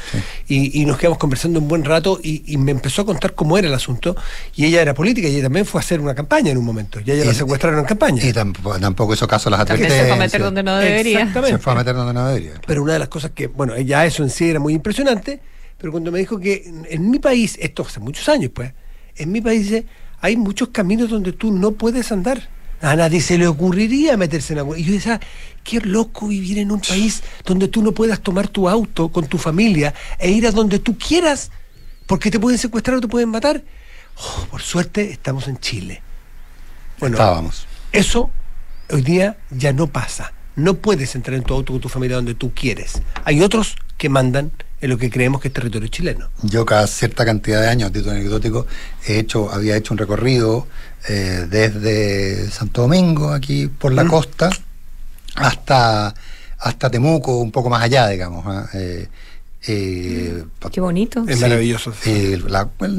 y, 0.47 0.85
nos 0.85 0.97
quedamos 0.97 1.19
conversando 1.19 1.59
un 1.59 1.67
buen 1.67 1.83
rato 1.83 2.19
y, 2.21 2.57
me 2.57 2.71
empezó 2.71 3.01
a 3.01 3.05
contar 3.05 3.33
cómo 3.33 3.57
era 3.57 3.67
el 3.67 3.73
asunto. 3.73 4.15
Y 4.55 4.65
ella 4.65 4.81
era 4.81 4.93
política 4.93 5.27
y 5.27 5.33
ella 5.33 5.43
también 5.43 5.65
fue 5.65 5.79
a 5.79 5.81
hacer 5.81 5.99
una 5.99 6.13
campaña 6.13 6.51
en 6.51 6.57
un 6.57 6.65
momento. 6.65 6.99
Y 7.03 7.09
ella 7.09 7.25
la 7.25 7.33
secuestraron 7.33 7.79
en 7.79 7.85
campaña. 7.85 8.23
Y 8.23 8.31
tampoco, 8.31 8.79
tampoco 8.79 9.13
hizo 9.13 9.27
caso 9.27 9.49
a 9.49 9.51
las 9.51 9.61
advertencias. 9.61 9.99
Se 9.99 10.05
fue 10.05 10.13
a 10.13 10.19
meter 10.19 10.41
donde 10.41 10.63
no 10.63 10.75
debería. 10.77 11.33
Se 11.33 11.57
fue 11.57 11.73
a 11.73 11.75
meter 11.75 11.95
donde 11.95 12.13
no 12.13 12.27
debería. 12.27 12.53
Pero 12.67 12.83
una 12.83 12.93
de 12.93 12.99
las 12.99 13.07
cosas 13.07 13.30
que, 13.33 13.47
bueno, 13.47 13.77
ya 13.79 14.05
eso 14.05 14.23
en 14.23 14.29
sí 14.29 14.49
era 14.49 14.59
muy 14.59 14.73
impresionante, 14.73 15.41
pero 15.77 15.91
cuando 15.91 16.11
me 16.11 16.19
dijo 16.19 16.39
que 16.39 16.71
en, 16.89 17.09
mi 17.09 17.19
país, 17.19 17.57
esto 17.59 17.83
hace 17.83 17.99
muchos 17.99 18.29
años 18.29 18.51
pues, 18.53 18.73
en 19.15 19.31
mi 19.31 19.41
país 19.41 19.83
hay 20.21 20.37
muchos 20.37 20.69
caminos 20.69 21.09
donde 21.09 21.33
tú 21.33 21.51
no 21.51 21.71
puedes 21.71 22.11
andar. 22.11 22.49
A 22.81 22.95
nadie 22.95 23.21
se 23.21 23.37
le 23.37 23.47
ocurriría 23.47 24.17
meterse 24.17 24.53
en 24.53 24.59
agua. 24.59 24.77
Y 24.77 24.83
yo 24.83 24.93
decía, 24.93 25.19
qué 25.63 25.79
loco 25.81 26.27
vivir 26.27 26.57
en 26.57 26.71
un 26.71 26.79
país 26.81 27.21
donde 27.45 27.67
tú 27.67 27.83
no 27.83 27.91
puedas 27.91 28.21
tomar 28.21 28.47
tu 28.47 28.67
auto 28.67 29.09
con 29.09 29.27
tu 29.27 29.37
familia 29.37 29.93
e 30.17 30.31
ir 30.31 30.47
a 30.47 30.51
donde 30.51 30.79
tú 30.79 30.97
quieras, 30.97 31.51
porque 32.07 32.31
te 32.31 32.39
pueden 32.39 32.57
secuestrar 32.57 32.97
o 32.97 33.01
te 33.01 33.07
pueden 33.07 33.29
matar. 33.29 33.63
Oh, 34.17 34.47
por 34.49 34.61
suerte 34.61 35.11
estamos 35.11 35.47
en 35.47 35.59
Chile. 35.59 36.01
Bueno, 36.99 37.17
Estábamos. 37.17 37.67
Eso 37.91 38.31
hoy 38.89 39.01
día 39.01 39.37
ya 39.49 39.73
no 39.73 39.87
pasa. 39.87 40.33
No 40.55 40.75
puedes 40.75 41.15
entrar 41.15 41.37
en 41.37 41.43
tu 41.43 41.53
auto 41.53 41.73
con 41.73 41.81
tu 41.81 41.89
familia 41.89 42.17
donde 42.17 42.35
tú 42.35 42.51
quieres. 42.53 43.01
Hay 43.23 43.41
otros 43.41 43.75
que 43.97 44.09
mandan 44.09 44.51
en 44.81 44.89
lo 44.89 44.97
que 44.97 45.09
creemos 45.09 45.41
que 45.41 45.47
es 45.47 45.53
territorio 45.53 45.87
chileno. 45.87 46.29
Yo 46.41 46.65
cada 46.65 46.87
cierta 46.87 47.23
cantidad 47.23 47.61
de 47.61 47.69
años, 47.69 47.89
a 47.89 47.93
título 47.93 48.11
anecdótico, 48.11 48.65
he 49.05 49.19
hecho, 49.19 49.51
había 49.51 49.77
hecho 49.77 49.93
un 49.93 49.99
recorrido 49.99 50.67
eh, 51.07 51.45
desde 51.49 52.49
Santo 52.49 52.81
Domingo, 52.81 53.31
aquí 53.31 53.67
por 53.67 53.93
la 53.93 54.07
costa, 54.07 54.49
hasta, 55.35 56.13
hasta 56.57 56.89
Temuco, 56.89 57.37
un 57.37 57.51
poco 57.51 57.69
más 57.69 57.83
allá, 57.83 58.07
digamos. 58.07 58.43
¿ah? 58.47 58.67
Eh, 58.73 59.07
eh, 59.67 60.43
Qué 60.71 60.81
bonito. 60.81 61.23
Es 61.27 61.39
maravilloso. 61.39 61.93
el 62.05 62.43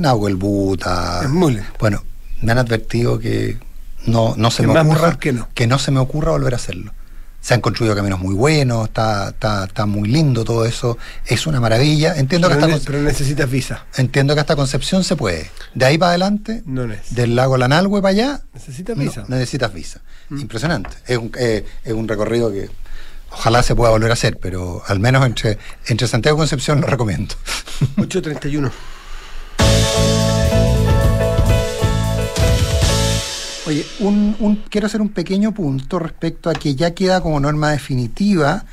Nahuel 0.00 0.36
Buta. 0.36 1.20
Es 1.24 1.28
muy 1.28 1.60
Bueno, 1.80 2.04
me 2.40 2.52
han 2.52 2.58
advertido 2.58 3.18
que 3.18 3.58
no, 4.06 4.34
no 4.36 4.50
se 4.52 4.66
me 4.66 4.78
ocurra 4.78 5.18
que 5.18 5.32
no. 5.32 5.48
que 5.52 5.66
no 5.66 5.78
se 5.80 5.90
me 5.90 5.98
ocurra 5.98 6.30
volver 6.30 6.54
a 6.54 6.56
hacerlo 6.56 6.92
se 7.42 7.54
han 7.54 7.60
construido 7.60 7.96
caminos 7.96 8.20
muy 8.20 8.34
buenos, 8.34 8.84
está, 8.84 9.30
está, 9.30 9.64
está 9.64 9.84
muy 9.84 10.08
lindo 10.08 10.44
todo 10.44 10.64
eso, 10.64 10.96
es 11.26 11.46
una 11.48 11.60
maravilla. 11.60 12.14
Entiendo 12.16 12.48
pero, 12.48 12.60
que 12.66 12.72
hasta, 12.72 12.86
pero 12.86 13.02
necesitas 13.02 13.50
visa. 13.50 13.84
Entiendo 13.96 14.34
que 14.34 14.40
hasta 14.40 14.54
Concepción 14.54 15.02
se 15.02 15.16
puede. 15.16 15.50
De 15.74 15.84
ahí 15.84 15.98
para 15.98 16.10
adelante, 16.10 16.62
del 17.10 17.34
lago 17.34 17.56
Lanalhue 17.56 18.00
para 18.00 18.10
allá, 18.10 18.40
necesitas 18.54 18.96
visa. 18.96 19.24
necesitas 19.26 19.74
visa. 19.74 20.00
Mm. 20.28 20.40
Impresionante. 20.40 20.96
Es 21.06 21.18
un, 21.18 21.32
eh, 21.36 21.66
es 21.82 21.92
un 21.92 22.06
recorrido 22.06 22.52
que 22.52 22.70
ojalá 23.32 23.64
se 23.64 23.74
pueda 23.74 23.90
volver 23.90 24.10
a 24.10 24.14
hacer, 24.14 24.38
pero 24.38 24.80
al 24.86 25.00
menos 25.00 25.26
entre, 25.26 25.58
entre 25.88 26.06
Santiago 26.06 26.36
y 26.36 26.40
Concepción 26.40 26.80
lo 26.80 26.86
recomiendo. 26.86 27.34
831. 27.98 28.70
Oye, 33.64 33.86
un, 34.00 34.60
quiero 34.68 34.88
hacer 34.88 35.00
un 35.00 35.10
pequeño 35.10 35.52
punto 35.52 36.00
respecto 36.00 36.50
a 36.50 36.54
que 36.54 36.74
ya 36.74 36.94
queda 36.94 37.20
como 37.20 37.38
norma 37.38 37.70
definitiva 37.70 38.64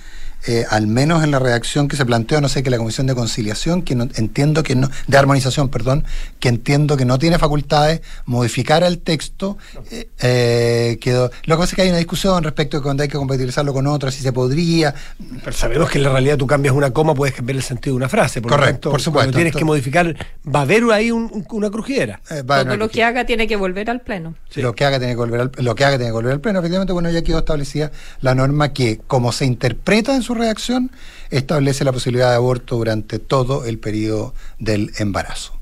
eh, 0.47 0.65
al 0.69 0.88
menos 0.88 1.23
en 1.23 1.32
la 1.32 1.39
redacción 1.39 1.88
que 1.88 1.97
se 1.97 2.06
planteó, 2.06 2.39
no 2.39 2.47
sé, 2.47 2.63
que 2.63 2.69
la 2.69 2.78
Comisión 2.78 3.08
de 3.08 3.15
Conciliación, 3.15 3.82
que 3.82 3.95
no, 3.95 4.08
entiendo 4.15 4.63
que 4.63 4.75
no, 4.75 4.89
de 5.08 5.17
armonización, 5.17 5.69
perdón, 5.69 6.06
que 6.39 6.47
entiendo 6.47 6.95
que 6.95 7.06
no 7.06 7.19
tiene 7.19 7.38
facultades, 7.38 8.02
modificar 8.25 8.84
el 8.84 8.99
texto, 8.99 9.58
eh, 9.91 10.10
eh, 10.19 10.97
quedó. 11.02 11.30
Lo 11.43 11.56
que 11.56 11.60
pasa 11.60 11.71
es 11.71 11.75
que 11.75 11.82
hay 11.82 11.89
una 11.89 11.97
discusión 11.97 12.43
respecto 12.43 12.78
de 12.78 12.84
cuando 12.84 13.04
hay 13.04 13.10
que 13.10 13.17
compatibilizarlo 13.17 13.73
con 13.73 13.86
otras, 13.88 14.13
si 14.13 14.21
se 14.21 14.32
podría. 14.32 14.95
Pero 15.43 15.56
sabemos 15.56 15.89
que 15.89 15.97
en 15.97 16.06
la 16.06 16.12
realidad 16.12 16.38
tú 16.38 16.47
cambias 16.47 16.73
una 16.73 16.91
coma, 16.91 17.13
puedes 17.13 17.36
cambiar 17.36 17.58
el 17.58 17.63
sentido 17.63 17.93
de 17.93 17.97
una 17.97 18.10
frase. 18.10 18.41
Por 18.41 18.52
Correcto, 18.52 18.91
por 18.91 19.02
supuesto. 19.02 19.28
Cuando 19.28 19.36
tienes 19.36 19.56
que 19.56 19.65
modificar, 19.65 20.15
va 20.47 20.60
a 20.60 20.63
haber 20.63 20.84
ahí 20.93 21.12
una 21.12 21.69
crujera. 21.69 22.21
Todo 22.28 22.78
lo 22.78 22.89
que 22.89 23.04
haga 23.04 23.25
tiene 23.25 23.47
que 23.47 23.58
volver 23.58 23.89
al 23.89 24.02
Pleno. 24.02 24.36
Lo 24.56 24.73
que 24.73 24.86
haga 24.86 24.99
tiene 24.99 25.13
que 25.13 25.17
volver 25.17 25.41
al, 25.41 25.52
lo 25.58 25.75
que 25.75 25.84
haga 25.84 25.97
tiene 25.97 26.10
que 26.10 26.15
volver 26.15 26.32
al 26.32 26.39
Pleno. 26.39 26.60
Efectivamente, 26.60 26.93
bueno, 26.93 27.10
ya 27.10 27.21
quedó 27.21 27.39
establecida 27.39 27.91
la 28.21 28.36
norma 28.36 28.71
que, 28.71 28.99
como 29.06 29.32
se 29.32 29.45
interpreta 29.45 30.15
en 30.15 30.23
su 30.23 30.28
reacción 30.33 30.91
establece 31.29 31.83
la 31.83 31.91
posibilidad 31.91 32.29
de 32.29 32.35
aborto 32.35 32.77
durante 32.77 33.19
todo 33.19 33.65
el 33.65 33.79
periodo 33.79 34.33
del 34.57 34.91
embarazo. 34.97 35.59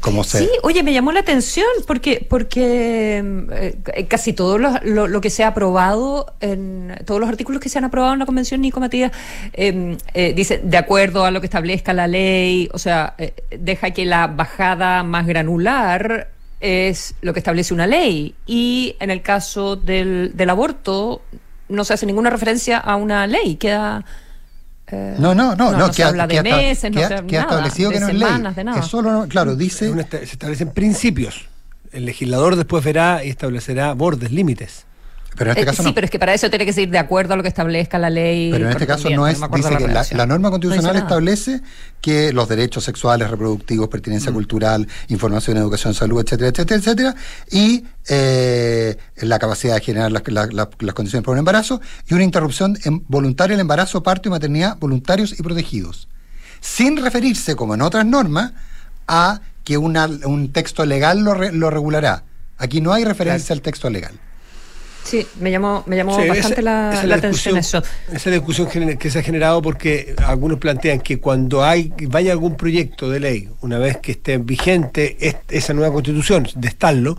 Como 0.00 0.24
Sí, 0.24 0.48
oye, 0.62 0.82
me 0.82 0.94
llamó 0.94 1.12
la 1.12 1.20
atención 1.20 1.66
porque 1.86 2.26
porque 2.26 3.22
eh, 3.52 4.06
casi 4.08 4.32
todo 4.32 4.56
lo, 4.56 5.20
que 5.20 5.28
se 5.28 5.44
ha 5.44 5.48
aprobado, 5.48 6.34
en 6.40 6.96
todos 7.04 7.20
los 7.20 7.28
artículos 7.28 7.60
que 7.60 7.68
se 7.68 7.76
han 7.76 7.84
aprobado 7.84 8.14
en 8.14 8.18
la 8.18 8.24
Convención 8.24 8.62
Nico 8.62 8.80
Matías, 8.80 9.12
em, 9.52 9.98
eh, 10.14 10.32
dice, 10.34 10.62
de 10.64 10.78
acuerdo 10.78 11.26
a 11.26 11.30
lo 11.30 11.40
que 11.40 11.48
establezca 11.48 11.92
la 11.92 12.06
ley, 12.06 12.70
o 12.72 12.78
sea, 12.78 13.14
eh, 13.18 13.34
deja 13.50 13.90
que 13.90 14.06
la 14.06 14.26
bajada 14.26 15.02
más 15.02 15.26
granular 15.26 16.30
es 16.60 17.14
lo 17.20 17.34
que 17.34 17.40
establece 17.40 17.74
una 17.74 17.86
ley. 17.86 18.34
Y 18.46 18.96
en 19.00 19.10
el 19.10 19.20
caso 19.20 19.76
del, 19.76 20.32
del 20.34 20.48
aborto, 20.48 21.20
no 21.70 21.84
se 21.84 21.94
hace 21.94 22.06
ninguna 22.06 22.30
referencia 22.30 22.78
a 22.78 22.96
una 22.96 23.26
ley, 23.26 23.56
queda 23.56 24.04
no, 24.92 25.34
no, 25.34 25.54
no, 25.54 25.72
no, 25.72 25.90
que 25.90 26.02
habla 26.02 26.26
de 26.26 26.42
meses, 26.42 26.90
no 26.90 27.26
que 27.26 27.38
ha 27.38 27.42
establecido 27.42 27.90
que 27.90 28.00
no 28.00 28.08
es 28.08 28.14
ley. 28.14 28.28
Que 28.74 28.82
solo, 28.82 29.26
claro, 29.28 29.56
dice. 29.56 29.92
se 30.10 30.24
establecen 30.24 30.70
principios. 30.70 31.48
El 31.92 32.06
legislador 32.06 32.56
después 32.56 32.84
verá 32.84 33.24
y 33.24 33.30
establecerá 33.30 33.94
bordes, 33.94 34.30
límites. 34.30 34.86
Pero 35.40 35.52
en 35.52 35.56
este 35.56 35.62
eh, 35.62 35.66
caso 35.70 35.82
sí, 35.84 35.92
pero 35.94 36.04
es 36.04 36.10
que 36.10 36.18
para 36.18 36.34
eso 36.34 36.50
tiene 36.50 36.66
que 36.66 36.74
seguir 36.74 36.90
de 36.90 36.98
acuerdo 36.98 37.32
a 37.32 37.36
lo 37.38 37.42
que 37.42 37.48
establezca 37.48 37.98
la 37.98 38.10
ley. 38.10 38.50
Pero 38.52 38.66
en 38.66 38.72
este 38.72 38.86
caso 38.86 39.08
no 39.08 39.26
es. 39.26 39.40
dice 39.40 39.74
que 39.78 40.14
la, 40.14 40.26
norma 40.26 40.50
constitucional 40.50 40.96
establece 40.96 41.62
que 42.02 42.34
los 42.34 42.46
derechos 42.46 42.84
sexuales, 42.84 43.30
reproductivos, 43.30 43.88
pertinencia 43.88 44.30
mm. 44.30 44.34
cultural, 44.34 44.86
información, 45.08 45.56
educación, 45.56 45.94
salud, 45.94 46.20
etcétera, 46.20 46.50
etcétera, 46.50 46.78
etcétera, 46.78 47.14
y 47.50 47.86
eh, 48.08 48.98
la 49.16 49.38
capacidad 49.38 49.76
de 49.76 49.80
generar 49.80 50.12
las, 50.12 50.20
condiciones 50.92 51.24
para 51.24 51.32
un 51.32 51.38
embarazo 51.38 51.80
y 52.06 52.12
una 52.12 52.24
interrupción 52.24 52.76
voluntaria 53.08 53.56
del 53.56 53.62
embarazo, 53.62 54.02
parto 54.02 54.28
y 54.28 54.32
maternidad 54.32 54.76
voluntarios 54.76 55.40
y 55.40 55.42
protegidos. 55.42 56.06
Sin 56.60 56.98
referirse, 56.98 57.56
como 57.56 57.72
en 57.72 57.80
otras 57.80 58.04
normas, 58.04 58.52
a 59.08 59.40
que 59.64 59.78
un 59.78 60.50
texto 60.52 60.84
legal 60.84 61.20
lo, 61.20 61.34
lo 61.34 61.70
regulará. 61.70 62.24
Aquí 62.58 62.82
no 62.82 62.92
hay 62.92 63.06
referencia 63.06 63.54
al 63.54 63.62
texto 63.62 63.88
legal. 63.88 64.20
Sí, 65.04 65.26
me 65.40 65.50
llamó, 65.50 65.82
me 65.86 65.96
llamó 65.96 66.16
bastante 66.26 66.62
la, 66.62 66.90
atención 66.90 67.56
eso. 67.56 67.82
Esa 68.12 68.30
discusión 68.30 68.68
que 68.68 69.10
se 69.10 69.18
ha 69.18 69.22
generado 69.22 69.62
porque 69.62 70.14
algunos 70.24 70.58
plantean 70.58 71.00
que 71.00 71.18
cuando 71.18 71.64
hay 71.64 71.92
vaya 72.08 72.32
algún 72.32 72.56
proyecto 72.56 73.10
de 73.10 73.20
ley, 73.20 73.48
una 73.60 73.78
vez 73.78 73.98
que 73.98 74.12
esté 74.12 74.38
vigente 74.38 75.16
esa 75.48 75.74
nueva 75.74 75.92
constitución, 75.92 76.48
de 76.54 76.68
estarlo, 76.68 77.16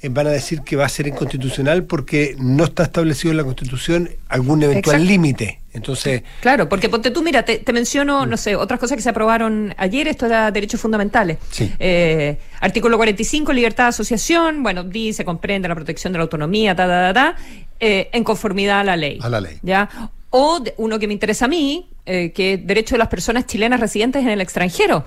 eh, 0.00 0.08
van 0.10 0.28
a 0.28 0.30
decir 0.30 0.62
que 0.62 0.76
va 0.76 0.86
a 0.86 0.88
ser 0.88 1.08
inconstitucional 1.08 1.84
porque 1.84 2.36
no 2.38 2.64
está 2.64 2.84
establecido 2.84 3.32
en 3.32 3.36
la 3.38 3.44
Constitución 3.44 4.10
algún 4.28 4.62
eventual 4.62 5.04
límite. 5.04 5.60
Entonces, 5.78 6.22
claro, 6.40 6.68
porque 6.68 6.88
ponte 6.88 7.10
tú, 7.10 7.22
mira, 7.22 7.44
te, 7.44 7.72
menciono, 7.72 8.26
no 8.26 8.36
sé, 8.36 8.54
otras 8.54 8.78
cosas 8.78 8.96
que 8.96 9.02
se 9.02 9.08
aprobaron 9.08 9.74
ayer, 9.78 10.06
esto 10.08 10.26
era 10.26 10.50
derechos 10.50 10.80
fundamentales. 10.80 11.38
Eh, 11.78 12.38
artículo 12.60 12.96
45, 12.96 13.52
libertad 13.52 13.84
de 13.84 13.88
asociación, 13.88 14.62
bueno, 14.62 14.84
dice, 14.84 15.24
comprende 15.24 15.68
la 15.68 15.74
protección 15.74 16.12
de 16.12 16.18
la 16.18 16.24
autonomía, 16.24 16.74
ta, 16.74 16.86
ta, 16.86 17.12
ta, 17.12 17.14
ta 17.14 17.36
eh, 17.80 18.10
en 18.12 18.24
conformidad 18.24 18.80
a 18.80 18.84
la 18.84 18.96
ley. 18.96 19.18
A 19.22 19.28
la 19.28 19.40
ley. 19.40 19.58
¿Ya? 19.62 19.88
O 20.30 20.62
uno 20.76 20.98
que 20.98 21.06
me 21.06 21.14
interesa 21.14 21.46
a 21.46 21.48
mí, 21.48 21.88
que 22.04 22.54
es 22.54 22.66
derecho 22.66 22.94
de 22.94 22.98
las 22.98 23.08
personas 23.08 23.46
chilenas 23.46 23.80
residentes 23.80 24.22
en 24.22 24.28
el 24.28 24.40
extranjero. 24.42 25.04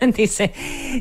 Dice, 0.16 0.52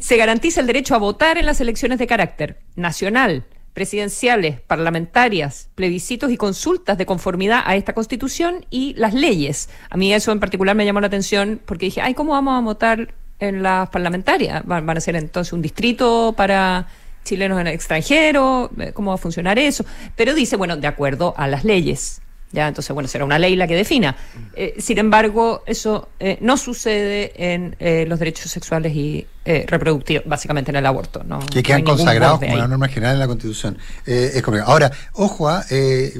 se 0.02 0.18
garantiza 0.18 0.62
el 0.62 0.68
derecho 0.68 0.96
a 0.96 0.98
votar 0.98 1.38
en 1.38 1.46
las 1.46 1.62
elecciones 1.62 2.00
de 2.00 2.08
carácter 2.08 2.58
nacional, 2.76 3.46
presidenciales, 3.74 4.62
parlamentarias, 4.62 5.70
plebiscitos 5.76 6.32
y 6.32 6.38
consultas 6.38 6.98
de 6.98 7.06
conformidad 7.06 7.64
a 7.66 7.76
esta 7.76 7.94
constitución 7.94 8.66
y 8.70 8.94
las 8.96 9.14
leyes. 9.14 9.70
A 9.90 9.98
mí 9.98 10.14
eso 10.14 10.32
en 10.32 10.40
particular 10.40 10.76
me 10.76 10.86
llamó 10.86 11.02
la 11.02 11.08
atención 11.08 11.60
porque 11.66 11.86
dije, 11.86 12.02
ay, 12.02 12.14
¿cómo 12.14 12.34
vamos 12.34 12.58
a 12.58 12.62
votar 12.62 13.14
en 13.40 13.64
las 13.64 13.90
parlamentarias? 13.90 14.64
¿Van, 14.66 14.90
a 14.90 15.00
ser 15.00 15.16
entonces 15.16 15.54
un 15.54 15.62
distrito 15.62 16.34
para 16.38 16.88
chilenos 17.24 17.60
en 17.60 17.68
el 17.68 17.74
extranjero? 17.74 18.70
¿Cómo 18.94 19.12
va 19.12 19.16
a 19.16 19.18
funcionar 19.18 19.58
eso? 19.58 19.86
Pero 20.16 20.34
dice, 20.34 20.56
bueno, 20.56 20.78
de 20.78 20.88
acuerdo 20.88 21.34
a 21.38 21.48
las 21.48 21.64
leyes. 21.64 22.22
¿Ya? 22.54 22.68
Entonces, 22.68 22.94
bueno, 22.94 23.10
será 23.10 23.26
una 23.26 23.38
ley 23.38 23.56
la 23.56 23.68
que 23.68 23.76
defina. 23.76 24.16
Eh, 24.56 24.76
sin 24.78 25.00
embargo, 25.00 25.64
eso 25.66 26.10
eh, 26.20 26.38
no 26.40 26.56
sucede 26.56 27.34
en 27.36 27.76
eh, 27.80 28.06
los 28.08 28.20
derechos 28.20 28.50
sexuales 28.50 28.96
y 28.96 29.28
reproductivos, 29.46 30.24
básicamente 30.26 30.72
en 30.72 30.78
el 30.78 30.86
aborto. 30.86 31.22
¿no? 31.26 31.40
Que 31.40 31.62
quedan 31.62 31.84
consagrados 31.84 32.40
como 32.40 32.56
la 32.56 32.66
norma 32.66 32.88
general 32.88 33.16
en 33.16 33.20
la 33.20 33.28
Constitución. 33.28 33.78
es 34.06 34.42
Ahora, 34.66 34.90
ojo, 35.12 35.50
ah, 35.50 35.66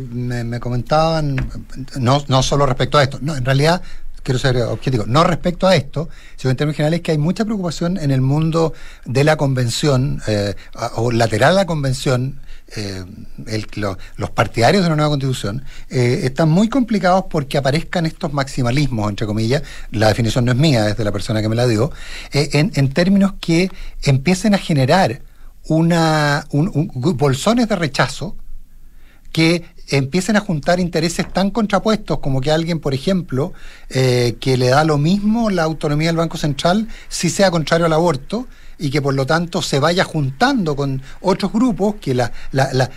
me, 0.10 0.44
me, 0.44 0.60
comentaban, 0.60 1.38
no, 1.98 2.22
no 2.28 2.44
solo 2.44 2.66
respecto 2.66 2.98
a 2.98 3.04
esto, 3.04 3.20
no, 3.22 3.38
en 3.38 3.46
realidad 3.46 3.82
quiero 4.24 4.40
ser 4.40 4.58
objetivo, 4.58 5.06
no 5.06 5.24
respecto 5.24 5.68
a 5.68 5.76
esto, 5.76 6.10
sino 6.36 6.52
en 6.52 6.58
términos 6.58 6.78
generales 6.78 7.02
que 7.02 7.12
hay 7.12 7.18
mucha 7.18 7.46
preocupación 7.46 7.98
en 7.98 8.12
el 8.12 8.22
mundo 8.22 8.74
de 9.06 9.24
la 9.24 9.36
convención 9.38 10.22
o 10.96 11.12
lateral 11.12 11.52
a 11.52 11.56
la 11.56 11.66
convención 11.66 12.40
eh, 12.76 13.04
los 14.16 14.30
partidarios 14.32 14.82
de 14.84 14.88
una 14.88 14.96
nueva 14.96 15.10
constitución 15.10 15.64
eh, 15.90 16.22
están 16.24 16.50
muy 16.50 16.70
complicados 16.70 17.26
porque 17.30 17.58
aparezcan 17.58 18.06
estos 18.08 18.34
maximalismos, 18.34 19.10
entre 19.10 19.28
comillas, 19.28 19.62
la 19.92 20.08
definición 20.08 20.46
no 20.46 20.54
es 20.54 20.58
mía, 20.58 20.90
es 20.90 20.98
de 20.98 21.04
la 21.04 21.12
persona 21.12 21.42
que 21.42 21.50
me 21.50 21.56
la 21.56 21.68
dio, 21.68 21.92
eh, 22.32 22.50
en, 22.54 22.90
términos 22.90 23.34
que 23.40 23.70
empiecen 24.02 24.56
a 24.56 24.58
generar 24.58 25.22
una, 25.68 26.48
bolsones 26.52 27.70
de 27.70 27.76
rechazo 27.76 28.36
que 29.32 29.64
empiecen 29.90 30.36
a 30.36 30.40
juntar 30.40 30.80
intereses 30.80 31.32
tan 31.32 31.52
contrapuestos 31.52 32.20
como 32.20 32.42
que 32.42 32.52
alguien, 32.52 32.80
por 32.80 32.94
ejemplo, 32.94 33.54
que 33.90 34.58
le 34.58 34.68
da 34.70 34.84
lo 34.84 34.98
mismo 34.98 35.50
la 35.50 35.64
autonomía 35.64 36.08
del 36.10 36.18
Banco 36.18 36.38
Central 36.38 36.88
si 37.10 37.30
sea 37.30 37.52
contrario 37.52 37.86
al 37.86 37.94
aborto, 37.94 38.48
y 38.78 38.90
que 38.90 39.02
por 39.02 39.14
lo 39.14 39.26
tanto 39.26 39.62
se 39.62 39.80
vaya 39.80 40.04
juntando 40.04 40.76
con 40.76 41.02
otros 41.22 41.52
grupos 41.52 41.96
que 42.02 42.14
la, 42.14 42.32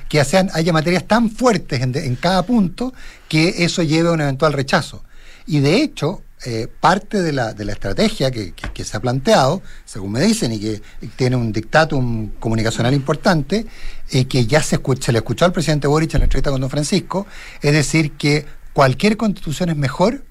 que 0.08 0.20
haya 0.20 0.72
materias 0.72 1.04
tan 1.04 1.30
fuertes 1.30 1.80
en, 1.80 2.16
cada 2.16 2.42
punto 2.42 2.92
que 3.28 3.64
eso 3.64 3.82
lleve 3.82 4.08
a 4.08 4.12
un 4.12 4.20
eventual 4.20 4.52
rechazo. 4.52 5.04
Y 5.46 5.60
de 5.60 5.82
hecho, 5.82 6.22
eh, 6.44 6.68
parte 6.80 7.22
de 7.22 7.32
la, 7.32 7.54
de 7.54 7.64
la 7.64 7.72
estrategia 7.72 8.30
que, 8.30 8.52
se 8.84 8.96
ha 8.96 9.00
planteado, 9.00 9.62
según 9.84 10.12
me 10.12 10.20
dicen, 10.20 10.52
y 10.52 10.58
que 10.58 10.82
tiene 11.14 11.36
un 11.36 11.52
dictatum 11.52 12.30
comunicacional 12.40 12.94
importante, 12.94 13.66
eh, 14.10 14.26
que 14.26 14.46
ya 14.46 14.62
se, 14.62 14.80
se 15.00 15.12
le 15.12 15.18
escuchó 15.18 15.44
al 15.44 15.52
presidente 15.52 15.86
Boric 15.86 16.14
en 16.14 16.20
la 16.20 16.24
entrevista 16.24 16.50
con 16.50 16.60
don 16.60 16.70
Francisco, 16.70 17.26
es 17.62 17.72
decir, 17.72 18.12
que 18.12 18.46
cualquier 18.72 19.16
constitución 19.16 19.70
es 19.70 19.76
mejor 19.76 20.22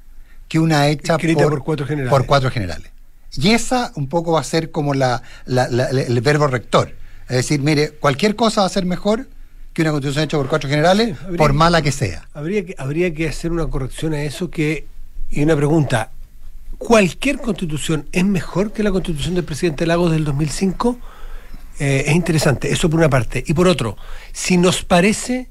que 0.48 0.60
una 0.60 0.88
hecha 0.88 1.18
por, 1.18 1.64
cuatro 1.64 1.86
generales. 1.86 2.10
por 2.10 2.26
cuatro 2.26 2.52
generales. 2.52 2.92
Y 3.34 3.52
esa 3.52 3.92
un 3.96 4.08
poco 4.08 4.34
va 4.34 4.42
a 4.42 4.44
ser 4.44 4.72
como 4.72 4.94
la, 4.94 5.22
el 5.46 6.22
verbo 6.22 6.48
rector. 6.48 6.94
Es 7.28 7.38
decir, 7.38 7.60
mire, 7.60 7.92
cualquier 7.92 8.36
cosa 8.36 8.62
va 8.62 8.68
a 8.68 8.70
ser 8.70 8.86
mejor 8.86 9.28
que 9.74 9.82
una 9.82 9.92
constitución 9.92 10.24
hecha 10.24 10.38
por 10.38 10.48
cuatro 10.48 10.70
generales, 10.70 11.18
por 11.38 11.52
mala 11.52 11.82
que 11.82 11.92
sea. 11.92 12.30
Habría 12.34 12.66
que, 12.66 12.76
habría 12.78 13.14
que 13.14 13.28
hacer 13.28 13.52
una 13.52 13.68
corrección 13.68 14.14
a 14.14 14.22
eso 14.22 14.50
que, 14.50 14.88
y 15.30 15.44
una 15.44 15.56
pregunta, 15.56 16.12
¿cualquier 16.78 17.40
constitución 17.40 18.08
es 18.14 18.24
mejor 18.24 18.72
que 18.72 18.84
la 18.84 18.92
constitución 18.92 19.36
del 19.36 19.44
presidente 19.44 19.86
Lagos 19.86 20.12
del 20.12 20.24
2005? 20.24 20.98
Eh, 21.80 22.06
es 22.08 22.16
interesante, 22.16 22.72
eso 22.72 22.90
por 22.90 23.00
una 23.00 23.10
parte. 23.10 23.44
Y 23.46 23.54
por 23.54 23.68
otro, 23.68 23.98
si 24.32 24.58
nos 24.58 24.84
parece 24.84 25.50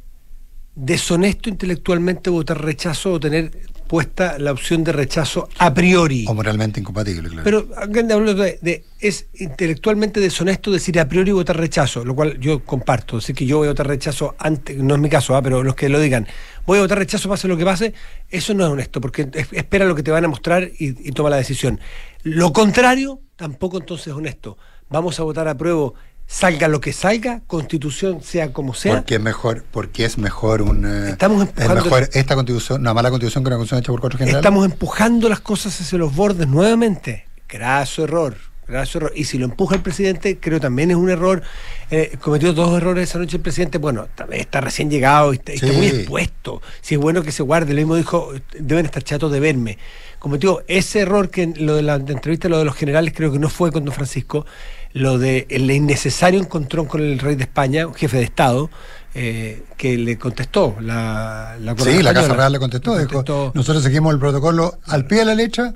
deshonesto 0.75 1.49
intelectualmente 1.49 2.31
votar 2.31 2.63
rechazo 2.63 3.13
o 3.13 3.21
tener 3.21 3.53
puesta 3.87 4.39
la 4.39 4.51
opción 4.51 4.83
de 4.83 4.93
rechazo 4.93 5.49
a 5.59 5.73
priori. 5.73 6.25
O 6.27 6.35
moralmente 6.35 6.81
incompatible, 6.81 7.29
claro. 7.29 7.45
Pero 7.45 8.35
de, 8.35 8.85
es 8.99 9.27
intelectualmente 9.35 10.21
deshonesto 10.21 10.71
decir 10.71 10.99
a 10.99 11.09
priori 11.09 11.33
votar 11.33 11.57
rechazo, 11.57 12.05
lo 12.05 12.15
cual 12.15 12.39
yo 12.41 12.65
comparto. 12.65 13.17
Decir 13.17 13.35
que 13.35 13.47
yo 13.47 13.59
voy 13.59 13.69
a 13.69 13.71
votar 13.71 13.87
rechazo 13.87 14.35
antes, 14.39 14.77
no 14.79 14.95
es 14.95 15.01
mi 15.01 15.09
caso, 15.09 15.37
¿ah? 15.37 15.43
pero 15.43 15.63
los 15.63 15.75
que 15.75 15.89
lo 15.89 16.01
digan, 16.01 16.27
voy 16.67 16.79
a 16.79 16.83
votar 16.83 16.99
rechazo 16.99 17.29
pase 17.29 17.47
lo 17.47 17.57
que 17.57 17.65
pase, 17.65 17.95
eso 18.31 18.55
no 18.55 18.65
es 18.65 18.71
honesto, 18.71 19.01
porque 19.01 19.29
espera 19.53 19.85
lo 19.85 19.95
que 19.95 20.03
te 20.03 20.11
van 20.11 20.25
a 20.25 20.29
mostrar 20.29 20.65
y, 20.79 21.09
y 21.09 21.13
toma 21.13 21.31
la 21.31 21.37
decisión. 21.37 21.79
Lo 22.23 22.53
contrario, 22.53 23.21
tampoco 23.37 23.79
entonces 23.79 24.09
es 24.09 24.15
honesto. 24.15 24.57
Vamos 24.89 25.21
a 25.21 25.23
votar 25.25 25.47
a 25.49 25.57
prueba 25.57 25.93
salga 26.27 26.69
lo 26.69 26.81
que 26.81 26.93
salga, 26.93 27.43
constitución 27.47 28.23
sea 28.23 28.53
como 28.53 28.75
sea. 28.75 28.97
Porque 28.97 29.17
es 29.17 29.21
mejor, 29.21 29.65
porque 29.71 30.05
es 30.05 30.19
mejor 30.19 30.63
un 30.63 30.85
eh, 30.85 31.11
estamos 31.11 31.43
empujando, 31.43 31.79
es 31.79 31.85
mejor 31.85 32.11
esta 32.13 32.35
constitución, 32.35 32.81
una 32.81 32.95
mala 32.95 33.11
constitución 33.11 33.45
que 33.45 33.49
una 33.49 33.57
constitución 33.57 33.81
hecha 33.83 33.93
por 33.93 34.01
cuatro 34.01 34.19
generales. 34.19 34.41
Estamos 34.41 34.65
empujando 34.65 35.29
las 35.29 35.41
cosas 35.41 35.81
hacia 35.81 35.99
los 35.99 36.15
bordes 36.15 36.49
nuevamente. 36.49 37.27
Graso 37.49 38.05
error. 38.05 38.37
Graso 38.67 38.97
error. 38.99 39.13
Y 39.15 39.25
si 39.25 39.37
lo 39.37 39.45
empuja 39.45 39.77
el 39.77 39.83
presidente, 39.83 40.39
creo 40.41 40.59
también 40.59 40.91
es 40.91 40.97
un 40.97 41.11
error. 41.11 41.43
Eh, 41.91 42.17
cometió 42.21 42.55
dos 42.55 42.75
errores 42.77 43.11
esa 43.11 43.19
noche 43.19 43.37
el 43.37 43.43
presidente. 43.43 43.77
Bueno, 43.77 44.09
también 44.15 44.41
está 44.41 44.63
recién 44.63 44.91
llegado 44.91 45.35
y 45.35 45.41
está, 45.45 45.67
muy 45.67 45.87
expuesto. 45.87 46.63
Si 46.81 46.95
es 46.95 47.01
bueno 47.01 47.23
que 47.23 47.31
se 47.31 47.43
guarde, 47.43 47.75
lo 47.75 47.79
mismo 47.79 47.97
dijo, 47.97 48.33
deben 48.59 48.87
estar 48.87 49.03
chatos 49.03 49.31
de 49.31 49.41
verme. 49.41 49.79
Cometió 50.19 50.65
ese 50.67 51.01
error 51.01 51.29
que 51.29 51.47
lo 51.49 51.77
de 51.77 51.83
la 51.83 51.97
entrevista, 51.97 52.49
lo 52.49 52.59
de 52.59 52.65
los 52.65 52.75
generales, 52.75 53.13
creo 53.15 53.31
que 53.31 53.39
no 53.39 53.51
fue 53.51 53.71
con 53.71 53.85
don 53.85 53.95
Francisco 53.95 54.47
lo 54.95 55.19
de 55.19 55.47
el 55.51 55.71
innecesario 55.71 56.41
encontrón 56.41 56.87
con 56.87 57.03
el 57.03 57.19
rey 57.19 57.35
de 57.35 57.43
España, 57.43 57.87
un 57.87 57.95
jefe 57.95 58.17
de 58.17 58.23
Estado, 58.23 58.71
eh, 59.13 59.65
que 59.77 59.99
le 59.99 60.17
contestó 60.17 60.77
la, 60.81 61.57
la 61.61 61.77
Sí, 61.77 62.03
la 62.03 62.15
Casa 62.15 62.33
Real 62.33 62.53
le 62.53 62.59
contestó, 62.61 62.97
Dijo, 62.97 63.53
nosotros 63.55 63.83
seguimos 63.83 64.15
el 64.15 64.21
protocolo 64.21 64.79
al 64.87 65.07
pie 65.07 65.19
de 65.19 65.25
la 65.25 65.35
letra, 65.35 65.75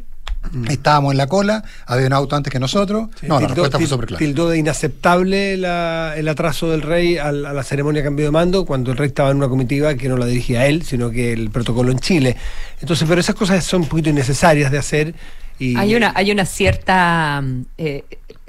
mm. 0.53 0.71
estábamos 0.71 1.13
en 1.13 1.19
la 1.19 1.27
cola, 1.27 1.65
había 1.87 2.07
un 2.07 2.13
auto 2.13 2.37
antes 2.37 2.53
que 2.53 2.61
nosotros. 2.61 3.09
no, 3.23 3.41
la 3.41 3.49
respuesta 3.49 3.79
fue 3.79 3.89
súper 3.89 4.07
clara. 4.07 4.19
Tildó 4.21 4.49
de 4.51 4.59
inaceptable 4.59 5.55
el 5.55 6.29
atraso 6.29 6.71
del 6.71 6.83
rey 6.83 7.19
a, 7.19 7.33
la 7.33 7.63
ceremonia 7.65 8.03
de 8.03 8.07
cambio 8.07 8.27
de 8.27 8.31
mando 8.31 8.65
cuando 8.65 8.93
el 8.93 8.97
rey 8.97 9.09
estaba 9.09 9.31
en 9.31 9.39
una 9.39 9.49
comitiva 9.49 9.97
que 9.97 10.09
no 10.09 10.17
la 10.17 10.27
dirigía 10.27 10.67
él, 10.67 10.85
sino 10.85 11.11
que 11.11 11.33
el 11.33 11.51
protocolo 11.51 11.91
en 11.91 11.99
Chile. 11.99 12.37
Entonces, 12.81 13.07
pero 13.09 13.21
esas 13.21 13.35
cosas 13.35 13.65
son 13.65 13.83
un 13.83 13.89
poquito 13.89 14.11
innecesarias 14.11 14.71
de 14.71 14.79
hacer. 14.79 15.15
Y, 15.59 15.77
hay 15.77 15.97
una 15.97 16.13
hay 16.15 16.31
una 16.31 16.45
cierta 16.45 17.43
eh, 17.77 18.05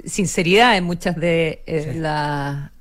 sinceridad 0.06 0.76
en 0.76 0.84
muchas 0.84 1.16
de, 1.16 1.62
eh, 1.66 2.00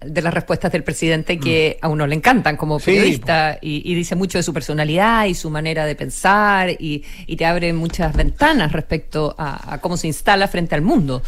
de 0.06 0.22
las 0.22 0.34
respuestas 0.34 0.72
del 0.72 0.84
presidente 0.84 1.40
que 1.40 1.78
mm. 1.82 1.86
a 1.86 1.90
uno 1.90 2.08
le 2.08 2.16
encantan 2.16 2.58
como 2.58 2.80
periodista 2.80 3.58
y, 3.62 3.94
dice 3.96 4.16
mucho 4.16 4.38
de 4.38 4.44
su 4.44 4.54
personalidad 4.54 5.26
y 5.26 5.36
su 5.36 5.50
manera 5.50 5.86
de 5.86 5.96
pensar 5.96 6.70
y, 6.72 7.04
te 7.38 7.46
abre 7.46 7.72
muchas 7.74 8.14
ventanas 8.16 8.72
respecto 8.72 9.36
a, 9.38 9.78
cómo 9.82 9.98
se 9.98 10.08
instala 10.08 10.48
frente 10.48 10.76
al 10.76 10.82
mundo. 10.82 11.22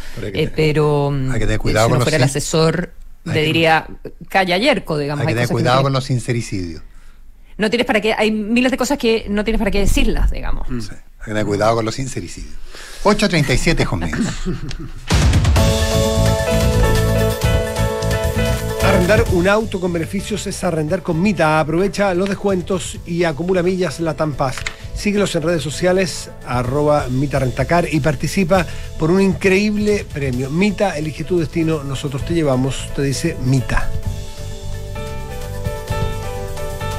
Pero, 0.54 1.10
hay 1.10 1.38
que 1.38 1.46
tener 1.46 1.58
mm, 1.58 1.62
cuidado 1.62 1.96
si 1.96 2.02
fuera 2.02 2.16
el 2.16 2.22
asesor, 2.22 2.92
le 3.24 3.42
diría 3.42 3.86
calla 4.28 4.58
yerco, 4.58 4.98
digamos. 4.98 5.22
Hay 5.22 5.28
que 5.28 5.34
tener 5.34 5.48
cuidado 5.48 5.82
con 5.82 5.92
los 5.92 6.04
sincericidios. 6.04 6.82
No 7.58 7.70
tienes 7.70 7.86
para 7.86 8.00
qué, 8.00 8.14
hay 8.14 8.30
miles 8.30 8.70
de 8.70 8.76
cosas 8.76 8.98
que 8.98 9.26
no 9.28 9.44
tienes 9.44 9.58
para 9.58 9.70
qué 9.70 9.80
decirlas, 9.80 10.30
digamos. 10.30 10.68
Hay 10.68 10.78
que 10.78 11.24
tener 11.26 11.46
cuidado 11.46 11.76
con 11.76 11.84
los 11.84 11.94
sincericidios. 11.94 12.54
8.37, 13.04 13.84
Jomé. 13.84 14.10
Arrendar 19.02 19.34
un 19.34 19.48
auto 19.48 19.80
con 19.80 19.92
beneficios 19.92 20.46
es 20.46 20.62
arrendar 20.62 21.02
con 21.02 21.20
Mita. 21.20 21.58
Aprovecha 21.58 22.14
los 22.14 22.28
descuentos 22.28 23.00
y 23.04 23.24
acumula 23.24 23.60
millas 23.60 23.98
la 23.98 24.14
Tampas. 24.14 24.58
Síguelos 24.94 25.34
en 25.34 25.42
redes 25.42 25.60
sociales, 25.60 26.30
arroba 26.46 27.08
Mita 27.10 27.40
Rentacar 27.40 27.88
y 27.92 27.98
participa 27.98 28.64
por 29.00 29.10
un 29.10 29.20
increíble 29.20 30.06
premio. 30.12 30.50
Mita, 30.50 30.96
elige 30.96 31.24
tu 31.24 31.40
destino, 31.40 31.82
nosotros 31.82 32.24
te 32.24 32.34
llevamos, 32.34 32.90
te 32.94 33.02
dice 33.02 33.36
Mita. 33.44 33.90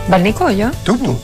¿Barnico 0.09 0.51
yo? 0.51 0.71
Tú. 0.83 1.17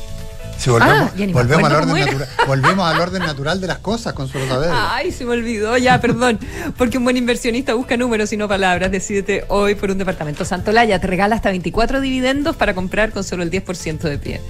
Si 0.60 0.70
volvemos, 0.70 1.10
ah, 1.10 1.26
volvemos, 1.32 1.70
al 1.72 1.76
orden 1.78 1.96
natural, 1.96 2.28
volvemos 2.46 2.94
al 2.94 3.00
orden 3.00 3.22
natural 3.22 3.62
de 3.62 3.68
las 3.68 3.78
cosas, 3.78 4.12
con 4.12 4.28
su 4.28 4.46
saber. 4.46 4.70
Ay, 4.74 5.14
se 5.14 5.24
me 5.24 5.32
olvidó, 5.32 5.78
ya, 5.78 6.02
perdón. 6.02 6.38
Porque 6.78 6.98
un 6.98 7.06
buen 7.06 7.16
inversionista 7.16 7.76
busca 7.76 7.96
números 7.96 8.34
y 8.34 8.38
no 8.38 8.50
palabras. 8.50 8.92
Decídete 8.92 9.46
hoy 9.48 9.76
por 9.76 9.90
un 9.90 9.98
departamento 9.98 10.44
Santolaya. 10.44 11.00
Te 11.00 11.08
regala 11.08 11.38
hasta 11.38 11.50
24 11.50 12.02
dividendos 12.02 12.58
para 12.58 12.74
comprar 12.74 13.12
con 13.12 13.24
solo 13.24 13.44
el 13.44 13.52
10% 13.52 14.00
de 14.00 14.18
pie. 14.18 14.42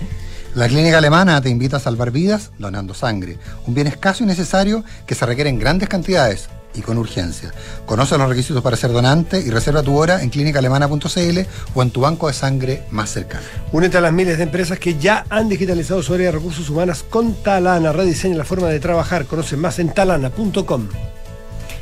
La 0.55 0.67
clínica 0.67 0.97
alemana 0.97 1.39
te 1.41 1.49
invita 1.49 1.77
a 1.77 1.79
salvar 1.79 2.09
vidas 2.09 2.49
donando 2.57 2.95
sangre, 2.95 3.37
un 3.67 3.75
bien 3.75 3.85
escaso 3.85 4.23
y 4.23 4.25
necesario 4.25 4.83
que 5.05 5.13
se 5.13 5.27
requiere 5.27 5.51
en 5.51 5.59
grandes 5.59 5.89
cantidades 5.89 6.49
y 6.73 6.81
con 6.81 6.97
urgencia. 6.97 7.51
Conoce 7.85 8.17
los 8.17 8.29
requisitos 8.29 8.61
para 8.61 8.77
ser 8.77 8.91
donante 8.91 9.39
y 9.39 9.49
reserva 9.49 9.83
tu 9.83 9.97
hora 9.97 10.21
en 10.21 10.29
clínicaalemana.cl 10.29 11.39
o 11.73 11.81
en 11.81 11.91
tu 11.91 12.01
banco 12.01 12.27
de 12.27 12.33
sangre 12.33 12.83
más 12.91 13.09
cercano. 13.09 13.43
Únete 13.71 13.97
a 13.97 14.01
las 14.01 14.13
miles 14.13 14.37
de 14.37 14.43
empresas 14.43 14.79
que 14.79 14.97
ya 14.97 15.25
han 15.29 15.49
digitalizado 15.49 16.03
su 16.03 16.13
área 16.13 16.27
de 16.27 16.33
recursos 16.33 16.69
humanos 16.69 17.03
con 17.09 17.33
Talana. 17.35 17.91
Rediseña 17.91 18.37
la 18.37 18.45
forma 18.45 18.67
de 18.67 18.79
trabajar. 18.79 19.25
Conoce 19.25 19.57
más 19.57 19.79
en 19.79 19.89
talana.com. 19.93 20.87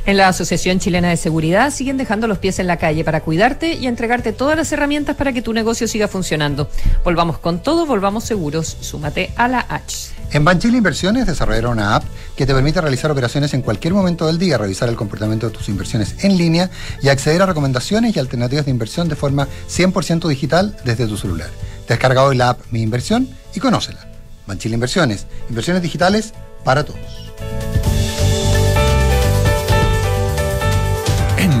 En 0.06 0.16
la 0.16 0.28
Asociación 0.28 0.78
Chilena 0.78 1.10
de 1.10 1.18
Seguridad 1.18 1.70
siguen 1.70 1.98
dejando 1.98 2.28
los 2.28 2.38
pies 2.38 2.58
en 2.58 2.66
la 2.66 2.78
calle 2.78 3.04
para 3.04 3.20
cuidarte 3.20 3.74
y 3.74 3.86
entregarte 3.86 4.32
todas 4.32 4.56
las 4.56 4.72
herramientas 4.72 5.16
para 5.16 5.34
que 5.34 5.42
tu 5.42 5.52
negocio 5.52 5.86
siga 5.86 6.08
funcionando. 6.08 6.70
Volvamos 7.04 7.36
con 7.36 7.62
todo, 7.62 7.84
volvamos 7.84 8.24
seguros. 8.24 8.78
Súmate 8.80 9.32
a 9.36 9.48
la 9.48 9.60
H. 9.68 10.17
En 10.30 10.44
Banchile 10.44 10.76
Inversiones 10.76 11.26
desarrollaron 11.26 11.72
una 11.72 11.96
app 11.96 12.04
que 12.36 12.44
te 12.44 12.52
permite 12.52 12.82
realizar 12.82 13.10
operaciones 13.10 13.54
en 13.54 13.62
cualquier 13.62 13.94
momento 13.94 14.26
del 14.26 14.38
día, 14.38 14.58
revisar 14.58 14.90
el 14.90 14.96
comportamiento 14.96 15.48
de 15.48 15.56
tus 15.56 15.70
inversiones 15.70 16.22
en 16.22 16.36
línea 16.36 16.70
y 17.02 17.08
acceder 17.08 17.40
a 17.40 17.46
recomendaciones 17.46 18.14
y 18.14 18.18
alternativas 18.18 18.66
de 18.66 18.70
inversión 18.70 19.08
de 19.08 19.16
forma 19.16 19.48
100% 19.70 20.28
digital 20.28 20.76
desde 20.84 21.06
tu 21.06 21.16
celular. 21.16 21.48
Descarga 21.88 22.24
hoy 22.24 22.36
la 22.36 22.50
app 22.50 22.60
Mi 22.70 22.82
Inversión 22.82 23.26
y 23.54 23.60
conócela. 23.60 24.06
Banchile 24.46 24.74
Inversiones, 24.74 25.26
inversiones 25.48 25.82
digitales 25.82 26.34
para 26.62 26.84
todos. 26.84 27.00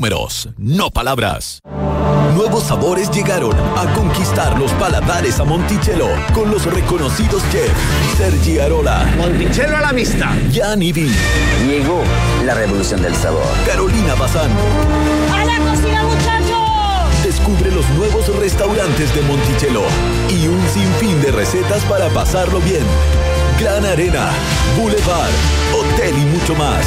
Números, 0.00 0.48
no 0.56 0.90
palabras. 0.90 1.60
Nuevos 2.34 2.62
sabores 2.62 3.10
llegaron 3.10 3.54
a 3.76 3.92
conquistar 3.92 4.58
los 4.58 4.72
paladares 4.72 5.38
a 5.40 5.44
Monticello 5.44 6.08
con 6.32 6.50
los 6.50 6.64
reconocidos 6.64 7.42
chefs 7.52 7.74
Sergi 8.16 8.58
Arola, 8.60 9.04
Monticello 9.18 9.76
a 9.76 9.80
la 9.82 9.92
vista. 9.92 10.34
Jan 10.54 10.80
Ivi, 10.80 11.14
Llegó 11.66 12.00
la 12.46 12.54
revolución 12.54 13.02
del 13.02 13.14
sabor. 13.14 13.44
Carolina 13.66 14.14
Bazán. 14.14 14.50
¡A 15.34 15.44
la 15.44 15.70
cocina, 15.70 16.02
muchachos! 16.04 17.22
Descubre 17.22 17.70
los 17.70 17.86
nuevos 17.90 18.34
restaurantes 18.38 19.14
de 19.14 19.20
Monticello 19.20 19.82
y 20.30 20.48
un 20.48 20.66
sinfín 20.70 21.20
de 21.20 21.30
recetas 21.30 21.84
para 21.84 22.08
pasarlo 22.08 22.58
bien. 22.60 22.86
Gran 23.60 23.84
Arena, 23.84 24.30
Boulevard, 24.78 25.30
Hotel 25.74 26.14
y 26.16 26.24
mucho 26.24 26.54
más. 26.54 26.86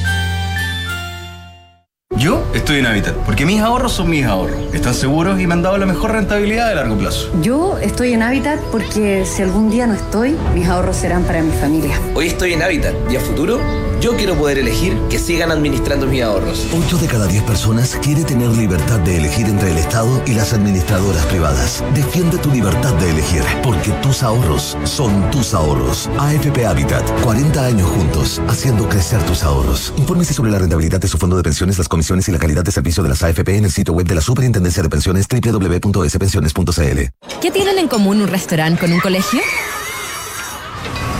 Yo 2.21 2.45
estoy 2.53 2.77
en 2.77 2.85
Habitat, 2.85 3.15
porque 3.25 3.47
mis 3.47 3.59
ahorros 3.61 3.93
son 3.93 4.07
mis 4.07 4.23
ahorros. 4.25 4.75
Están 4.75 4.93
seguros 4.93 5.41
y 5.41 5.47
me 5.47 5.55
han 5.55 5.63
dado 5.63 5.79
la 5.79 5.87
mejor 5.87 6.11
rentabilidad 6.11 6.69
de 6.69 6.75
largo 6.75 6.95
plazo. 6.95 7.31
Yo 7.41 7.79
estoy 7.79 8.13
en 8.13 8.21
Habitat 8.21 8.59
porque 8.71 9.25
si 9.25 9.41
algún 9.41 9.71
día 9.71 9.87
no 9.87 9.95
estoy, 9.95 10.37
mis 10.53 10.67
ahorros 10.67 10.97
serán 10.97 11.23
para 11.23 11.41
mi 11.41 11.51
familia. 11.51 11.99
Hoy 12.13 12.27
estoy 12.27 12.53
en 12.53 12.61
Habitat 12.61 12.93
y 13.09 13.15
a 13.15 13.19
futuro 13.19 13.59
yo 14.01 14.17
quiero 14.17 14.35
poder 14.35 14.57
elegir 14.57 14.97
que 15.09 15.19
sigan 15.19 15.51
administrando 15.51 16.07
mis 16.07 16.23
ahorros. 16.23 16.65
8 16.73 16.97
de 16.97 17.07
cada 17.07 17.27
10 17.27 17.43
personas 17.43 17.95
quiere 18.01 18.23
tener 18.23 18.49
libertad 18.49 18.99
de 18.99 19.17
elegir 19.17 19.45
entre 19.45 19.69
el 19.69 19.77
Estado 19.77 20.23
y 20.25 20.33
las 20.33 20.53
administradoras 20.53 21.23
privadas. 21.27 21.83
Defiende 21.93 22.39
tu 22.39 22.49
libertad 22.49 22.95
de 22.95 23.11
elegir, 23.11 23.43
porque 23.63 23.91
tus 24.01 24.23
ahorros 24.23 24.75
son 24.85 25.29
tus 25.29 25.53
ahorros. 25.53 26.09
AFP 26.17 26.65
Habitat, 26.65 27.07
40 27.21 27.63
años 27.63 27.89
juntos, 27.89 28.41
haciendo 28.47 28.89
crecer 28.89 29.21
tus 29.23 29.43
ahorros. 29.43 29.93
Infórmese 29.97 30.33
sobre 30.33 30.49
la 30.49 30.57
rentabilidad 30.57 30.99
de 30.99 31.07
su 31.07 31.19
fondo 31.19 31.37
de 31.37 31.43
pensiones, 31.43 31.77
las 31.77 31.87
comisiones 31.87 32.27
y 32.27 32.31
la 32.31 32.39
calidad 32.39 32.63
de 32.63 32.71
servicio 32.71 33.03
de 33.03 33.09
las 33.09 33.21
AFP 33.21 33.55
en 33.55 33.65
el 33.65 33.71
sitio 33.71 33.93
web 33.93 34.07
de 34.07 34.15
la 34.15 34.21
Superintendencia 34.21 34.81
de 34.81 34.89
Pensiones 34.89 35.27
www.spensiones.cl. 35.29 37.39
¿Qué 37.39 37.51
tienen 37.51 37.77
en 37.77 37.87
común 37.87 38.21
un 38.21 38.27
restaurante 38.27 38.79
con 38.79 38.91
un 38.91 38.99
colegio? 38.99 39.41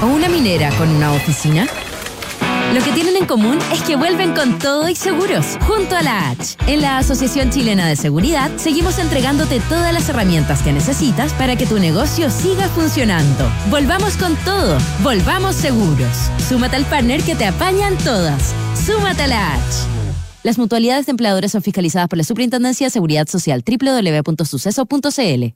¿O 0.02 0.08
una 0.08 0.28
minera 0.28 0.72
con 0.80 0.90
una 0.90 1.12
oficina? 1.12 1.68
Lo 2.74 2.82
que 2.82 2.94
tienen 2.94 3.18
en 3.18 3.26
común 3.26 3.60
es 3.74 3.82
que 3.82 3.98
vuelven 3.98 4.34
con 4.34 4.58
todo 4.58 4.88
y 4.88 4.96
seguros, 4.96 5.58
junto 5.68 5.94
a 5.94 6.02
la 6.02 6.30
H. 6.30 6.56
En 6.68 6.82
la 6.82 7.00
Asociación 7.00 7.50
Chilena 7.50 7.86
de 7.86 7.98
Seguridad 7.98 8.50
seguimos 8.56 8.98
entregándote 8.98 9.60
todas 9.68 9.94
las 9.94 10.08
herramientas 10.08 10.62
que 10.62 10.72
necesitas 10.72 11.34
para 11.34 11.58
que 11.58 11.66
tu 11.66 11.80
negocio 11.80 12.30
siga 12.30 12.70
funcionando. 12.70 13.52
Volvamos 13.70 14.16
con 14.16 14.38
todo, 14.46 14.78
volvamos 15.04 15.58
seguros. 15.58 16.32
Súmate 16.48 16.78
al 16.78 16.86
partner 16.86 17.22
que 17.24 17.36
te 17.36 17.46
apañan 17.46 17.98
todas. 17.98 18.56
Súmate 18.86 19.24
a 19.24 19.28
la 19.28 19.54
H. 19.56 19.64
Las 20.44 20.58
mutualidades 20.58 21.08
de 21.08 21.12
empleadores 21.12 21.52
son 21.52 21.62
fiscalizadas 21.62 22.08
por 22.08 22.18
la 22.18 22.24
Superintendencia 22.24 22.88
de 22.88 22.92
Seguridad 22.92 23.28
Social 23.28 23.66
www.suceso.cl. 23.68 25.56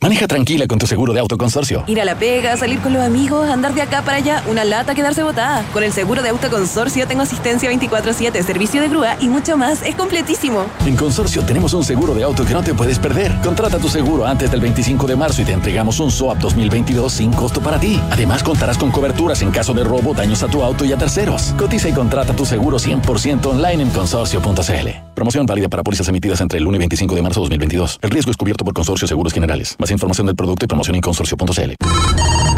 Maneja 0.00 0.28
tranquila 0.28 0.66
con 0.66 0.78
tu 0.78 0.86
seguro 0.86 1.12
de 1.12 1.20
auto 1.20 1.36
consorcio. 1.36 1.82
Ir 1.86 2.00
a 2.00 2.04
la 2.04 2.16
pega, 2.16 2.56
salir 2.56 2.78
con 2.80 2.92
los 2.92 3.02
amigos, 3.02 3.48
andar 3.48 3.74
de 3.74 3.82
acá 3.82 4.02
para 4.02 4.18
allá, 4.18 4.42
una 4.48 4.64
lata 4.64 4.94
quedarse 4.94 5.22
botada. 5.22 5.64
Con 5.72 5.82
el 5.82 5.92
seguro 5.92 6.22
de 6.22 6.28
auto 6.28 6.50
consorcio 6.50 7.06
tengo 7.06 7.22
asistencia 7.22 7.70
24-7, 7.70 8.42
servicio 8.44 8.80
de 8.80 8.88
grúa 8.88 9.16
y 9.20 9.28
mucho 9.28 9.56
más. 9.56 9.82
Es 9.82 9.96
completísimo. 9.96 10.66
En 10.86 10.96
Consorcio 10.96 11.42
tenemos 11.42 11.74
un 11.74 11.84
seguro 11.84 12.14
de 12.14 12.22
auto 12.22 12.44
que 12.44 12.54
no 12.54 12.62
te 12.62 12.74
puedes 12.74 12.98
perder. 12.98 13.32
Contrata 13.42 13.78
tu 13.78 13.88
seguro 13.88 14.26
antes 14.26 14.50
del 14.50 14.60
25 14.60 15.06
de 15.06 15.16
marzo 15.16 15.42
y 15.42 15.44
te 15.44 15.52
entregamos 15.52 15.98
un 16.00 16.10
SOAP 16.10 16.38
2022 16.38 17.12
sin 17.12 17.32
costo 17.32 17.60
para 17.60 17.80
ti. 17.80 18.00
Además 18.10 18.42
contarás 18.42 18.78
con 18.78 18.90
coberturas 18.90 19.42
en 19.42 19.50
caso 19.50 19.74
de 19.74 19.84
robo, 19.84 20.14
daños 20.14 20.42
a 20.42 20.48
tu 20.48 20.62
auto 20.62 20.84
y 20.84 20.92
a 20.92 20.96
terceros. 20.96 21.54
Cotiza 21.58 21.88
y 21.88 21.92
contrata 21.92 22.34
tu 22.34 22.46
seguro 22.46 22.78
100% 22.78 23.46
online 23.46 23.82
en 23.82 23.90
consorcio.cl. 23.90 25.07
Promoción 25.18 25.46
válida 25.46 25.68
para 25.68 25.82
pólizas 25.82 26.06
emitidas 26.06 26.40
entre 26.42 26.60
el 26.60 26.66
1 26.68 26.76
y 26.76 26.78
25 26.78 27.16
de 27.16 27.22
marzo 27.22 27.40
de 27.40 27.46
2022. 27.46 27.98
El 28.02 28.10
riesgo 28.10 28.30
es 28.30 28.36
cubierto 28.36 28.64
por 28.64 28.72
Consorcio 28.72 29.08
Seguros 29.08 29.32
Generales. 29.32 29.74
Más 29.80 29.90
información 29.90 30.28
del 30.28 30.36
producto 30.36 30.64
y 30.64 30.68
promoción 30.68 30.94
en 30.94 31.00
consorcio.cl. 31.00 32.57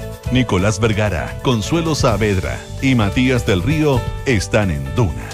Nicolás 0.31 0.79
Vergara, 0.79 1.39
Consuelo 1.43 1.93
Saavedra 1.95 2.59
y 2.81 2.95
Matías 2.95 3.45
del 3.45 3.61
Río 3.61 4.01
están 4.25 4.71
en 4.71 4.83
Duna. 4.95 5.29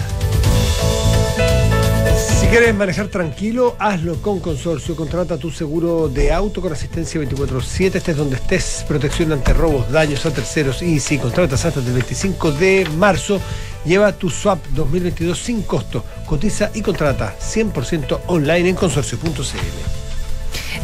Si 2.16 2.46
quieres 2.46 2.74
manejar 2.74 3.08
tranquilo, 3.08 3.76
hazlo 3.78 4.20
con 4.22 4.40
Consorcio. 4.40 4.96
Contrata 4.96 5.38
tu 5.38 5.50
seguro 5.50 6.08
de 6.08 6.32
auto 6.32 6.60
con 6.60 6.72
asistencia 6.72 7.20
24-7. 7.20 7.94
Estés 7.96 8.16
donde 8.16 8.36
estés. 8.36 8.84
Protección 8.88 9.32
ante 9.32 9.52
robos, 9.52 9.90
daños 9.92 10.24
a 10.26 10.32
terceros. 10.32 10.82
Y 10.82 10.98
si 10.98 11.18
contratas 11.18 11.64
antes 11.64 11.84
del 11.84 11.94
25 11.94 12.52
de 12.52 12.88
marzo, 12.96 13.40
Lleva 13.84 14.12
tu 14.12 14.28
swap 14.28 14.58
2022 14.74 15.38
sin 15.38 15.62
costo. 15.62 16.04
Cotiza 16.26 16.70
y 16.74 16.82
contrata 16.82 17.34
100% 17.38 18.20
online 18.26 18.68
en 18.68 18.76
consorcio.cl. 18.76 20.07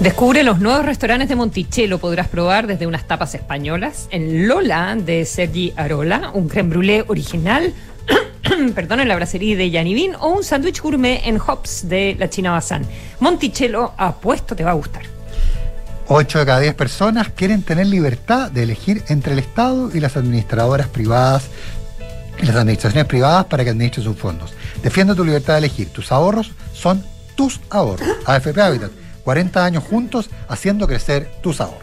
Descubre 0.01 0.43
los 0.43 0.61
nuevos 0.61 0.85
restaurantes 0.85 1.29
de 1.29 1.37
Monticello. 1.37 1.99
Podrás 1.99 2.29
probar 2.29 2.67
desde 2.67 2.87
unas 2.87 3.07
tapas 3.07 3.35
españolas 3.35 4.09
en 4.11 4.49
Lola 4.49 4.97
de 4.97 5.25
Sergi 5.25 5.73
Arola, 5.77 6.31
un 6.35 6.49
creme 6.49 6.71
brûlée 6.71 7.05
original, 7.09 7.73
perdón, 8.75 9.01
en 9.01 9.09
la 9.09 9.17
brasserie 9.17 9.57
de 9.57 9.71
Yanivin 9.71 10.15
o 10.17 10.29
un 10.29 10.45
sándwich 10.45 10.81
gourmet 10.81 11.23
en 11.25 11.39
Hops 11.39 11.89
de 11.89 12.17
la 12.19 12.29
China 12.29 12.53
Bazán. 12.53 12.85
Monticello, 13.21 13.93
apuesto, 13.97 14.57
te 14.57 14.65
va 14.65 14.73
a 14.73 14.75
gustar. 14.75 15.03
8 16.09 16.39
de 16.41 16.47
cada 16.47 16.61
10 16.61 16.75
personas 16.75 17.31
quieren 17.31 17.63
tener 17.63 17.87
libertad 17.87 18.51
de 18.51 18.65
elegir 18.65 19.03
entre 19.09 19.33
el 19.33 19.39
Estado 19.39 19.91
y 19.95 20.01
las 20.01 20.17
administradoras 20.17 20.89
privadas 20.89 21.49
las 22.43 22.57
administraciones 22.57 23.07
privadas 23.07 23.47
para 23.47 23.65
que 23.65 23.71
administren 23.71 24.05
sus 24.05 24.17
fondos. 24.17 24.53
Defiende 24.83 25.15
tu 25.15 25.25
libertad 25.25 25.55
de 25.55 25.61
elegir. 25.61 25.89
Tus 25.91 26.13
ahorros 26.13 26.53
son 26.75 27.03
tus 27.37 27.61
ahorros. 27.71 28.07
AFP 28.27 28.61
Habitat. 28.61 28.91
40 29.25 29.65
años 29.65 29.83
juntos 29.85 30.31
haciendo 30.49 30.87
crecer 30.87 31.31
tus 31.43 31.61
ahorros. 31.61 31.81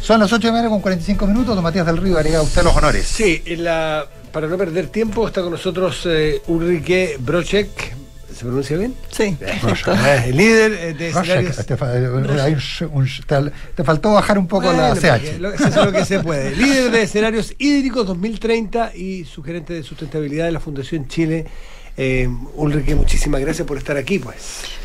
Son 0.00 0.18
las 0.18 0.32
8 0.32 0.48
de 0.48 0.52
mayo 0.52 0.68
con 0.70 0.80
45 0.80 1.26
minutos. 1.26 1.54
Don 1.54 1.62
Matías 1.62 1.86
del 1.86 1.96
Río 1.98 2.18
haría 2.18 2.38
a 2.38 2.42
usted 2.42 2.62
los 2.62 2.74
honores. 2.76 3.06
Sí, 3.06 3.42
la, 3.58 4.06
para 4.32 4.48
no 4.48 4.56
perder 4.56 4.88
tiempo 4.88 5.26
está 5.28 5.42
con 5.42 5.52
nosotros 5.52 6.02
eh, 6.06 6.40
Ulrike 6.48 7.16
Brocek. 7.20 7.94
¿Se 8.34 8.46
pronuncia 8.46 8.76
bien? 8.78 8.94
Sí. 9.10 9.36
Eh, 9.40 10.24
el 10.26 10.36
líder 10.36 10.72
eh, 10.72 10.94
de 10.94 11.08
escenarios... 11.10 11.54
Te, 11.66 11.74
un- 11.74 12.26
te- 13.26 13.52
te 13.76 13.84
faltó 13.84 14.12
bajar 14.12 14.38
un 14.38 14.48
poco 14.48 14.72
la 14.72 14.94
CH. 14.94 15.00
porque 15.00 15.38
lo- 15.38 15.52
Eso 15.52 15.66
es 15.68 15.76
lo 15.76 15.92
que 15.92 16.04
se 16.06 16.18
puede. 16.20 16.50
Líder 16.56 16.90
de 16.90 17.02
escenarios 17.02 17.54
hídricos 17.58 18.06
2030 18.06 18.96
y 18.96 19.24
sugerente 19.26 19.74
de 19.74 19.82
sustentabilidad 19.82 20.46
de 20.46 20.52
la 20.52 20.60
Fundación 20.60 21.06
Chile. 21.08 21.46
Eh, 21.96 22.28
Ulrike, 22.54 22.94
muchísimas 22.94 23.40
gracias 23.40 23.66
por 23.66 23.76
estar 23.76 23.96
aquí, 23.96 24.18
pues. 24.18 24.36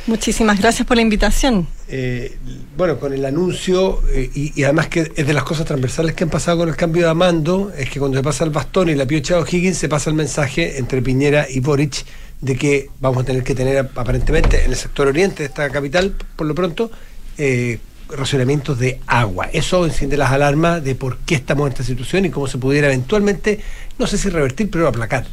Muchísimas 0.08 0.60
gracias 0.60 0.88
por 0.88 0.98
la 0.98 1.02
invitación. 1.02 1.68
Eh, 1.88 2.38
bueno, 2.76 3.00
con 3.00 3.14
el 3.14 3.26
anuncio, 3.26 4.02
eh, 4.10 4.30
y, 4.34 4.60
y 4.60 4.64
además 4.64 4.88
que 4.88 5.12
es 5.16 5.28
de 5.28 5.34
las 5.34 5.44
cosas 5.44 5.66
transversales 5.66 6.14
que 6.14 6.24
han 6.24 6.30
pasado 6.30 6.60
con 6.60 6.70
el 6.70 6.76
cambio 6.76 7.08
de 7.08 7.14
mando, 7.14 7.72
es 7.78 7.90
que 7.90 8.00
cuando 8.00 8.18
se 8.18 8.24
pasa 8.24 8.44
el 8.44 8.52
bastón 8.52 8.90
y 8.90 8.96
la 8.96 9.06
piocha 9.06 9.38
O'Higgins, 9.40 9.78
se 9.78 9.90
pasa 9.90 10.10
el 10.10 10.16
mensaje 10.16 10.78
entre 10.78 11.02
Piñera 11.02 11.48
y 11.50 11.60
Boric 11.60 12.06
de 12.42 12.56
que 12.56 12.90
vamos 13.00 13.24
a 13.24 13.26
tener 13.26 13.44
que 13.44 13.56
tener 13.56 13.78
aparentemente 13.96 14.64
en 14.64 14.72
el 14.72 14.78
sector 14.78 15.08
oriente 15.08 15.44
de 15.44 15.48
esta 15.48 15.70
capital, 15.70 16.14
por 16.36 16.46
lo 16.46 16.54
pronto, 16.54 16.92
eh, 17.38 17.80
racionamientos 18.10 18.80
de 18.80 19.00
agua. 19.08 19.50
Eso 19.52 19.86
enciende 19.86 20.18
las 20.18 20.32
alarmas 20.32 20.84
de 20.84 20.96
por 20.96 21.18
qué 21.20 21.36
estamos 21.36 21.68
en 21.68 21.74
esta 21.74 21.84
situación 21.84 22.26
y 22.26 22.30
cómo 22.30 22.48
se 22.48 22.58
pudiera 22.58 22.88
eventualmente, 22.88 23.60
no 23.98 24.08
sé 24.08 24.18
si 24.18 24.30
revertir, 24.30 24.70
pero 24.70 24.88
aplacar. 24.88 25.26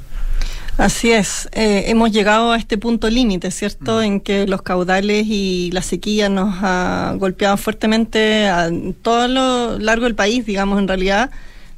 Así 0.77 1.13
es, 1.13 1.49
eh, 1.53 1.85
hemos 1.87 2.11
llegado 2.11 2.51
a 2.51 2.57
este 2.57 2.77
punto 2.79 3.09
límite, 3.09 3.53
¿cierto? 3.53 4.03
En 4.03 4.21
que 4.21 4.47
los 4.49 4.63
caudales 4.63 5.25
y 5.29 5.71
la 5.73 5.83
sequía 5.83 6.29
nos 6.29 6.57
ha 6.63 7.15
golpeado 7.17 7.57
fuertemente 7.57 8.49
a 8.49 8.71
todo 9.03 9.29
lo 9.29 9.79
largo 9.79 10.05
del 10.05 10.17
país, 10.17 10.45
digamos, 10.45 10.81
en 10.81 10.89
realidad. 10.89 11.31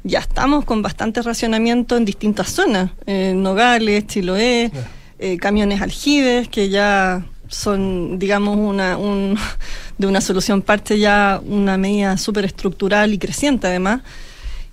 Ya 0.03 0.21
estamos 0.21 0.65
con 0.65 0.81
bastante 0.81 1.21
racionamiento 1.21 1.99
en 1.99 2.07
distintas 2.07 2.49
zonas, 2.49 2.91
eh, 3.07 3.35
Nogales, 3.37 4.07
Chiloé, 4.07 4.71
eh, 5.19 5.37
camiones 5.37 5.83
aljibes, 5.83 6.49
que 6.49 6.71
ya 6.71 7.23
son, 7.49 8.19
digamos, 8.19 8.57
una, 8.57 8.97
un, 8.97 9.37
de 9.99 10.07
una 10.07 10.23
solución 10.23 10.63
parte 10.63 10.99
ya 10.99 11.41
una 11.45 11.77
medida 11.77 12.17
súper 12.17 12.47
estructural 12.47 13.13
y 13.13 13.19
creciente 13.19 13.67
además. 13.67 14.01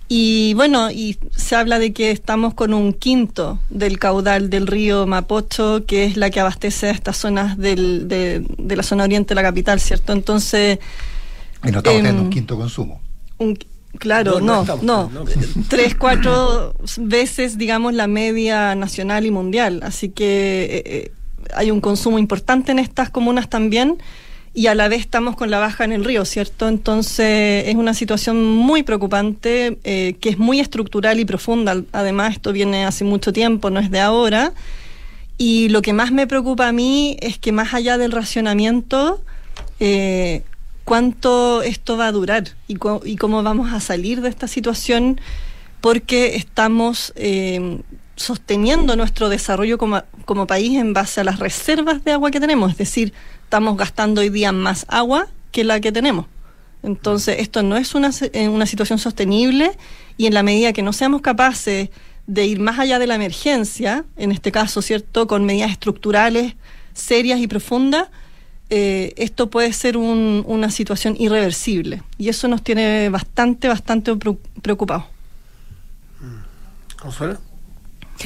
Y 0.08 0.52
bueno, 0.54 0.90
y 0.90 1.18
se 1.34 1.56
habla 1.56 1.78
de 1.78 1.92
que 1.92 2.10
estamos 2.10 2.52
con 2.54 2.74
un 2.74 2.92
quinto 2.92 3.58
del 3.70 3.98
caudal 3.98 4.50
del 4.50 4.66
río 4.66 5.06
Mapocho, 5.06 5.84
que 5.86 6.04
es 6.04 6.16
la 6.16 6.30
que 6.30 6.40
abastece 6.40 6.88
a 6.88 6.90
estas 6.90 7.16
zonas 7.16 7.56
del, 7.56 8.06
de, 8.06 8.44
de 8.58 8.76
la 8.76 8.82
zona 8.82 9.04
oriente 9.04 9.30
de 9.30 9.36
la 9.36 9.42
capital, 9.42 9.80
¿cierto? 9.80 10.12
Entonces... 10.12 10.78
Y 11.64 11.70
no 11.70 11.78
estamos 11.78 11.96
teniendo 11.98 12.20
em, 12.20 12.24
un 12.26 12.30
quinto 12.30 12.56
consumo. 12.56 13.00
un- 13.38 13.58
claro, 13.98 14.40
No, 14.40 14.40
no 14.40 14.54
no, 14.56 14.60
estamos, 14.60 14.84
no, 14.84 15.10
no. 15.10 15.24
Tres, 15.68 15.94
cuatro 15.94 16.74
veces, 16.98 17.56
digamos, 17.56 17.94
la 17.94 18.06
media 18.06 18.74
nacional 18.74 19.24
y 19.24 19.30
mundial. 19.30 19.80
Así 19.82 20.10
que 20.10 20.64
eh, 20.64 20.82
eh, 20.84 21.12
hay 21.54 21.70
un 21.70 21.80
consumo 21.80 22.18
importante 22.18 22.72
en 22.72 22.78
estas 22.78 23.08
comunas 23.08 23.48
también 23.48 23.96
y 24.56 24.68
a 24.68 24.74
la 24.76 24.86
vez 24.86 25.00
estamos 25.00 25.34
con 25.34 25.50
la 25.50 25.58
baja 25.58 25.84
en 25.84 25.90
el 25.90 26.04
río, 26.04 26.24
¿cierto? 26.24 26.68
Entonces 26.68 27.64
es 27.66 27.74
una 27.74 27.92
situación 27.92 28.44
muy 28.44 28.84
preocupante, 28.84 29.78
eh, 29.82 30.14
que 30.20 30.28
es 30.28 30.38
muy 30.38 30.60
estructural 30.60 31.18
y 31.18 31.24
profunda. 31.24 31.82
Además, 31.90 32.34
esto 32.34 32.52
viene 32.52 32.84
hace 32.84 33.02
mucho 33.02 33.32
tiempo, 33.32 33.70
no 33.70 33.80
es 33.80 33.90
de 33.90 33.98
ahora. 33.98 34.52
Y 35.38 35.68
lo 35.70 35.82
que 35.82 35.92
más 35.92 36.12
me 36.12 36.28
preocupa 36.28 36.68
a 36.68 36.72
mí 36.72 37.16
es 37.20 37.36
que 37.36 37.50
más 37.50 37.74
allá 37.74 37.98
del 37.98 38.12
racionamiento, 38.12 39.20
eh, 39.80 40.44
cuánto 40.84 41.62
esto 41.62 41.96
va 41.96 42.06
a 42.06 42.12
durar 42.12 42.44
y, 42.68 42.76
cómo 42.76 43.42
vamos 43.42 43.72
a 43.72 43.80
salir 43.80 44.20
de 44.20 44.28
esta 44.28 44.46
situación, 44.46 45.20
porque 45.80 46.36
estamos 46.36 47.12
eh, 47.16 47.80
sosteniendo 48.14 48.94
nuestro 48.94 49.28
desarrollo 49.28 49.78
como, 49.78 50.02
como 50.24 50.46
país 50.46 50.78
en 50.78 50.92
base 50.92 51.20
a 51.20 51.24
las 51.24 51.40
reservas 51.40 52.04
de 52.04 52.12
agua 52.12 52.30
que 52.30 52.38
tenemos, 52.38 52.70
es 52.70 52.78
decir, 52.78 53.12
estamos 53.44 53.76
gastando 53.76 54.20
hoy 54.20 54.30
día 54.30 54.52
más 54.52 54.84
agua 54.88 55.28
que 55.52 55.64
la 55.64 55.80
que 55.80 55.92
tenemos. 55.92 56.26
Entonces, 56.82 57.36
esto 57.38 57.62
no 57.62 57.76
es 57.76 57.94
una, 57.94 58.12
se- 58.12 58.30
eh, 58.34 58.48
una 58.48 58.66
situación 58.66 58.98
sostenible 58.98 59.72
y 60.16 60.26
en 60.26 60.34
la 60.34 60.42
medida 60.42 60.72
que 60.72 60.82
no 60.82 60.92
seamos 60.92 61.22
capaces 61.22 61.90
de 62.26 62.46
ir 62.46 62.58
más 62.60 62.78
allá 62.78 62.98
de 62.98 63.06
la 63.06 63.14
emergencia, 63.14 64.04
en 64.16 64.32
este 64.32 64.50
caso, 64.52 64.82
¿cierto?, 64.82 65.26
con 65.26 65.44
medidas 65.44 65.70
estructurales 65.70 66.54
serias 66.94 67.40
y 67.40 67.46
profundas, 67.46 68.08
eh, 68.70 69.12
esto 69.16 69.50
puede 69.50 69.72
ser 69.72 69.96
un- 69.96 70.42
una 70.46 70.70
situación 70.70 71.16
irreversible. 71.18 72.02
Y 72.18 72.28
eso 72.28 72.48
nos 72.48 72.62
tiene 72.62 73.08
bastante, 73.08 73.68
bastante 73.68 74.12
preo- 74.14 74.38
preocupados. 74.62 75.04
¿Consuelo? 77.00 77.38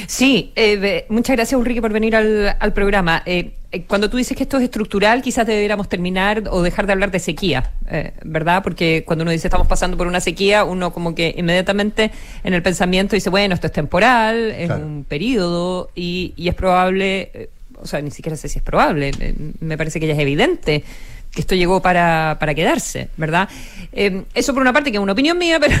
Sí, 0.07 0.51
eh, 0.55 1.05
muchas 1.09 1.35
gracias 1.35 1.59
Ulrike 1.59 1.81
por 1.81 1.91
venir 1.91 2.15
al, 2.15 2.55
al 2.59 2.73
programa. 2.73 3.21
Eh, 3.25 3.55
cuando 3.87 4.09
tú 4.09 4.17
dices 4.17 4.35
que 4.35 4.43
esto 4.43 4.57
es 4.57 4.63
estructural, 4.63 5.21
quizás 5.21 5.45
deberíamos 5.45 5.87
terminar 5.89 6.43
o 6.49 6.63
dejar 6.63 6.87
de 6.87 6.93
hablar 6.93 7.11
de 7.11 7.19
sequía, 7.19 7.71
eh, 7.89 8.13
¿verdad? 8.23 8.63
Porque 8.63 9.03
cuando 9.05 9.21
uno 9.23 9.31
dice 9.31 9.47
estamos 9.47 9.67
pasando 9.67 9.95
por 9.95 10.07
una 10.07 10.19
sequía, 10.21 10.63
uno 10.63 10.91
como 10.91 11.13
que 11.13 11.35
inmediatamente 11.37 12.09
en 12.43 12.53
el 12.55 12.63
pensamiento 12.63 13.15
dice, 13.15 13.29
bueno, 13.29 13.53
esto 13.53 13.67
es 13.67 13.73
temporal, 13.73 14.51
es 14.51 14.67
Claro. 14.67 14.85
un 14.85 15.03
periodo 15.03 15.91
y, 15.93 16.33
y 16.35 16.47
es 16.47 16.55
probable, 16.55 17.29
eh, 17.33 17.49
o 17.79 17.85
sea, 17.85 18.01
ni 18.01 18.09
siquiera 18.09 18.35
sé 18.37 18.49
si 18.49 18.57
es 18.57 18.63
probable, 18.63 19.11
eh, 19.19 19.35
me 19.59 19.77
parece 19.77 19.99
que 19.99 20.07
ya 20.07 20.13
es 20.13 20.19
evidente 20.19 20.83
que 21.31 21.41
esto 21.41 21.53
llegó 21.53 21.79
para, 21.79 22.37
para 22.39 22.55
quedarse, 22.55 23.09
¿verdad? 23.17 23.47
Eh, 23.93 24.23
eso 24.33 24.51
por 24.51 24.63
una 24.63 24.73
parte 24.73 24.89
que 24.91 24.97
es 24.97 25.03
una 25.03 25.13
opinión 25.13 25.37
mía, 25.37 25.59
pero 25.61 25.75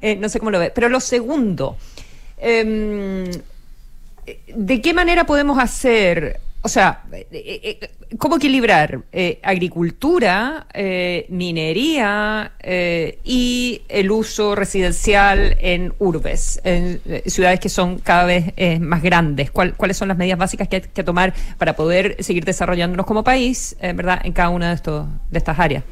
eh, 0.00 0.16
no 0.16 0.30
sé 0.30 0.38
cómo 0.38 0.50
lo 0.50 0.58
ve. 0.58 0.72
Pero 0.74 0.88
lo 0.88 1.00
segundo, 1.00 1.76
em, 2.38 3.26
¿de 4.54 4.80
qué 4.80 4.94
manera 4.94 5.24
podemos 5.26 5.58
hacer, 5.58 6.40
o 6.62 6.68
sea, 6.68 7.04
eh, 7.12 7.26
eh, 7.32 7.78
eh, 7.80 7.90
cómo 8.18 8.36
equilibrar 8.36 9.02
eh, 9.12 9.38
agricultura, 9.42 10.66
minería 11.28 12.52
y 13.24 13.82
el 13.88 14.10
uso 14.10 14.54
residencial 14.54 15.56
en 15.60 15.94
urbes, 15.98 16.60
en 16.64 17.00
ciudades 17.26 17.60
que 17.60 17.68
son 17.68 17.98
cada 17.98 18.24
vez 18.24 18.52
más 18.80 19.02
grandes? 19.02 19.50
¿Cuál- 19.50 19.74
¿Cuáles 19.76 19.96
son 19.96 20.08
las 20.08 20.16
medidas 20.18 20.38
básicas 20.38 20.68
que 20.68 20.76
hay 20.76 20.82
que 20.82 21.04
tomar 21.04 21.32
para 21.58 21.74
poder 21.76 22.16
seguir 22.22 22.44
desarrollándonos 22.44 23.06
como 23.06 23.24
país, 23.24 23.76
verdad, 23.80 24.20
en 24.24 24.32
cada 24.32 24.50
una 24.50 24.68
de, 24.68 24.74
estos, 24.74 25.06
de 25.30 25.38
estas 25.38 25.58
áreas? 25.58 25.84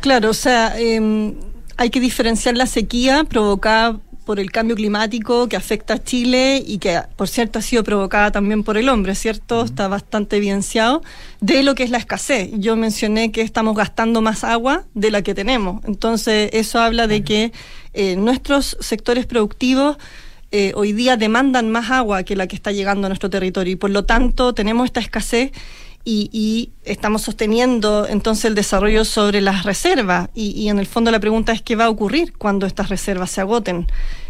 Claro, 0.00 0.30
o 0.30 0.34
sea, 0.34 0.74
eh, 0.78 1.34
hay 1.76 1.90
que 1.90 2.00
diferenciar 2.00 2.56
la 2.56 2.66
sequía 2.66 3.24
provocada 3.24 4.00
por 4.28 4.40
el 4.40 4.52
cambio 4.52 4.76
climático 4.76 5.48
que 5.48 5.56
afecta 5.56 5.94
a 5.94 6.04
Chile 6.04 6.62
y 6.62 6.76
que, 6.76 7.00
por 7.16 7.28
cierto, 7.28 7.60
ha 7.60 7.62
sido 7.62 7.82
provocada 7.82 8.30
también 8.30 8.62
por 8.62 8.76
el 8.76 8.90
hombre, 8.90 9.14
¿cierto? 9.14 9.64
Está 9.64 9.88
bastante 9.88 10.36
evidenciado, 10.36 11.00
de 11.40 11.62
lo 11.62 11.74
que 11.74 11.82
es 11.82 11.88
la 11.88 11.96
escasez. 11.96 12.50
Yo 12.52 12.76
mencioné 12.76 13.32
que 13.32 13.40
estamos 13.40 13.74
gastando 13.74 14.20
más 14.20 14.44
agua 14.44 14.84
de 14.92 15.10
la 15.10 15.22
que 15.22 15.34
tenemos. 15.34 15.82
Entonces, 15.86 16.50
eso 16.52 16.78
habla 16.78 17.06
de 17.06 17.24
que 17.24 17.52
eh, 17.94 18.16
nuestros 18.16 18.76
sectores 18.80 19.24
productivos 19.24 19.96
eh, 20.50 20.72
hoy 20.74 20.92
día 20.92 21.16
demandan 21.16 21.70
más 21.70 21.90
agua 21.90 22.22
que 22.22 22.36
la 22.36 22.46
que 22.46 22.56
está 22.56 22.70
llegando 22.70 23.06
a 23.06 23.08
nuestro 23.08 23.30
territorio 23.30 23.72
y 23.72 23.76
por 23.76 23.88
lo 23.88 24.04
tanto 24.04 24.52
tenemos 24.52 24.84
esta 24.84 25.00
escasez 25.00 25.52
y, 26.08 26.30
y 26.32 26.72
estamos 26.86 27.20
sosteniendo 27.20 28.06
entonces 28.08 28.46
el 28.46 28.54
desarrollo 28.54 29.04
sobre 29.04 29.42
las 29.42 29.64
reservas 29.64 30.30
y, 30.34 30.52
y 30.52 30.70
en 30.70 30.78
el 30.78 30.86
fondo 30.86 31.10
la 31.10 31.20
pregunta 31.20 31.52
es 31.52 31.60
qué 31.60 31.76
va 31.76 31.84
a 31.84 31.90
ocurrir 31.90 32.32
cuando 32.32 32.64
estas 32.64 32.88
reservas 32.88 33.30
se 33.30 33.42
agoten. 33.42 33.86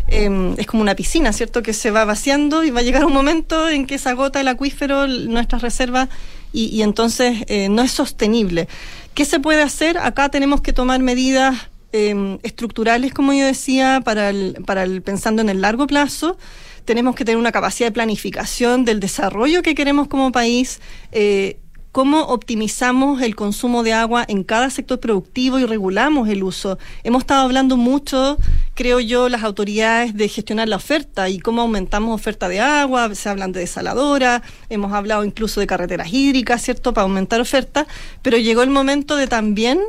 Eh, 0.08 0.54
es 0.56 0.66
como 0.66 0.82
una 0.82 0.96
piscina, 0.96 1.32
¿cierto? 1.32 1.62
Que 1.62 1.72
se 1.72 1.92
va 1.92 2.04
vaciando 2.04 2.64
y 2.64 2.70
va 2.70 2.80
a 2.80 2.82
llegar 2.82 3.04
un 3.04 3.12
momento 3.12 3.68
en 3.68 3.86
que 3.86 3.98
se 3.98 4.08
agota 4.08 4.40
el 4.40 4.48
acuífero, 4.48 5.06
nuestras 5.06 5.62
reservas 5.62 6.08
y, 6.52 6.64
y 6.64 6.82
entonces 6.82 7.44
eh, 7.46 7.68
no 7.68 7.82
es 7.82 7.92
sostenible. 7.92 8.66
¿Qué 9.14 9.24
se 9.24 9.38
puede 9.38 9.62
hacer? 9.62 9.98
Acá 9.98 10.30
tenemos 10.30 10.60
que 10.62 10.72
tomar 10.72 11.00
medidas 11.00 11.68
eh, 11.92 12.38
estructurales, 12.42 13.14
como 13.14 13.32
yo 13.34 13.46
decía, 13.46 14.00
para 14.04 14.30
el, 14.30 14.64
para 14.66 14.82
el, 14.82 15.00
pensando 15.02 15.42
en 15.42 15.48
el 15.48 15.60
largo 15.60 15.86
plazo. 15.86 16.38
tenemos 16.84 17.14
que 17.14 17.24
tener 17.24 17.38
una 17.38 17.52
capacidad 17.52 17.86
de 17.88 17.92
planificación 17.92 18.84
del 18.84 18.98
desarrollo 18.98 19.62
que 19.62 19.76
queremos 19.76 20.08
como 20.08 20.32
país. 20.32 20.80
Eh, 21.12 21.60
cómo 21.92 22.22
optimizamos 22.22 23.22
el 23.22 23.34
consumo 23.34 23.82
de 23.82 23.92
agua 23.92 24.24
en 24.28 24.44
cada 24.44 24.70
sector 24.70 25.00
productivo 25.00 25.58
y 25.58 25.66
regulamos 25.66 26.28
el 26.28 26.42
uso. 26.42 26.78
Hemos 27.02 27.22
estado 27.22 27.42
hablando 27.42 27.76
mucho, 27.76 28.36
creo 28.74 29.00
yo, 29.00 29.28
las 29.28 29.42
autoridades 29.42 30.14
de 30.14 30.28
gestionar 30.28 30.68
la 30.68 30.76
oferta 30.76 31.28
y 31.28 31.38
cómo 31.38 31.62
aumentamos 31.62 32.14
oferta 32.14 32.48
de 32.48 32.60
agua, 32.60 33.14
se 33.14 33.28
hablan 33.28 33.52
de 33.52 33.60
desaladora, 33.60 34.42
hemos 34.68 34.92
hablado 34.92 35.24
incluso 35.24 35.60
de 35.60 35.66
carreteras 35.66 36.12
hídricas, 36.12 36.62
¿cierto?, 36.62 36.92
para 36.92 37.04
aumentar 37.04 37.40
oferta, 37.40 37.86
pero 38.22 38.36
llegó 38.36 38.62
el 38.62 38.70
momento 38.70 39.16
de 39.16 39.26
también 39.26 39.80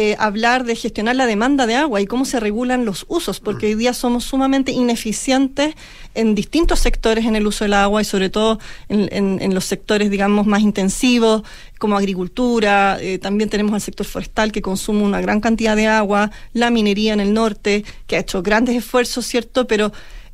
eh, 0.00 0.14
hablar 0.20 0.62
de 0.62 0.76
gestionar 0.76 1.16
la 1.16 1.26
demanda 1.26 1.66
de 1.66 1.74
agua 1.74 2.00
y 2.00 2.06
cómo 2.06 2.24
se 2.24 2.38
regulan 2.38 2.84
los 2.84 3.04
usos, 3.08 3.40
porque 3.40 3.66
hoy 3.66 3.74
día 3.74 3.92
somos 3.92 4.22
sumamente 4.22 4.70
ineficientes 4.70 5.74
en 6.14 6.36
distintos 6.36 6.78
sectores 6.78 7.26
en 7.26 7.34
el 7.34 7.44
uso 7.48 7.64
del 7.64 7.74
agua 7.74 8.00
y 8.00 8.04
sobre 8.04 8.30
todo 8.30 8.60
en, 8.88 9.52
los 9.52 9.64
sectores, 9.64 10.08
digamos, 10.08 10.46
más 10.46 10.62
intensivos, 10.62 11.42
como 11.80 11.96
agricultura, 11.96 12.98
eh, 13.00 13.18
también 13.18 13.50
tenemos 13.50 13.74
el 13.74 13.80
sector 13.80 14.06
forestal 14.06 14.52
que 14.52 14.62
consume 14.62 15.02
una 15.02 15.20
gran 15.20 15.40
cantidad 15.40 15.74
de 15.74 15.88
agua, 15.88 16.30
la 16.52 16.70
minería 16.70 17.12
en 17.12 17.18
el 17.18 17.34
norte, 17.34 17.84
que 18.06 18.14
ha 18.14 18.20
hecho 18.20 18.40
grandes 18.40 18.76
esfuerzos, 18.76 19.26
¿cierto? 19.26 19.66
Pero 19.66 19.90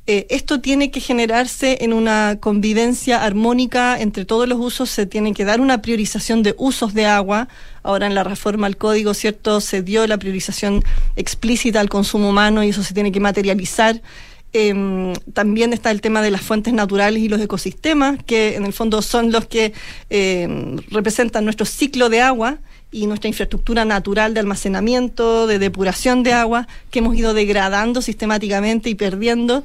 eh, 0.06 0.26
esto 0.28 0.60
tiene 0.60 0.90
que 0.90 1.00
generarse 1.00 1.78
en 1.80 1.94
una 1.94 2.36
convivencia 2.38 3.24
armónica 3.24 3.98
entre 3.98 4.26
todos 4.26 4.46
los 4.46 4.58
usos, 4.58 4.90
se 4.90 5.06
tiene 5.06 5.32
que 5.32 5.46
dar 5.46 5.62
una 5.62 5.80
priorización 5.80 6.42
de 6.42 6.54
usos 6.58 6.92
de 6.92 7.06
agua. 7.06 7.48
Ahora 7.82 8.06
en 8.06 8.14
la 8.14 8.22
reforma 8.22 8.66
al 8.66 8.76
código, 8.76 9.14
¿cierto? 9.14 9.62
Se 9.62 9.82
dio 9.82 10.06
la 10.06 10.18
priorización 10.18 10.84
explícita 11.16 11.80
al 11.80 11.88
consumo 11.88 12.28
humano 12.28 12.62
y 12.62 12.68
eso 12.68 12.82
se 12.82 12.92
tiene 12.92 13.12
que 13.12 13.20
materializar. 13.20 14.02
Em, 14.52 15.14
también 15.32 15.72
está 15.72 15.90
el 15.90 16.02
tema 16.02 16.20
de 16.20 16.30
las 16.30 16.42
fuentes 16.42 16.74
naturales 16.74 17.22
y 17.22 17.28
los 17.28 17.40
ecosistemas, 17.40 18.22
que 18.24 18.56
en 18.56 18.66
el 18.66 18.74
fondo 18.74 19.00
son 19.00 19.32
los 19.32 19.46
que 19.46 19.72
em, 20.10 20.76
representan 20.90 21.44
nuestro 21.44 21.64
ciclo 21.64 22.10
de 22.10 22.20
agua 22.20 22.58
y 22.92 23.06
nuestra 23.06 23.28
infraestructura 23.28 23.84
natural 23.86 24.34
de 24.34 24.40
almacenamiento, 24.40 25.46
de 25.46 25.58
depuración 25.58 26.22
de 26.22 26.34
agua, 26.34 26.68
que 26.90 27.00
hemos 27.00 27.16
ido 27.16 27.34
degradando 27.34 28.02
sistemáticamente 28.02 28.90
y 28.90 28.94
perdiendo 28.94 29.64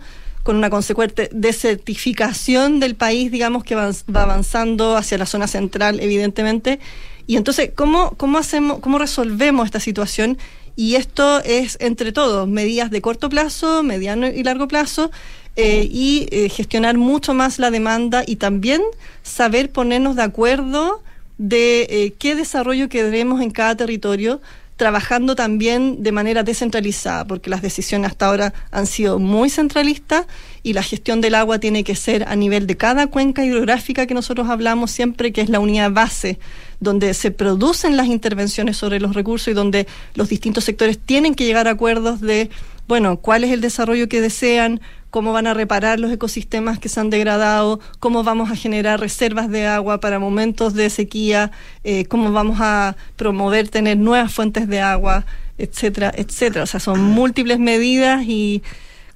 con 0.49 0.55
una 0.55 0.71
consecuente 0.71 1.29
desertificación 1.31 2.79
del 2.79 2.95
país, 2.95 3.31
digamos, 3.31 3.63
que 3.63 3.75
va 3.75 3.91
avanzando 4.15 4.97
hacia 4.97 5.19
la 5.19 5.27
zona 5.27 5.45
central, 5.45 5.99
evidentemente. 5.99 6.79
Y 7.27 7.37
entonces, 7.37 7.69
¿cómo, 7.75 8.15
cómo, 8.17 8.39
hacemos, 8.39 8.79
cómo 8.79 8.97
resolvemos 8.97 9.67
esta 9.67 9.79
situación? 9.79 10.39
Y 10.75 10.95
esto 10.95 11.39
es 11.43 11.77
entre 11.79 12.11
todos, 12.11 12.47
medidas 12.47 12.89
de 12.89 12.99
corto 12.99 13.29
plazo, 13.29 13.83
mediano 13.83 14.25
y 14.25 14.41
largo 14.41 14.67
plazo, 14.67 15.11
eh, 15.55 15.87
y 15.87 16.25
eh, 16.31 16.49
gestionar 16.49 16.97
mucho 16.97 17.35
más 17.35 17.59
la 17.59 17.69
demanda 17.69 18.23
y 18.25 18.37
también 18.37 18.81
saber 19.21 19.69
ponernos 19.69 20.15
de 20.15 20.23
acuerdo 20.23 21.03
de 21.37 21.81
eh, 21.91 22.13
qué 22.17 22.33
desarrollo 22.33 22.89
queremos 22.89 23.39
en 23.43 23.51
cada 23.51 23.77
territorio 23.77 24.41
trabajando 24.79 25.35
también 25.35 26.03
de 26.03 26.13
manera 26.13 26.41
descentralizada, 26.41 27.27
porque 27.27 27.49
las 27.49 27.61
decisiones 27.61 28.11
hasta 28.11 28.27
ahora 28.27 28.53
han 28.71 28.87
sido 28.87 29.19
muy 29.19 29.49
centralistas 29.49 30.25
y 30.63 30.71
la 30.71 30.81
gestión 30.81 31.19
del 31.19 31.35
agua 31.35 31.59
tiene 31.59 31.83
que 31.83 31.95
ser 31.95 32.23
a 32.29 32.35
nivel 32.37 32.65
de 32.65 32.77
cada 32.77 33.07
cuenca 33.07 33.43
hidrográfica 33.43 34.07
que 34.07 34.13
nosotros 34.13 34.47
hablamos 34.49 34.89
siempre, 34.89 35.33
que 35.33 35.41
es 35.41 35.49
la 35.49 35.59
unidad 35.59 35.91
base, 35.91 36.39
donde 36.79 37.13
se 37.13 37.29
producen 37.29 37.97
las 37.97 38.07
intervenciones 38.07 38.77
sobre 38.77 39.01
los 39.01 39.15
recursos 39.15 39.49
y 39.49 39.53
donde 39.53 39.85
los 40.15 40.29
distintos 40.29 40.63
sectores 40.63 40.97
tienen 40.97 41.35
que 41.35 41.43
llegar 41.43 41.67
a 41.67 41.71
acuerdos 41.71 42.21
de, 42.21 42.49
bueno, 42.87 43.17
cuál 43.17 43.43
es 43.43 43.51
el 43.51 43.59
desarrollo 43.59 44.07
que 44.07 44.21
desean, 44.21 44.79
cómo 45.09 45.33
van 45.33 45.47
a 45.47 45.53
reparar 45.53 45.99
los 45.99 46.11
ecosistemas 46.11 46.79
que 46.79 46.89
se 46.89 46.99
han 46.99 47.09
degradado, 47.09 47.79
cómo 47.99 48.23
vamos 48.23 48.51
a 48.51 48.55
generar 48.55 48.99
reservas 48.99 49.49
de 49.49 49.65
agua 49.65 49.99
para 49.99 50.19
momentos 50.19 50.73
de 50.73 50.89
sequía, 50.89 51.51
eh, 51.83 52.05
cómo 52.05 52.31
vamos 52.31 52.59
a 52.61 52.95
promover 53.15 53.69
tener 53.69 53.97
nuevas 53.97 54.33
fuentes 54.33 54.67
de 54.67 54.81
agua, 54.81 55.25
etcétera, 55.57 56.11
etcétera. 56.15 56.63
O 56.63 56.67
sea, 56.67 56.79
son 56.79 57.01
múltiples 57.01 57.59
medidas 57.59 58.23
y 58.25 58.63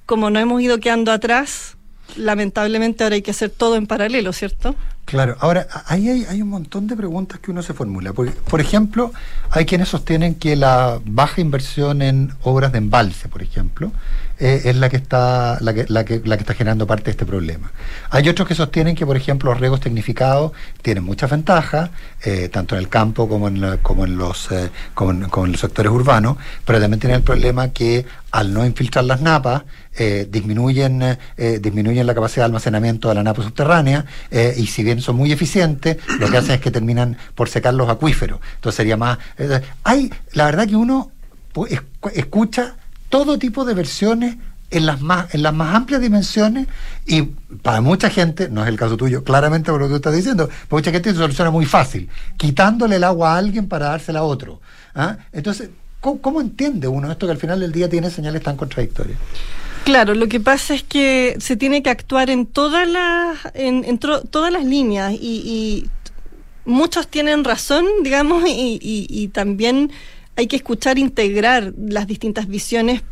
como 0.06 0.30
no 0.30 0.38
hemos 0.38 0.60
ido 0.60 0.78
quedando 0.80 1.12
atrás, 1.12 1.73
lamentablemente 2.16 3.04
ahora 3.04 3.16
hay 3.16 3.22
que 3.22 3.30
hacer 3.30 3.50
todo 3.50 3.76
en 3.76 3.86
paralelo, 3.86 4.32
¿cierto? 4.32 4.74
Claro, 5.04 5.36
ahora 5.40 5.66
ahí 5.86 6.08
hay, 6.08 6.40
un 6.40 6.48
montón 6.48 6.86
de 6.86 6.96
preguntas 6.96 7.38
que 7.38 7.50
uno 7.50 7.62
se 7.62 7.74
formula. 7.74 8.14
Por, 8.14 8.60
ejemplo, 8.60 9.12
hay 9.50 9.66
quienes 9.66 9.90
sostienen 9.90 10.34
que 10.34 10.56
la 10.56 10.98
baja 11.04 11.42
inversión 11.42 12.00
en 12.00 12.32
obras 12.42 12.72
de 12.72 12.78
embalse, 12.78 13.28
por 13.28 13.42
ejemplo, 13.42 13.92
eh, 14.38 14.62
es 14.64 14.76
la 14.76 14.88
que 14.88 14.96
está 14.96 15.58
la 15.60 15.74
que, 15.74 15.84
la, 15.88 16.06
que, 16.06 16.22
la 16.24 16.38
que 16.38 16.42
está 16.42 16.54
generando 16.54 16.86
parte 16.86 17.04
de 17.04 17.10
este 17.10 17.26
problema. 17.26 17.70
Hay 18.08 18.26
otros 18.30 18.48
que 18.48 18.54
sostienen 18.54 18.96
que, 18.96 19.04
por 19.04 19.16
ejemplo, 19.18 19.50
los 19.50 19.60
riegos 19.60 19.80
tecnificados 19.80 20.52
tienen 20.80 21.04
muchas 21.04 21.30
ventajas, 21.30 21.90
eh, 22.24 22.48
tanto 22.48 22.74
en 22.74 22.80
el 22.80 22.88
campo 22.88 23.28
como 23.28 23.48
en, 23.48 23.76
como 23.82 24.06
en 24.06 24.16
los 24.16 24.50
eh, 24.52 24.70
como 24.94 25.10
en, 25.10 25.52
los 25.52 25.60
sectores 25.60 25.92
urbanos, 25.92 26.38
pero 26.64 26.80
también 26.80 26.98
tienen 26.98 27.16
el 27.16 27.22
problema 27.22 27.68
que 27.68 28.06
al 28.30 28.54
no 28.54 28.64
infiltrar 28.64 29.04
las 29.04 29.20
napas, 29.20 29.64
disminuyen, 30.30 31.18
disminuyen 31.60 32.06
la 32.06 32.14
capacidad 32.14 32.42
de 32.42 32.46
almacenamiento 32.46 33.08
de 33.08 33.14
la 33.14 33.22
napa 33.22 33.42
subterránea 33.42 34.04
y 34.56 34.66
si 34.66 34.82
bien 34.82 35.00
son 35.00 35.16
muy 35.16 35.32
eficientes, 35.32 35.98
lo 36.18 36.30
que 36.30 36.36
hacen 36.36 36.52
es 36.52 36.60
que 36.60 36.70
terminan 36.70 37.16
por 37.34 37.48
secar 37.48 37.74
los 37.74 37.88
acuíferos. 37.88 38.40
Entonces 38.56 38.76
sería 38.76 38.96
más... 38.96 39.18
hay, 39.84 40.12
la 40.32 40.46
verdad 40.46 40.66
que 40.66 40.76
uno 40.76 41.12
escucha 42.12 42.76
todo 43.08 43.38
tipo 43.38 43.64
de 43.64 43.74
versiones 43.74 44.36
en 44.70 44.86
las 44.86 45.00
más 45.00 45.32
en 45.34 45.42
las 45.42 45.54
más 45.54 45.74
amplias 45.74 46.00
dimensiones 46.00 46.66
y 47.06 47.22
para 47.62 47.80
mucha 47.80 48.10
gente, 48.10 48.48
no 48.48 48.62
es 48.62 48.68
el 48.68 48.76
caso 48.76 48.96
tuyo, 48.96 49.22
claramente 49.22 49.70
por 49.70 49.80
lo 49.80 49.86
que 49.86 49.90
tú 49.90 49.96
estás 49.96 50.14
diciendo, 50.14 50.48
para 50.48 50.80
mucha 50.80 50.90
gente 50.90 51.10
se 51.10 51.16
soluciona 51.16 51.50
muy 51.50 51.64
fácil, 51.64 52.08
quitándole 52.36 52.96
el 52.96 53.04
agua 53.04 53.34
a 53.34 53.38
alguien 53.38 53.68
para 53.68 53.86
dársela 53.86 54.20
a 54.20 54.22
otro. 54.24 54.60
¿ah? 54.94 55.16
Entonces, 55.32 55.70
¿cómo, 56.00 56.40
entiende 56.40 56.88
uno 56.88 57.10
esto 57.10 57.26
que 57.26 57.32
al 57.32 57.38
final 57.38 57.60
del 57.60 57.72
día 57.72 57.88
tiene 57.88 58.10
señales 58.10 58.42
tan 58.42 58.56
contradictorias? 58.56 59.18
Claro, 59.84 60.14
lo 60.14 60.28
que 60.28 60.40
pasa 60.40 60.74
es 60.74 60.82
que 60.82 61.36
se 61.40 61.56
tiene 61.56 61.82
que 61.82 61.90
actuar 61.90 62.30
en 62.30 62.46
todas 62.46 62.88
las 62.88 63.38
en, 63.54 63.98
todas 63.98 64.50
las 64.50 64.64
líneas 64.64 65.12
y, 65.12 65.86
muchos 66.64 67.08
tienen 67.08 67.44
razón, 67.44 67.84
digamos, 68.02 68.44
y, 68.46 68.78
y 68.80 69.28
también 69.28 69.90
hay 70.36 70.46
que 70.46 70.56
escuchar, 70.56 70.98
integrar 70.98 71.74
las 71.76 72.06
distintas 72.06 72.48
visiones 72.48 73.02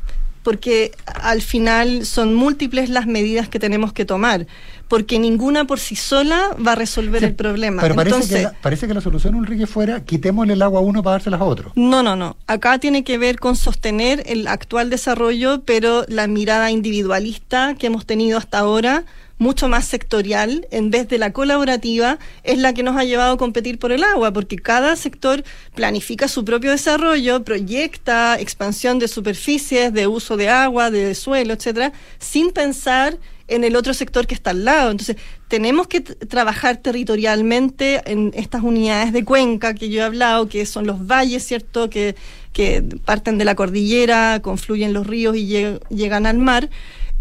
porque 0.43 0.93
al 1.07 1.43
final 1.43 2.05
son 2.05 2.35
múltiples 2.35 2.89
las 2.89 3.07
medidas 3.07 3.49
que 3.49 3.59
tenemos 3.59 3.93
que 3.93 4.05
tomar, 4.05 4.47
porque 4.89 5.19
ninguna 5.19 5.65
por 5.65 5.81
sí 5.81 5.97
sola 5.97 6.51
va 6.65 6.73
a 6.73 6.75
resolver 6.75 7.25
el 7.25 7.35
problema. 7.35 7.83
Pero 7.83 7.95
parece, 7.95 8.29
que 8.29 8.43
la, 8.43 8.53
parece 8.53 8.87
que 8.87 8.95
la 8.95 9.01
solución, 9.01 9.35
Ulrike, 9.35 9.67
fuera 9.67 10.05
quitémosle 10.05 10.53
el 10.55 10.63
agua 10.63 10.81
a 10.81 10.83
uno 10.83 11.03
para 11.03 11.15
dárselas 11.15 11.41
a 11.41 11.45
otro. 11.45 11.73
No, 11.77 12.03
no, 12.03 12.17
no. 12.17 12.37
Acá 12.47 12.79
tiene 12.79 13.05
que 13.05 13.19
ver 13.19 13.39
con 13.39 13.57
sostener 13.57 14.23
el 14.27 14.47
actual 14.49 14.91
desarrollo, 14.91 15.63
pero 15.65 16.05
la 16.09 16.27
mirada 16.27 16.71
individualista 16.71 17.75
que 17.79 17.87
hemos 17.87 18.05
tenido 18.05 18.39
hasta 18.39 18.59
ahora 18.59 19.05
mucho 19.43 19.69
más 19.69 19.87
sectorial 19.87 20.69
en 20.71 20.91
vez 20.91 21.09
de 21.09 21.19
la 21.19 21.33
colaborativa 21.33 22.19
es 22.45 22.59
la 22.59 22.73
que 22.73 22.85
nos 22.85 22.97
ha 22.97 23.05
llevado 23.05 23.35
a 23.35 23.37
competir 23.37 23.79
por 23.79 23.91
el 23.91 24.05
agua, 24.05 24.33
porque 24.33 24.57
cada 24.57 24.95
sector 24.97 25.43
planifica 25.75 26.29
su 26.29 26.45
propio 26.45 26.71
desarrollo, 26.71 27.43
proyecta 27.43 28.39
expansión 28.39 29.01
de 29.01 29.09
superficies, 29.09 29.93
de 29.93 30.07
uso 30.07 30.37
de 30.37 30.49
agua, 30.49 30.91
de 30.91 31.15
suelo, 31.15 31.55
etcétera, 31.55 31.93
sin 32.21 32.53
pensar 32.53 33.19
en 33.49 33.65
el 33.65 33.75
otro 33.75 33.93
sector 33.93 34.29
que 34.29 34.35
está 34.35 34.51
al 34.51 34.65
lado. 34.65 34.93
Entonces, 34.93 35.17
tenemos 35.49 35.89
que 35.89 36.01
trabajar 36.01 36.77
territorialmente 36.77 38.01
en 38.07 38.33
estas 38.35 38.63
unidades 38.63 39.13
de 39.13 39.25
cuenca 39.25 39.75
que 39.75 39.89
yo 39.89 40.01
he 40.01 40.05
hablado, 40.05 40.49
que 40.49 40.65
son 40.67 40.87
los 40.87 41.05
valles, 41.05 41.45
¿cierto? 41.45 41.91
Que, 41.91 42.15
que 42.53 42.83
parten 43.05 43.39
de 43.39 43.45
la 43.45 43.57
cordillera, 43.57 44.41
confluyen 44.41 44.93
los 44.93 45.07
ríos 45.07 45.37
y 45.37 45.47
llegan 45.91 46.27
al 46.27 46.39
mar, 46.39 46.71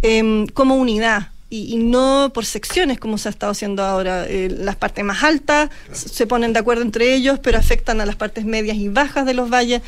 em, 0.04 0.46
como 0.48 0.76
unidad 0.76 1.31
y, 1.54 1.76
no 1.76 2.32
por 2.34 2.46
secciones 2.46 2.98
como 2.98 3.18
se 3.18 3.28
ha 3.28 3.32
estado 3.32 3.52
haciendo 3.52 3.84
ahora. 3.84 4.26
Eh, 4.26 4.50
las 4.50 4.78
partes 4.78 5.04
más 5.04 5.22
altas 5.22 5.70
se 5.92 6.26
ponen 6.26 6.54
de 6.54 6.60
acuerdo 6.60 6.82
entre 6.82 7.14
ellos, 7.14 7.40
pero 7.40 7.58
afectan 7.58 8.00
a 8.00 8.06
las 8.06 8.16
partes 8.16 8.46
medias 8.46 8.78
y 8.78 8.88
bajas 8.88 9.26
de 9.26 9.34
los 9.34 9.52
valles. 9.52 9.82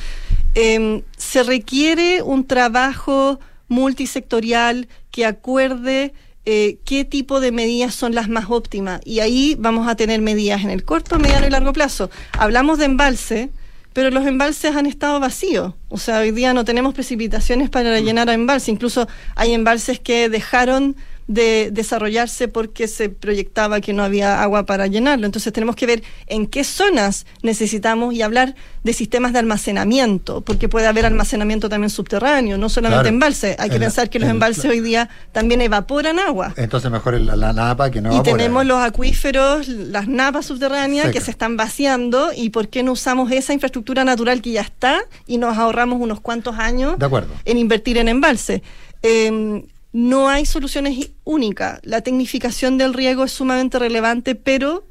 Em, 0.55 1.01
se 1.17 1.41
requiere 1.41 2.21
un 2.21 2.45
trabajo 2.45 3.39
multisectorial 3.69 4.89
que 5.09 5.25
acuerde 5.25 6.13
eh, 6.45 6.79
qué 6.83 7.05
tipo 7.05 7.39
de 7.39 7.53
medidas 7.53 7.95
son 7.95 8.13
las 8.13 8.27
más 8.27 8.49
óptimas. 8.49 8.99
Y 9.05 9.21
ahí 9.21 9.55
vamos 9.57 9.87
a 9.87 9.95
tener 9.95 10.21
medidas 10.21 10.63
en 10.63 10.69
el 10.69 10.83
corto, 10.83 11.17
mediano 11.17 11.47
y 11.47 11.49
largo 11.49 11.71
plazo. 11.71 12.09
Hablamos 12.33 12.77
de 12.77 12.85
embalse, 12.85 13.51
pero 13.93 14.09
los 14.09 14.25
embalses 14.25 14.75
han 14.75 14.85
estado 14.85 15.21
vacíos. 15.21 15.75
O 15.87 15.97
sea, 15.97 16.19
hoy 16.19 16.31
día 16.31 16.53
no 16.53 16.65
tenemos 16.65 16.93
precipitaciones 16.93 17.69
para 17.69 18.01
llenar 18.01 18.29
a 18.29 18.33
embalse. 18.33 18.69
Incluso 18.69 19.07
hay 19.35 19.53
embalses 19.53 20.01
que 20.01 20.27
dejaron 20.27 20.97
de 21.27 21.69
desarrollarse 21.71 22.47
porque 22.47 22.87
se 22.87 23.09
proyectaba 23.09 23.79
que 23.81 23.93
no 23.93 24.03
había 24.03 24.41
agua 24.43 24.65
para 24.65 24.87
llenarlo. 24.87 25.25
Entonces 25.25 25.53
tenemos 25.53 25.75
que 25.75 25.85
ver 25.85 26.03
en 26.27 26.47
qué 26.47 26.63
zonas 26.63 27.25
necesitamos 27.41 28.13
y 28.13 28.21
hablar 28.21 28.55
de 28.83 28.93
sistemas 28.93 29.31
de 29.33 29.39
almacenamiento, 29.39 30.41
porque 30.41 30.67
puede 30.67 30.87
haber 30.87 31.05
almacenamiento 31.05 31.69
también 31.69 31.89
subterráneo, 31.89 32.57
no 32.57 32.67
solamente 32.69 33.03
Claro. 33.03 33.09
embalse. 33.15 33.55
Hay 33.59 33.69
que 33.69 33.75
El- 33.77 33.81
pensar 33.81 34.09
que 34.09 34.19
los 34.19 34.27
el- 34.27 34.35
embalses 34.35 34.65
hoy 34.65 34.81
día 34.81 35.09
también 35.31 35.61
evaporan 35.61 36.19
agua. 36.19 36.53
Entonces 36.57 36.91
mejor 36.91 37.19
la, 37.21 37.35
la 37.35 37.53
napa 37.53 37.89
que 37.89 38.01
no 38.01 38.15
Y 38.17 38.23
tenemos 38.23 38.65
los 38.65 38.79
acuíferos, 38.79 39.67
las 39.69 40.07
napas 40.07 40.45
subterráneas 40.47 41.05
Seca. 41.07 41.13
que 41.19 41.25
se 41.25 41.31
están 41.31 41.55
vaciando. 41.57 42.31
¿Y 42.35 42.49
por 42.49 42.67
qué 42.67 42.83
no 42.83 42.91
usamos 42.91 43.31
esa 43.31 43.53
infraestructura 43.53 44.03
natural 44.03 44.41
que 44.41 44.51
ya 44.51 44.61
está 44.61 45.01
y 45.27 45.37
nos 45.37 45.57
ahorramos 45.57 46.01
unos 46.01 46.19
cuantos 46.19 46.57
años 46.57 46.99
De 46.99 47.05
acuerdo. 47.05 47.33
en 47.45 47.57
invertir 47.57 47.97
en 47.97 48.09
embalse? 48.09 48.61
Eh, 49.01 49.63
no 49.93 50.27
hay 50.29 50.45
soluciones 50.45 51.11
únicas. 51.23 51.79
La 51.83 52.01
tecnificación 52.01 52.77
del 52.77 52.93
riego 52.93 53.23
es 53.23 53.31
sumamente 53.31 53.79
relevante, 53.79 54.35
pero 54.35 54.85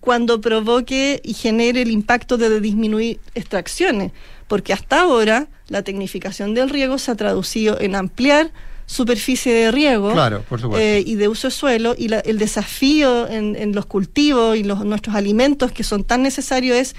cuando 0.00 0.40
provoque 0.40 1.20
y 1.24 1.34
genere 1.34 1.82
el 1.82 1.90
impacto 1.90 2.36
de 2.36 2.60
disminuir 2.60 3.20
extracciones, 3.34 4.12
porque 4.48 4.72
hasta 4.72 5.02
ahora 5.02 5.48
la 5.68 5.82
tecnificación 5.82 6.54
del 6.54 6.68
riego 6.70 6.98
se 6.98 7.10
ha 7.12 7.14
traducido 7.14 7.80
en 7.80 7.94
ampliar 7.94 8.50
superficie 8.86 9.52
de 9.52 9.70
riego 9.70 10.12
Claro, 10.12 10.42
por 10.48 10.60
supuesto. 10.60 10.84
eh, 10.84 11.04
y 11.06 11.14
de 11.14 11.28
uso 11.28 11.46
de 11.46 11.52
suelo 11.52 11.94
y 11.96 12.08
la- 12.08 12.18
el 12.20 12.38
desafío 12.38 13.28
en, 13.28 13.54
en 13.54 13.72
los 13.72 13.86
cultivos 13.86 14.56
y 14.56 14.64
los, 14.64 14.84
nuestros 14.84 15.14
alimentos 15.14 15.70
que 15.70 15.84
son 15.84 16.02
tan 16.02 16.22
necesarios 16.24 16.76
es 16.76 16.96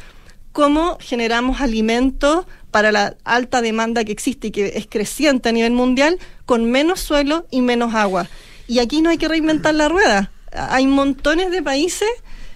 cómo 0.52 0.98
generamos 1.00 1.62
alimentos 1.62 2.46
para 2.72 2.92
la 2.92 3.16
alta 3.24 3.62
demanda 3.62 4.04
que 4.04 4.12
existe 4.12 4.48
y 4.48 4.52
que 4.52 4.74
es 4.76 4.88
creciente 4.88 5.50
a 5.50 5.52
nivel 5.52 5.74
mundial 5.74 6.20
con 6.46 6.70
menos 6.72 7.00
suelo 7.00 7.46
y 7.52 7.62
menos 7.62 7.94
agua. 7.94 8.30
Y 8.68 8.80
aquí 8.80 9.02
no 9.02 9.10
hay 9.10 9.18
que 9.18 9.28
reinventar 9.28 9.76
la 9.76 9.90
rueda. 9.90 10.32
Hay 10.52 10.88
montones 10.88 11.52
de 11.52 11.62
países 11.62 12.10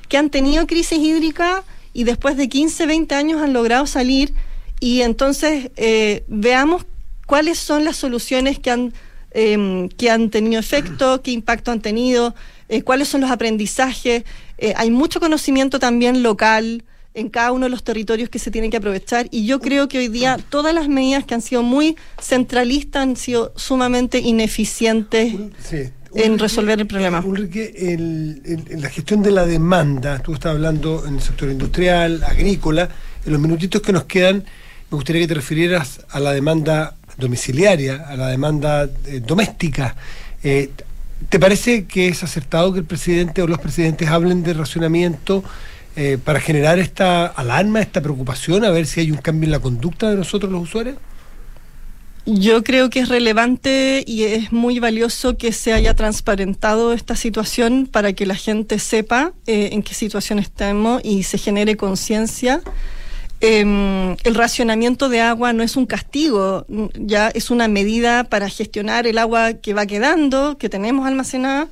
que 0.07 0.17
han 0.17 0.29
tenido 0.29 0.67
crisis 0.67 0.99
hídrica 0.99 1.63
y 1.93 2.03
después 2.03 2.37
de 2.37 2.49
15, 2.49 2.85
20 2.85 3.15
años 3.15 3.41
han 3.41 3.53
logrado 3.53 3.87
salir 3.87 4.33
y 4.79 5.01
entonces 5.01 5.71
eh, 5.77 6.23
veamos 6.27 6.85
cuáles 7.25 7.57
son 7.57 7.85
las 7.85 7.95
soluciones 7.95 8.59
que 8.59 8.71
han, 8.71 8.93
eh, 9.31 9.89
que 9.97 10.09
han 10.09 10.29
tenido 10.29 10.59
efecto, 10.59 11.21
qué 11.21 11.31
impacto 11.31 11.71
han 11.71 11.81
tenido, 11.81 12.35
eh, 12.69 12.81
cuáles 12.81 13.07
son 13.07 13.21
los 13.21 13.31
aprendizajes. 13.31 14.23
Eh, 14.57 14.73
hay 14.75 14.91
mucho 14.91 15.19
conocimiento 15.19 15.79
también 15.79 16.23
local 16.23 16.83
en 17.15 17.29
cada 17.29 17.51
uno 17.53 17.65
de 17.65 17.69
los 17.69 17.83
territorios 17.83 18.29
que 18.29 18.39
se 18.39 18.51
tienen 18.51 18.69
que 18.69 18.77
aprovechar 18.77 19.27
y 19.31 19.45
yo 19.45 19.59
creo 19.59 19.87
que 19.87 19.97
hoy 19.99 20.09
día 20.09 20.37
todas 20.49 20.73
las 20.75 20.87
medidas 20.89 21.23
que 21.23 21.33
han 21.33 21.41
sido 21.41 21.63
muy 21.63 21.95
centralistas 22.21 23.01
han 23.03 23.15
sido 23.15 23.53
sumamente 23.55 24.19
ineficientes 24.19 25.33
Sí. 25.67 25.89
en 26.13 26.37
resolver 26.39 26.79
el 26.79 26.87
problema. 26.87 27.21
Ulrike, 27.25 27.73
el- 27.93 28.41
la 28.81 28.89
gestión 28.89 29.23
de 29.23 29.31
la 29.31 29.45
demanda, 29.45 30.19
tú 30.19 30.33
estás 30.33 30.51
hablando 30.51 31.05
en 31.07 31.15
el 31.15 31.21
sector 31.21 31.49
industrial, 31.49 32.21
agrícola, 32.23 32.89
en 33.25 33.31
los 33.31 33.41
minutitos 33.41 33.81
que 33.81 33.91
nos 33.93 34.03
quedan, 34.05 34.43
me 34.91 34.95
gustaría 34.95 35.21
que 35.21 35.27
te 35.29 35.33
refirieras 35.33 36.01
a 36.09 36.19
la 36.19 36.31
demanda 36.33 36.95
domiciliaria, 37.17 38.05
a 38.07 38.15
la 38.17 38.27
demanda 38.27 38.89
eh, 39.07 39.21
doméstica. 39.25 39.95
Eh, 40.43 40.69
¿Te 41.29 41.39
parece 41.39 41.85
que 41.85 42.09
es 42.09 42.23
acertado 42.23 42.73
que 42.73 42.79
el 42.79 42.85
presidente 42.85 43.41
o 43.41 43.47
los 43.47 43.57
presidentes 43.59 44.09
hablen 44.09 44.43
de 44.43 44.53
racionamiento 44.53 45.43
eh, 45.95 46.17
para 46.23 46.39
generar 46.39 46.79
esta 46.79 47.25
alarma, 47.25 47.81
esta 47.81 48.01
preocupación, 48.01 48.65
a 48.65 48.69
ver 48.69 48.85
si 48.85 48.99
hay 48.99 49.11
un 49.11 49.17
cambio 49.17 49.47
en 49.47 49.51
la 49.51 49.59
conducta 49.59 50.09
de 50.09 50.17
nosotros 50.17 50.51
los 50.51 50.63
usuarios? 50.63 50.97
Yo 52.25 52.63
creo 52.63 52.89
que 52.89 53.01
es 53.01 53.09
relevante 53.09 54.03
y 54.05 54.23
es 54.23 54.51
muy 54.51 54.79
valioso 54.79 55.37
que 55.37 55.51
se 55.51 55.73
haya 55.73 55.93
transparentado 55.93 56.91
esta 56.91 57.15
situación 57.15 57.87
para 57.89 58.13
que 58.13 58.25
la 58.25 58.33
gente 58.33 58.79
sepa 58.79 59.33
eh, 59.45 59.69
en 59.73 59.83
qué 59.83 59.93
situación 59.93 60.39
estamos 60.39 61.01
y 61.03 61.21
se 61.21 61.37
genere 61.37 61.77
conciencia. 61.77 62.61
Em, 63.41 64.15
el 64.23 64.33
racionamiento 64.33 65.07
de 65.07 65.21
agua 65.21 65.53
no 65.53 65.61
es 65.61 65.75
un 65.75 65.85
castigo, 65.85 66.65
ya 66.95 67.27
es 67.27 67.51
una 67.51 67.67
medida 67.67 68.23
para 68.23 68.49
gestionar 68.49 69.05
el 69.05 69.19
agua 69.19 69.53
que 69.53 69.75
va 69.75 69.85
quedando, 69.85 70.57
que 70.57 70.67
tenemos 70.67 71.05
almacenada, 71.05 71.67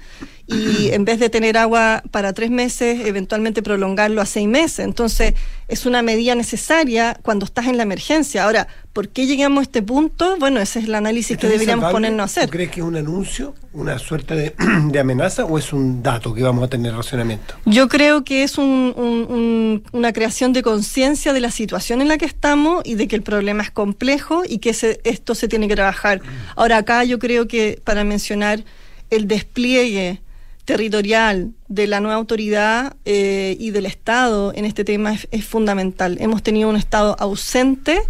y 0.46 0.90
en 0.92 1.06
vez 1.06 1.20
de 1.20 1.30
tener 1.30 1.58
agua 1.58 2.04
para 2.12 2.34
tres 2.34 2.52
meses, 2.52 3.06
eventualmente 3.06 3.64
prolongarlo 3.64 4.20
a 4.22 4.26
seis 4.26 4.48
meses. 4.48 4.80
Entonces, 4.80 5.34
es 5.70 5.86
una 5.86 6.02
medida 6.02 6.36
necesaria 6.36 7.18
cuando 7.24 7.46
estás 7.46 7.68
en 7.68 7.78
la 7.78 7.84
emergencia. 7.84 8.44
Ahora, 8.44 8.68
¿por 8.92 9.08
qué 9.08 9.26
llegamos 9.26 9.60
a 9.60 9.64
este 9.64 9.82
punto? 9.82 10.36
Bueno, 10.40 10.60
ese 10.60 10.80
es 10.80 10.86
el 10.86 10.96
análisis 10.96 11.30
que 11.30 11.34
¿Esto 11.36 11.48
es 11.48 11.54
deberíamos 11.54 11.92
ponernos 11.92 12.22
a 12.22 12.26
hacer. 12.26 12.46
¿Tú 12.46 12.52
crees 12.52 12.72
que 12.72 12.82
es 12.82 12.86
un 12.86 12.98
anuncio, 12.98 13.56
una 13.72 13.98
suerte 14.00 14.36
de, 14.36 14.54
de 14.92 15.00
amenaza 15.00 15.46
o 15.46 15.58
es 15.58 15.72
un 15.72 16.04
dato 16.04 16.34
que 16.34 16.44
vamos 16.44 16.66
a 16.66 16.68
tener 16.68 16.94
racionamiento? 16.94 17.56
Yo 17.66 17.88
creo 17.88 18.26
que 18.26 18.44
es 18.44 18.58
un- 18.58 18.94
un- 18.98 19.26
un- 19.30 19.84
una 19.94 20.12
creación 20.12 20.52
de 20.52 20.62
conciencia 20.62 21.32
de 21.32 21.40
la 21.40 21.52
situación 21.52 22.02
en 22.02 22.10
la 22.10 22.18
que 22.18 22.26
estamos 22.26 22.82
y 22.86 22.96
de 22.96 23.08
que 23.08 23.16
el 23.16 23.22
problema 23.24 23.64
es 23.64 23.72
complejo 23.72 24.44
y 24.48 24.58
que 24.58 24.74
se- 24.74 25.00
esto 25.06 25.36
se 25.36 25.48
tiene 25.48 25.70
que 25.70 25.76
trabajar. 25.76 26.22
Ahora 26.58 26.78
acá 26.78 27.06
yo 27.06 27.18
creo 27.18 27.48
que 27.48 27.80
para 27.86 28.04
mencionar 28.04 28.64
el 29.10 29.28
despliegue 29.28 30.20
territorial 30.66 31.52
de 31.68 31.88
la 31.88 32.00
nueva 32.00 32.16
autoridad 32.16 32.96
eh, 33.06 33.58
y 33.60 33.72
del 33.72 33.86
Estado 33.86 34.54
en 34.56 34.66
este 34.66 34.84
tema 34.86 35.16
es, 35.32 35.46
fundamental. 35.46 36.18
Hemos 36.20 36.44
tenido 36.44 36.70
un 36.70 36.76
Estado 36.76 37.16
ausente, 37.20 38.02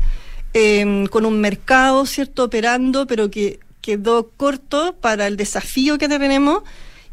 eh, 0.54 1.06
con 1.10 1.26
un 1.26 1.42
mercado, 1.42 2.06
¿cierto?, 2.06 2.44
operando, 2.44 3.08
pero 3.08 3.32
que 3.32 3.60
quedó 3.82 4.30
corto 4.38 4.96
para 5.02 5.28
el 5.28 5.36
desafío 5.36 5.98
que 5.98 6.08
tenemos 6.08 6.64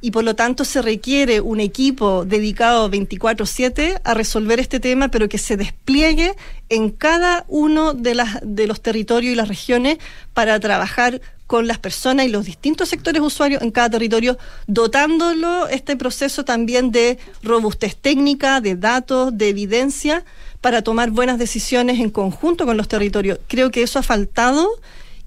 y 0.00 0.10
por 0.10 0.24
lo 0.24 0.34
tanto 0.34 0.64
se 0.64 0.82
requiere 0.82 1.40
un 1.40 1.60
equipo 1.60 2.24
dedicado 2.24 2.90
24/7 2.90 4.00
a 4.02 4.14
resolver 4.14 4.60
este 4.60 4.80
tema, 4.80 5.08
pero 5.08 5.28
que 5.28 5.38
se 5.38 5.56
despliegue 5.56 6.34
en 6.68 6.90
cada 6.90 7.44
uno 7.48 7.94
de, 7.94 8.14
las, 8.14 8.38
de 8.42 8.66
los 8.66 8.80
territorios 8.80 9.32
y 9.32 9.36
las 9.36 9.48
regiones 9.48 9.98
para 10.34 10.58
trabajar 10.60 11.20
con 11.46 11.66
las 11.66 11.78
personas 11.78 12.26
y 12.26 12.28
los 12.28 12.44
distintos 12.44 12.88
sectores 12.88 13.20
usuarios 13.20 13.60
en 13.60 13.72
cada 13.72 13.90
territorio, 13.90 14.38
dotándolo 14.68 15.66
este 15.66 15.96
proceso 15.96 16.44
también 16.44 16.92
de 16.92 17.18
robustez 17.42 17.96
técnica, 17.96 18.60
de 18.60 18.76
datos, 18.76 19.36
de 19.36 19.48
evidencia, 19.48 20.24
para 20.60 20.82
tomar 20.82 21.10
buenas 21.10 21.38
decisiones 21.38 21.98
en 21.98 22.10
conjunto 22.10 22.66
con 22.66 22.76
los 22.76 22.86
territorios. 22.86 23.40
Creo 23.48 23.72
que 23.72 23.82
eso 23.82 23.98
ha 23.98 24.04
faltado 24.04 24.68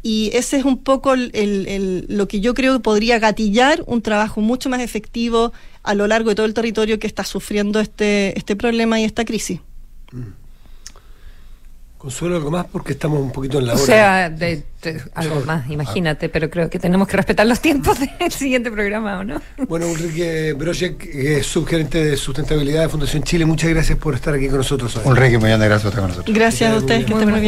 y 0.03 0.29
ese 0.33 0.57
es 0.57 0.65
un 0.65 0.77
poco 0.83 1.13
el- 1.13 1.31
el- 1.33 1.65
el- 1.67 2.05
lo 2.09 2.27
que 2.27 2.39
yo 2.41 2.53
creo 2.53 2.73
que 2.73 2.79
podría 2.81 3.17
gatillar 3.19 3.83
un 3.87 4.01
trabajo 4.01 4.41
mucho 4.41 4.69
más 4.69 4.81
efectivo 4.81 5.53
a 5.81 5.95
lo 5.95 6.05
largo 6.07 6.29
de 6.29 6.35
todo 6.35 6.45
el 6.45 6.53
territorio 6.53 6.99
que 6.99 7.07
está 7.07 7.23
sufriendo 7.23 7.79
este, 7.79 8.37
este 8.37 8.55
problema 8.55 8.99
y 8.99 9.05
esta 9.05 9.23
crisis. 9.25 9.59
Consuelo, 11.97 12.35
algo 12.35 12.51
más 12.51 12.65
porque 12.69 12.91
estamos 12.91 13.21
un 13.21 13.31
poquito 13.31 13.59
en 13.59 13.65
la 13.67 13.73
O 13.73 13.77
hora. 13.77 13.85
sea, 13.85 14.29
de- 14.29 14.63
de- 14.81 15.01
algo 15.15 15.39
más, 15.45 15.69
imagínate, 15.69 16.27
pero 16.27 16.49
creo 16.49 16.69
que 16.69 16.77
tenemos 16.77 17.07
que 17.07 17.15
respetar 17.15 17.47
los 17.47 17.61
tiempos 17.61 17.97
del 17.97 18.09
siguiente 18.29 18.69
programa, 18.71 19.19
¿o 19.19 19.23
no? 19.23 19.41
Bueno, 19.69 19.87
Ulrike 19.87 20.51
Brojek, 20.51 20.97
que 20.97 21.37
es 21.37 21.47
subgerente 21.47 22.03
de 22.03 22.17
sustentabilidad 22.17 22.81
de 22.81 22.89
Fundación 22.89 23.23
Chile, 23.23 23.45
muchas 23.45 23.69
gracias 23.69 23.97
por 23.97 24.15
estar 24.15 24.33
aquí 24.33 24.49
con 24.49 24.57
nosotros 24.57 24.93
hoy. 24.97 25.03
Ulrike, 25.05 25.37
millón 25.37 25.61
de 25.61 25.65
gracias 25.69 25.83
por 25.83 25.89
estar 25.91 26.01
con 26.01 26.09
nosotros. 26.09 26.35
Gracias 26.35 26.73
a 26.73 26.77
ustedes, 26.77 27.05
que 27.05 27.13
estén 27.13 27.29
muy 27.29 27.39
bien. 27.39 27.41